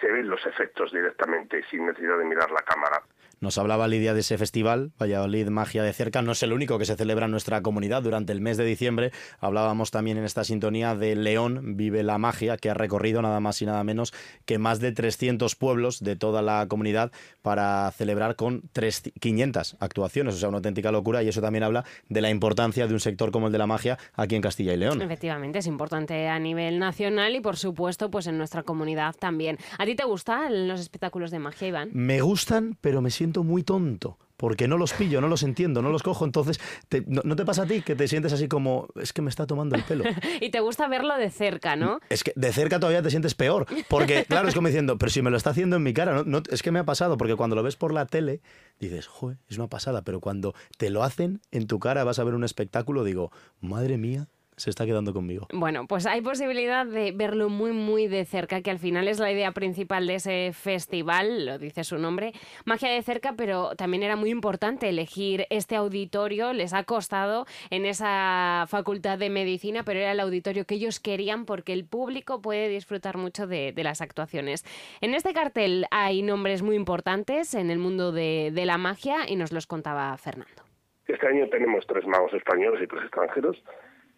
se 0.00 0.12
ven 0.12 0.28
los 0.28 0.44
efectos 0.46 0.92
directamente 0.92 1.62
sin 1.70 1.86
necesidad 1.86 2.18
de 2.18 2.24
mirar 2.24 2.50
la 2.50 2.62
cámara. 2.62 3.02
Nos 3.38 3.58
hablaba 3.58 3.86
Lidia 3.86 4.14
de 4.14 4.20
ese 4.20 4.38
festival, 4.38 4.92
Valladolid 5.00 5.48
Magia 5.48 5.82
de 5.82 5.92
Cerca. 5.92 6.22
No 6.22 6.32
es 6.32 6.42
el 6.42 6.54
único 6.54 6.78
que 6.78 6.86
se 6.86 6.96
celebra 6.96 7.26
en 7.26 7.32
nuestra 7.32 7.60
comunidad 7.60 8.02
durante 8.02 8.32
el 8.32 8.40
mes 8.40 8.56
de 8.56 8.64
diciembre. 8.64 9.12
Hablábamos 9.40 9.90
también 9.90 10.16
en 10.16 10.24
esta 10.24 10.42
sintonía 10.42 10.94
de 10.94 11.16
León 11.16 11.76
Vive 11.76 12.02
la 12.02 12.16
Magia, 12.16 12.56
que 12.56 12.70
ha 12.70 12.74
recorrido 12.74 13.20
nada 13.20 13.38
más 13.40 13.60
y 13.60 13.66
nada 13.66 13.84
menos 13.84 14.14
que 14.46 14.56
más 14.58 14.80
de 14.80 14.92
300 14.92 15.54
pueblos 15.54 16.02
de 16.02 16.16
toda 16.16 16.40
la 16.40 16.66
comunidad 16.66 17.12
para 17.42 17.90
celebrar 17.92 18.36
con 18.36 18.62
3, 18.72 19.12
500 19.20 19.76
actuaciones. 19.80 20.34
O 20.34 20.38
sea, 20.38 20.48
una 20.48 20.58
auténtica 20.58 20.90
locura 20.90 21.22
y 21.22 21.28
eso 21.28 21.42
también 21.42 21.62
habla 21.62 21.84
de 22.08 22.22
la 22.22 22.30
importancia 22.30 22.86
de 22.86 22.94
un 22.94 23.00
sector 23.00 23.32
como 23.32 23.48
el 23.48 23.52
de 23.52 23.58
la 23.58 23.66
magia 23.66 23.98
aquí 24.14 24.34
en 24.34 24.40
Castilla 24.40 24.72
y 24.72 24.78
León. 24.78 25.02
Efectivamente, 25.02 25.58
es 25.58 25.66
importante 25.66 26.28
a 26.28 26.38
nivel 26.38 26.78
nacional 26.78 27.34
y, 27.34 27.40
por 27.40 27.58
supuesto, 27.58 28.10
pues 28.10 28.26
en 28.28 28.38
nuestra 28.38 28.62
comunidad 28.62 29.14
también. 29.14 29.58
¿A 29.76 29.84
ti 29.84 29.94
te 29.94 30.04
gustan 30.04 30.68
los 30.68 30.80
espectáculos 30.80 31.30
de 31.30 31.38
magia, 31.38 31.68
Iván? 31.68 31.90
Me 31.92 32.22
gustan, 32.22 32.78
pero 32.80 33.02
me 33.02 33.10
siento 33.10 33.25
muy 33.34 33.62
tonto. 33.62 34.18
Porque 34.36 34.68
no 34.68 34.76
los 34.76 34.92
pillo, 34.92 35.22
no 35.22 35.28
los 35.28 35.42
entiendo, 35.42 35.80
no 35.80 35.88
los 35.88 36.02
cojo. 36.02 36.26
Entonces, 36.26 36.60
te- 36.90 37.02
no, 37.06 37.22
¿no 37.24 37.36
te 37.36 37.46
pasa 37.46 37.62
a 37.62 37.66
ti 37.66 37.80
que 37.80 37.96
te 37.96 38.06
sientes 38.06 38.34
así 38.34 38.48
como, 38.48 38.86
es 39.00 39.14
que 39.14 39.22
me 39.22 39.30
está 39.30 39.46
tomando 39.46 39.76
el 39.76 39.82
pelo? 39.84 40.04
y 40.42 40.50
te 40.50 40.60
gusta 40.60 40.88
verlo 40.88 41.16
de 41.16 41.30
cerca, 41.30 41.74
¿no? 41.74 42.00
Es 42.10 42.22
que 42.22 42.34
de 42.36 42.52
cerca 42.52 42.78
todavía 42.78 43.00
te 43.00 43.08
sientes 43.08 43.34
peor. 43.34 43.64
Porque, 43.88 44.26
claro, 44.28 44.46
es 44.48 44.54
como 44.54 44.68
diciendo, 44.68 44.98
pero 44.98 45.08
si 45.10 45.22
me 45.22 45.30
lo 45.30 45.38
está 45.38 45.50
haciendo 45.50 45.76
en 45.76 45.82
mi 45.84 45.94
cara, 45.94 46.12
no, 46.12 46.24
no- 46.24 46.42
es 46.50 46.62
que 46.62 46.70
me 46.70 46.78
ha 46.80 46.84
pasado. 46.84 47.16
Porque 47.16 47.34
cuando 47.34 47.56
lo 47.56 47.62
ves 47.62 47.76
por 47.76 47.94
la 47.94 48.04
tele, 48.04 48.42
dices, 48.78 49.06
joder, 49.06 49.38
es 49.48 49.56
una 49.56 49.68
pasada. 49.68 50.02
Pero 50.02 50.20
cuando 50.20 50.54
te 50.76 50.90
lo 50.90 51.02
hacen 51.02 51.40
en 51.50 51.66
tu 51.66 51.78
cara, 51.78 52.04
vas 52.04 52.18
a 52.18 52.24
ver 52.24 52.34
un 52.34 52.44
espectáculo, 52.44 53.04
digo, 53.04 53.32
madre 53.62 53.96
mía, 53.96 54.28
se 54.56 54.70
está 54.70 54.86
quedando 54.86 55.12
conmigo. 55.12 55.46
Bueno, 55.52 55.86
pues 55.86 56.06
hay 56.06 56.20
posibilidad 56.22 56.86
de 56.86 57.12
verlo 57.12 57.48
muy, 57.48 57.72
muy 57.72 58.08
de 58.08 58.24
cerca, 58.24 58.62
que 58.62 58.70
al 58.70 58.78
final 58.78 59.06
es 59.08 59.18
la 59.18 59.30
idea 59.30 59.52
principal 59.52 60.06
de 60.06 60.14
ese 60.14 60.50
festival, 60.52 61.46
lo 61.46 61.58
dice 61.58 61.84
su 61.84 61.98
nombre, 61.98 62.32
magia 62.64 62.90
de 62.90 63.02
cerca, 63.02 63.34
pero 63.36 63.74
también 63.76 64.02
era 64.02 64.16
muy 64.16 64.30
importante 64.30 64.88
elegir 64.88 65.46
este 65.50 65.76
auditorio, 65.76 66.52
les 66.52 66.72
ha 66.72 66.84
costado 66.84 67.46
en 67.70 67.84
esa 67.84 68.64
facultad 68.68 69.18
de 69.18 69.30
medicina, 69.30 69.82
pero 69.84 70.00
era 70.00 70.12
el 70.12 70.20
auditorio 70.20 70.64
que 70.64 70.76
ellos 70.76 71.00
querían 71.00 71.44
porque 71.44 71.72
el 71.72 71.84
público 71.84 72.40
puede 72.40 72.68
disfrutar 72.68 73.18
mucho 73.18 73.46
de, 73.46 73.72
de 73.72 73.84
las 73.84 74.00
actuaciones. 74.00 74.64
En 75.00 75.14
este 75.14 75.32
cartel 75.34 75.86
hay 75.90 76.22
nombres 76.22 76.62
muy 76.62 76.76
importantes 76.76 77.54
en 77.54 77.70
el 77.70 77.78
mundo 77.78 78.12
de, 78.12 78.50
de 78.54 78.66
la 78.66 78.78
magia 78.78 79.28
y 79.28 79.36
nos 79.36 79.52
los 79.52 79.66
contaba 79.66 80.16
Fernando. 80.16 80.62
Este 81.06 81.26
año 81.26 81.48
tenemos 81.48 81.86
tres 81.86 82.06
magos 82.06 82.32
españoles 82.34 82.82
y 82.82 82.86
tres 82.86 83.02
extranjeros. 83.02 83.56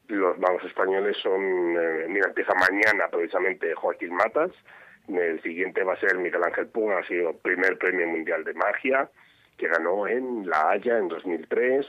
Los 0.08 0.38
magos 0.38 0.64
españoles 0.64 1.16
son, 1.22 1.42
eh, 1.78 2.06
mira, 2.08 2.28
empieza 2.28 2.54
mañana 2.54 3.08
precisamente 3.10 3.74
Joaquín 3.74 4.14
Matas, 4.14 4.52
el 5.08 5.40
siguiente 5.42 5.82
va 5.84 5.94
a 5.94 6.00
ser 6.00 6.16
Miguel 6.18 6.44
Ángel 6.44 6.66
Pung, 6.66 6.92
ha 6.92 7.06
sido 7.06 7.32
primer 7.38 7.78
premio 7.78 8.06
mundial 8.06 8.44
de 8.44 8.54
magia, 8.54 9.08
que 9.56 9.68
ganó 9.68 10.06
en 10.06 10.48
La 10.48 10.70
Haya 10.70 10.98
en 10.98 11.08
2003, 11.08 11.86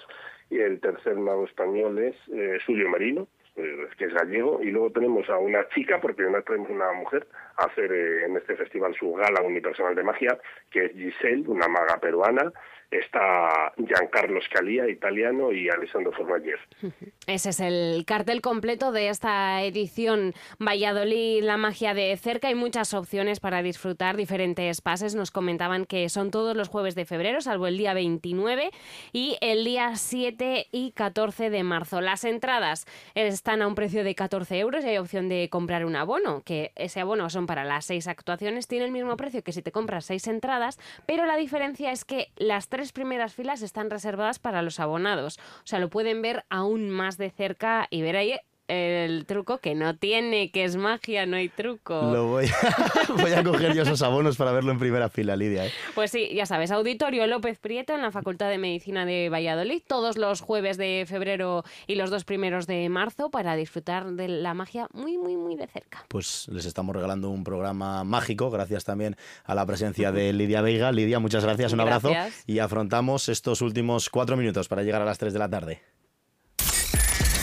y 0.50 0.60
el 0.60 0.80
tercer 0.80 1.16
mago 1.16 1.46
español 1.46 2.00
es 2.00 2.16
eh, 2.34 2.60
Julio 2.66 2.90
Merino, 2.90 3.28
eh, 3.56 3.88
que 3.98 4.06
es 4.06 4.14
gallego, 4.14 4.62
y 4.64 4.72
luego 4.72 4.92
tenemos 4.92 5.30
a 5.30 5.38
una 5.38 5.68
chica, 5.70 6.00
porque 6.02 6.24
no 6.24 6.42
tenemos 6.44 6.70
una 6.70 6.92
mujer, 6.94 7.28
a 7.58 7.66
hacer 7.66 7.92
eh, 7.92 8.26
en 8.26 8.38
este 8.38 8.56
festival 8.56 8.96
su 8.96 9.14
gala 9.14 9.42
unipersonal 9.42 9.96
de 9.96 10.04
magia, 10.04 10.38
que 10.72 10.86
es 10.86 10.94
Giselle, 10.94 11.48
una 11.48 11.68
maga 11.68 11.98
peruana, 12.00 12.52
está 12.92 13.72
Giancarlo 13.78 14.42
Scalia, 14.42 14.90
italiano, 14.90 15.52
y 15.52 15.70
Alessandro 15.70 16.12
Formayer. 16.12 16.60
Ese 17.28 17.50
es 17.50 17.60
el 17.60 18.04
cartel 18.06 18.42
completo 18.42 18.92
de 18.92 19.10
esta 19.10 19.62
edición 19.64 20.34
Valladolid, 20.60 21.44
la 21.44 21.58
magia 21.58 21.94
de 21.94 22.16
cerca. 22.18 22.48
Hay 22.48 22.56
muchas 22.56 22.94
opciones 22.94 23.40
para 23.40 23.62
disfrutar 23.62 24.18
diferentes 24.18 24.82
pases. 24.82 25.14
Nos 25.14 25.30
comentaban 25.32 25.86
que 25.86 26.10
son 26.10 26.32
todos 26.32 26.56
los 26.56 26.70
jueves 26.70 26.96
de 26.96 27.06
febrero, 27.06 27.42
salvo 27.42 27.68
el 27.68 27.78
día 27.78 27.94
29 27.94 28.72
y 29.14 29.38
el 29.42 29.64
día 29.64 29.96
7 29.96 30.68
y 30.72 30.92
14 30.92 31.50
de 31.50 31.64
marzo. 31.64 32.02
Las 32.02 32.24
entradas 32.24 32.88
están 33.14 33.62
a 33.62 33.68
un 33.68 33.76
precio 33.76 34.04
de 34.04 34.16
14 34.16 34.58
euros 34.60 34.84
y 34.84 34.90
hay 34.90 34.98
opción 34.98 35.30
de 35.30 35.50
comprar 35.50 35.86
un 35.86 35.96
abono, 35.96 36.42
que 36.44 36.72
ese 36.76 37.00
abono 37.02 37.30
son 37.30 37.46
para 37.46 37.64
las 37.64 37.86
seis 37.86 38.08
actuaciones. 38.08 38.68
Tiene 38.68 38.86
el 38.86 38.92
mismo 38.92 39.16
precio 39.18 39.44
que 39.44 39.52
si 39.52 39.62
te 39.62 39.72
compras 39.72 40.06
seis 40.06 40.28
entradas, 40.28 40.80
pero 41.06 41.26
la 41.26 41.38
diferencia 41.38 41.92
es 41.92 42.06
que 42.06 42.30
las 42.38 42.70
tres 42.70 42.79
primeras 42.92 43.34
filas 43.34 43.62
están 43.62 43.90
reservadas 43.90 44.40
para 44.40 44.62
los 44.62 44.80
abonados. 44.80 45.38
O 45.64 45.68
sea, 45.68 45.80
lo 45.80 45.90
pueden 45.90 46.22
ver 46.22 46.46
aún 46.50 46.90
más 46.90 47.18
de 47.18 47.30
cerca 47.30 47.88
y 47.90 48.02
ver 48.02 48.16
ahí 48.16 48.40
el 48.70 49.26
truco 49.26 49.58
que 49.58 49.74
no 49.74 49.96
tiene, 49.96 50.52
que 50.52 50.64
es 50.64 50.76
magia, 50.76 51.26
no 51.26 51.36
hay 51.36 51.50
truco. 51.50 52.02
Lo 52.02 52.28
voy 52.28 52.46
a, 52.46 53.14
voy 53.22 53.34
a 53.34 53.44
coger 53.44 53.74
yo 53.74 53.82
esos 53.82 54.02
abonos 54.04 54.38
para 54.38 54.52
verlo 54.52 54.72
en 54.72 54.80
primera 54.80 55.10
fila, 55.10 55.36
Lidia. 55.36 55.66
¿eh? 55.66 55.72
Pues 55.96 56.12
sí, 56.12 56.30
ya 56.34 56.46
sabes, 56.46 56.72
Auditorio 56.72 57.26
López 57.28 57.58
Prieto 57.58 57.96
en 57.96 58.02
la 58.02 58.12
Facultad 58.12 58.50
de 58.50 58.60
Medicina 58.60 59.06
de 59.06 59.30
Valladolid, 59.30 59.82
todos 59.86 60.18
los 60.18 60.42
jueves 60.42 60.78
de 60.78 61.06
febrero 61.08 61.64
y 61.88 61.96
los 61.96 62.12
dos 62.12 62.24
primeros 62.24 62.68
de 62.68 62.88
marzo 62.90 63.30
para 63.32 63.56
disfrutar 63.56 64.12
de 64.12 64.28
la 64.28 64.54
magia 64.54 64.88
muy, 64.94 65.18
muy, 65.18 65.36
muy 65.36 65.56
de 65.56 65.68
cerca. 65.68 66.06
Pues 66.08 66.48
les 66.52 66.66
estamos 66.66 66.96
regalando 66.96 67.30
un 67.32 67.44
programa 67.44 68.04
mágico, 68.04 68.52
gracias 68.52 68.86
también 68.86 69.16
a 69.46 69.56
la 69.56 69.66
presencia 69.66 70.12
de 70.12 70.32
Lidia 70.32 70.62
Veiga. 70.62 70.92
Lidia, 70.92 71.20
muchas 71.20 71.44
gracias, 71.44 71.74
un 71.74 71.80
abrazo. 71.80 72.12
Y 72.46 72.60
afrontamos 72.60 73.30
estos 73.30 73.62
últimos 73.62 74.10
cuatro 74.10 74.38
minutos 74.38 74.68
para 74.68 74.84
llegar 74.84 75.02
a 75.02 75.06
las 75.06 75.18
3 75.18 75.34
de 75.34 75.40
la 75.40 75.50
tarde. 75.50 75.82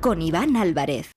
Con 0.00 0.22
Iván 0.22 0.56
Álvarez. 0.56 1.12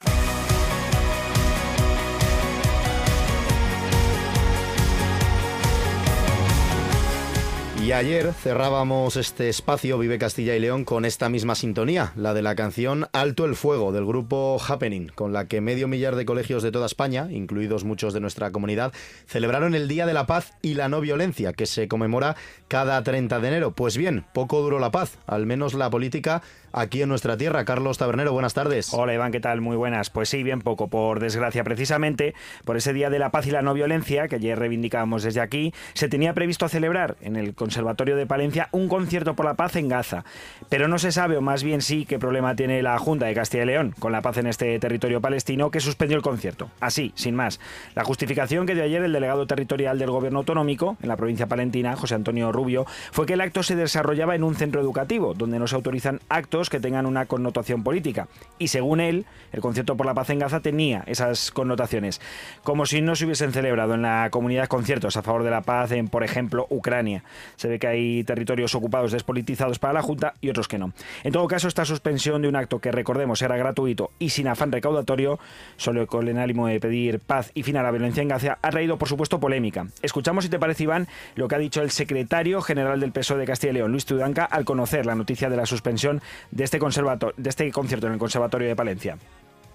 Y 7.84 7.92
ayer 7.92 8.32
cerrábamos 8.32 9.18
este 9.18 9.50
espacio 9.50 9.98
Vive 9.98 10.18
Castilla 10.18 10.56
y 10.56 10.60
León 10.62 10.86
con 10.86 11.04
esta 11.04 11.28
misma 11.28 11.54
sintonía, 11.54 12.14
la 12.16 12.34
de 12.34 12.42
la 12.42 12.56
canción 12.56 13.08
Alto 13.12 13.44
el 13.44 13.58
Fuego 13.58 13.92
del 13.92 14.06
grupo 14.06 14.58
Happening, 14.66 15.10
con 15.10 15.34
la 15.34 15.50
que 15.50 15.60
medio 15.60 15.90
millar 15.90 16.16
de 16.16 16.24
colegios 16.24 16.64
de 16.64 16.72
toda 16.72 16.86
España, 16.86 17.28
incluidos 17.30 17.84
muchos 17.84 18.14
de 18.14 18.22
nuestra 18.22 18.52
comunidad, 18.52 18.94
celebraron 19.28 19.76
el 19.76 19.90
Día 19.90 20.06
de 20.06 20.14
la 20.14 20.28
Paz 20.28 20.54
y 20.62 20.76
la 20.76 20.88
No 20.88 21.02
Violencia, 21.02 21.52
que 21.52 21.66
se 21.66 21.90
conmemora 21.90 22.38
cada 22.70 23.04
30 23.04 23.42
de 23.42 23.48
enero. 23.50 23.72
Pues 23.72 23.98
bien, 23.98 24.24
poco 24.34 24.62
duró 24.62 24.80
la 24.80 24.92
paz, 24.92 25.18
al 25.28 25.46
menos 25.46 25.74
la 25.74 25.90
política 25.90 26.42
aquí 26.74 27.02
en 27.02 27.10
nuestra 27.10 27.38
tierra. 27.38 27.64
Carlos 27.66 27.98
Tabernero, 27.98 28.34
buenas 28.34 28.54
tardes. 28.54 28.94
Hola 28.94 29.14
Iván, 29.14 29.32
¿qué 29.32 29.40
tal? 29.40 29.62
Muy 29.62 29.78
buenas. 29.78 30.10
Pues 30.10 30.30
sí, 30.30 30.44
bien 30.44 30.62
poco, 30.62 30.90
por 30.90 31.20
desgracia. 31.20 31.64
Precisamente 31.64 32.34
por 32.66 32.76
ese 32.76 32.94
Día 32.94 33.10
de 33.10 33.20
la 33.20 33.32
Paz 33.32 33.46
y 33.48 33.52
la 33.52 33.62
No 33.62 33.74
Violencia, 33.74 34.28
que 34.28 34.36
ayer 34.36 34.58
reivindicábamos 34.58 35.24
desde 35.24 35.40
aquí, 35.40 35.74
se 35.94 36.10
tenía 36.10 36.34
previsto 36.34 36.68
celebrar 36.68 37.16
en 37.22 37.36
el 37.36 37.54
Conservatorio 37.74 38.16
de 38.16 38.28
Palencia 38.28 38.70
un 38.72 38.88
concierto 38.88 39.36
por 39.36 39.48
la 39.48 39.56
paz 39.56 39.76
en 39.78 39.88
Gaza. 39.88 40.26
Pero 40.70 40.88
no 40.88 41.00
se 41.00 41.12
sabe, 41.12 41.38
o 41.38 41.42
más 41.42 41.64
bien 41.64 41.82
sí, 41.82 42.06
qué 42.06 42.20
problema 42.20 42.56
tiene 42.56 42.84
la 42.84 43.00
Junta 43.00 43.26
de 43.26 43.34
Castilla 43.34 43.64
y 43.64 43.66
León 43.66 43.96
con 43.98 44.12
la 44.12 44.22
paz 44.22 44.38
en 44.38 44.46
este 44.46 44.78
territorio 44.78 45.22
palestino, 45.22 45.72
que 45.72 45.80
suspendió 45.80 46.16
el 46.16 46.22
concierto. 46.22 46.70
Así, 46.80 47.14
sin 47.16 47.34
más. 47.34 47.60
La 47.96 48.04
justificación 48.04 48.68
que 48.68 48.76
dio 48.76 48.84
ayer 48.84 49.02
el 49.02 49.12
delegado 49.12 49.48
territorial 49.48 49.98
del 49.98 50.12
Gobierno 50.12 50.38
Autonómico 50.38 50.98
en 51.02 51.10
la 51.10 51.18
provincia 51.18 51.48
palentina, 51.48 51.96
José 51.96 52.14
Antonio 52.14 52.52
Rubio, 52.52 52.86
fue 53.12 53.26
que 53.26 53.34
el 53.34 53.42
acto 53.42 53.64
se 53.64 53.76
desarrollaba 53.76 54.36
en 54.36 54.44
un 54.44 54.54
centro 54.54 54.80
educativo, 54.80 55.34
donde 55.34 55.58
no 55.58 55.66
se 55.66 55.74
autorizan 55.74 56.20
actos 56.30 56.70
que 56.70 56.80
tengan 56.80 57.08
una 57.08 57.26
connotación 57.26 57.84
política. 57.84 58.28
Y 58.60 58.68
según 58.68 59.02
él, 59.02 59.26
el 59.52 59.62
concierto 59.62 59.98
por 59.98 60.06
la 60.06 60.14
paz 60.14 60.30
en 60.30 60.38
Gaza 60.38 60.60
tenía 60.60 61.04
esas 61.08 61.50
connotaciones, 61.50 62.22
como 62.62 62.86
si 62.86 63.02
no 63.02 63.16
se 63.16 63.26
hubiesen 63.26 63.52
celebrado 63.52 63.96
en 63.96 64.04
la 64.04 64.30
comunidad 64.30 64.68
conciertos 64.68 65.18
a 65.18 65.24
favor 65.24 65.42
de 65.42 65.50
la 65.50 65.64
paz 65.64 65.92
en, 65.92 66.08
por 66.08 66.24
ejemplo, 66.24 66.68
Ucrania. 66.70 67.24
Se 67.64 67.70
ve 67.70 67.80
que 67.80 67.88
hay 67.88 68.26
territorios 68.26 68.76
ocupados 68.76 69.14
despolitizados 69.14 69.80
para 69.80 69.94
la 69.94 70.02
Junta 70.02 70.34
y 70.42 70.50
otros 70.50 70.68
que 70.68 70.78
no. 70.78 70.92
En 71.24 71.32
todo 71.32 71.48
caso, 71.48 71.70
esta 71.70 71.86
suspensión 71.86 72.42
de 72.42 72.50
un 72.50 72.58
acto 72.58 72.80
que, 72.80 72.92
recordemos, 72.92 73.42
era 73.42 73.56
gratuito 73.56 74.12
y 74.20 74.32
sin 74.32 74.50
afán 74.50 74.70
recaudatorio, 74.70 75.40
solo 75.78 76.06
con 76.06 76.28
el 76.28 76.38
ánimo 76.38 76.68
de 76.68 76.82
pedir 76.82 77.22
paz 77.22 77.52
y 77.54 77.64
fin 77.64 77.78
a 77.78 77.84
la 77.84 77.92
violencia 77.92 78.22
en 78.22 78.28
Gaza, 78.28 78.58
ha 78.62 78.70
traído, 78.70 78.98
por 78.98 79.08
supuesto, 79.08 79.40
polémica. 79.40 79.88
Escuchamos, 80.02 80.44
si 80.44 80.50
te 80.50 80.60
parece, 80.60 80.84
Iván, 80.84 81.08
lo 81.36 81.48
que 81.48 81.56
ha 81.56 81.58
dicho 81.58 81.82
el 81.82 81.92
secretario 81.92 82.62
general 82.62 83.00
del 83.00 83.14
PSOE 83.14 83.40
de 83.40 83.46
Castilla 83.46 83.72
y 83.72 83.76
León, 83.76 83.92
Luis 83.92 84.06
Tudanca, 84.06 84.44
al 84.44 84.66
conocer 84.66 85.06
la 85.06 85.16
noticia 85.16 85.50
de 85.50 85.56
la 85.56 85.66
suspensión 85.66 86.22
de 86.52 86.66
este, 86.66 86.80
de 86.80 87.50
este 87.50 87.72
concierto 87.72 88.08
en 88.08 88.14
el 88.14 88.20
Conservatorio 88.20 88.68
de 88.68 88.76
Palencia. 88.76 89.18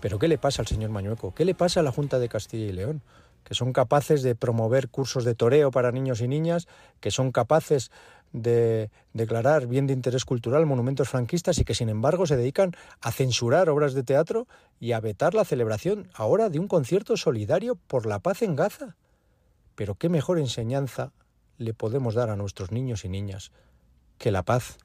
¿Pero 0.01 0.19
qué 0.19 0.29
le 0.29 0.37
pasa 0.37 0.61
al 0.61 0.69
señor 0.69 0.91
Mañueco? 0.91 1.33
¿Qué 1.35 1.47
le 1.47 1.55
pasa 1.55 1.81
a 1.81 1.83
la 1.83 1.91
Junta 1.91 2.19
de 2.19 2.29
Castilla 2.29 2.67
y 2.67 2.73
León? 2.73 3.01
Que 3.49 3.55
son 3.55 3.73
capaces 3.73 4.23
de 4.23 4.35
promover 4.35 4.91
cursos 4.91 5.25
de 5.25 5.35
toreo 5.35 5.71
para 5.71 5.91
niños 5.91 6.21
y 6.21 6.29
niñas, 6.29 6.69
que 7.01 7.11
son 7.11 7.33
capaces 7.33 7.91
de 8.35 8.91
declarar 9.15 9.67
bien 9.67 9.87
de 9.87 9.95
interés 9.95 10.27
cultural 10.27 10.67
monumentos 10.67 11.09
franquistas 11.09 11.59
y 11.59 11.65
que 11.65 11.75
sin 11.75 11.89
embargo 11.89 12.27
se 12.27 12.37
dedican 12.37 12.73
a 13.01 13.11
censurar 13.11 13.71
obras 13.71 13.95
de 13.95 14.03
teatro 14.03 14.47
y 14.79 14.93
a 14.93 15.01
vetar 15.01 15.33
la 15.33 15.47
celebración 15.47 16.11
ahora 16.13 16.51
de 16.51 16.59
un 16.59 16.69
concierto 16.69 17.17
solidario 17.17 17.77
por 17.87 18.05
la 18.05 18.19
paz 18.19 18.43
en 18.43 18.55
Gaza. 18.55 18.97
Pero 19.75 19.95
qué 19.95 20.11
mejor 20.11 20.39
enseñanza 20.39 21.13
le 21.57 21.73
podemos 21.73 22.15
dar 22.15 22.29
a 22.29 22.37
nuestros 22.37 22.71
niños 22.71 23.07
y 23.07 23.09
niñas 23.09 23.51
que 24.19 24.31
la 24.31 24.43
paz, 24.43 24.77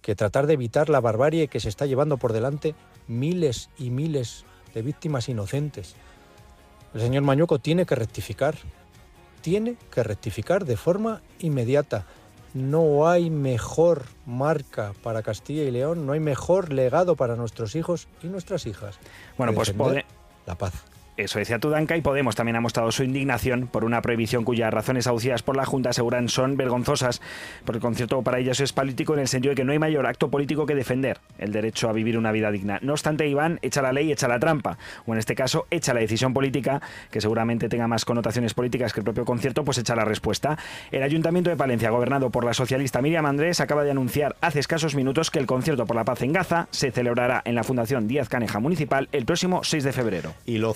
que 0.00 0.14
tratar 0.14 0.46
de 0.46 0.54
evitar 0.54 0.88
la 0.88 1.00
barbarie 1.00 1.48
que 1.48 1.60
se 1.60 1.68
está 1.68 1.84
llevando 1.84 2.16
por 2.16 2.32
delante 2.32 2.74
miles 3.06 3.68
y 3.76 3.90
miles 3.90 4.46
de 4.72 4.82
víctimas 4.82 5.28
inocentes. 5.28 5.94
El 6.94 7.00
señor 7.00 7.22
Mañueco 7.22 7.58
tiene 7.58 7.86
que 7.86 7.94
rectificar, 7.94 8.56
tiene 9.40 9.76
que 9.90 10.02
rectificar 10.02 10.64
de 10.64 10.76
forma 10.76 11.22
inmediata. 11.38 12.06
No 12.54 13.08
hay 13.08 13.30
mejor 13.30 14.04
marca 14.26 14.92
para 15.02 15.22
Castilla 15.22 15.62
y 15.62 15.70
León, 15.70 16.06
no 16.06 16.12
hay 16.12 16.20
mejor 16.20 16.72
legado 16.72 17.16
para 17.16 17.34
nuestros 17.34 17.74
hijos 17.74 18.08
y 18.22 18.26
nuestras 18.26 18.66
hijas. 18.66 18.98
Bueno, 19.38 19.54
pues 19.54 19.74
la 20.46 20.58
paz. 20.58 20.91
Eso 21.16 21.38
decía 21.38 21.58
Tudanca 21.58 21.96
y 21.96 22.00
Podemos 22.00 22.36
también 22.36 22.56
ha 22.56 22.60
mostrado 22.60 22.90
su 22.90 23.04
indignación 23.04 23.66
por 23.66 23.84
una 23.84 24.00
prohibición 24.00 24.44
cuyas 24.44 24.72
razones 24.72 25.06
aducidas 25.06 25.42
por 25.42 25.56
la 25.56 25.66
Junta 25.66 25.90
aseguran 25.90 26.30
son 26.30 26.56
vergonzosas, 26.56 27.20
porque 27.64 27.78
el 27.78 27.82
concierto 27.82 28.22
para 28.22 28.38
ellos 28.38 28.60
es 28.60 28.72
político 28.72 29.12
en 29.14 29.20
el 29.20 29.28
sentido 29.28 29.50
de 29.50 29.56
que 29.56 29.64
no 29.64 29.72
hay 29.72 29.78
mayor 29.78 30.06
acto 30.06 30.30
político 30.30 30.64
que 30.64 30.74
defender 30.74 31.18
el 31.38 31.52
derecho 31.52 31.90
a 31.90 31.92
vivir 31.92 32.16
una 32.16 32.32
vida 32.32 32.50
digna. 32.50 32.78
No 32.82 32.92
obstante, 32.92 33.28
Iván 33.28 33.58
echa 33.62 33.82
la 33.82 33.92
ley, 33.92 34.10
echa 34.10 34.26
la 34.26 34.38
trampa, 34.38 34.78
o 35.06 35.12
en 35.12 35.18
este 35.18 35.34
caso 35.34 35.66
echa 35.70 35.92
la 35.92 36.00
decisión 36.00 36.32
política, 36.32 36.80
que 37.10 37.20
seguramente 37.20 37.68
tenga 37.68 37.86
más 37.88 38.04
connotaciones 38.04 38.54
políticas 38.54 38.92
que 38.94 39.00
el 39.00 39.04
propio 39.04 39.24
concierto, 39.24 39.64
pues 39.64 39.78
echa 39.78 39.94
la 39.94 40.06
respuesta. 40.06 40.58
El 40.90 41.02
Ayuntamiento 41.02 41.50
de 41.50 41.56
Palencia, 41.56 41.90
gobernado 41.90 42.30
por 42.30 42.44
la 42.44 42.54
socialista 42.54 43.02
Miriam 43.02 43.26
Andrés, 43.26 43.60
acaba 43.60 43.84
de 43.84 43.90
anunciar 43.90 44.36
hace 44.40 44.60
escasos 44.60 44.94
minutos 44.94 45.30
que 45.30 45.38
el 45.38 45.46
concierto 45.46 45.86
por 45.86 45.96
la 45.96 46.04
paz 46.04 46.22
en 46.22 46.32
Gaza 46.32 46.68
se 46.70 46.90
celebrará 46.90 47.42
en 47.44 47.54
la 47.54 47.64
Fundación 47.64 48.08
Díaz 48.08 48.28
Caneja 48.28 48.60
Municipal 48.60 49.08
el 49.12 49.26
próximo 49.26 49.62
6 49.62 49.84
de 49.84 49.92
febrero. 49.92 50.34
Y 50.46 50.58
lo 50.58 50.72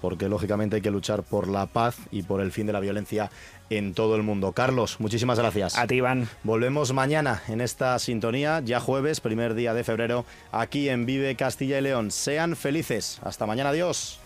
porque 0.00 0.28
lógicamente 0.28 0.76
hay 0.76 0.82
que 0.82 0.90
luchar 0.90 1.22
por 1.22 1.48
la 1.48 1.66
paz 1.66 1.96
y 2.10 2.22
por 2.22 2.40
el 2.40 2.52
fin 2.52 2.66
de 2.66 2.72
la 2.72 2.80
violencia 2.80 3.30
en 3.70 3.94
todo 3.94 4.16
el 4.16 4.22
mundo. 4.22 4.52
Carlos, 4.52 5.00
muchísimas 5.00 5.38
gracias. 5.38 5.76
A 5.76 5.86
ti, 5.86 5.96
Iván. 5.96 6.28
Volvemos 6.44 6.92
mañana 6.92 7.42
en 7.48 7.60
esta 7.60 7.98
sintonía, 7.98 8.60
ya 8.60 8.80
jueves, 8.80 9.20
primer 9.20 9.54
día 9.54 9.74
de 9.74 9.84
febrero, 9.84 10.24
aquí 10.52 10.88
en 10.88 11.06
Vive 11.06 11.34
Castilla 11.36 11.78
y 11.78 11.82
León. 11.82 12.10
Sean 12.10 12.56
felices. 12.56 13.20
Hasta 13.22 13.46
mañana, 13.46 13.70
adiós. 13.70 14.20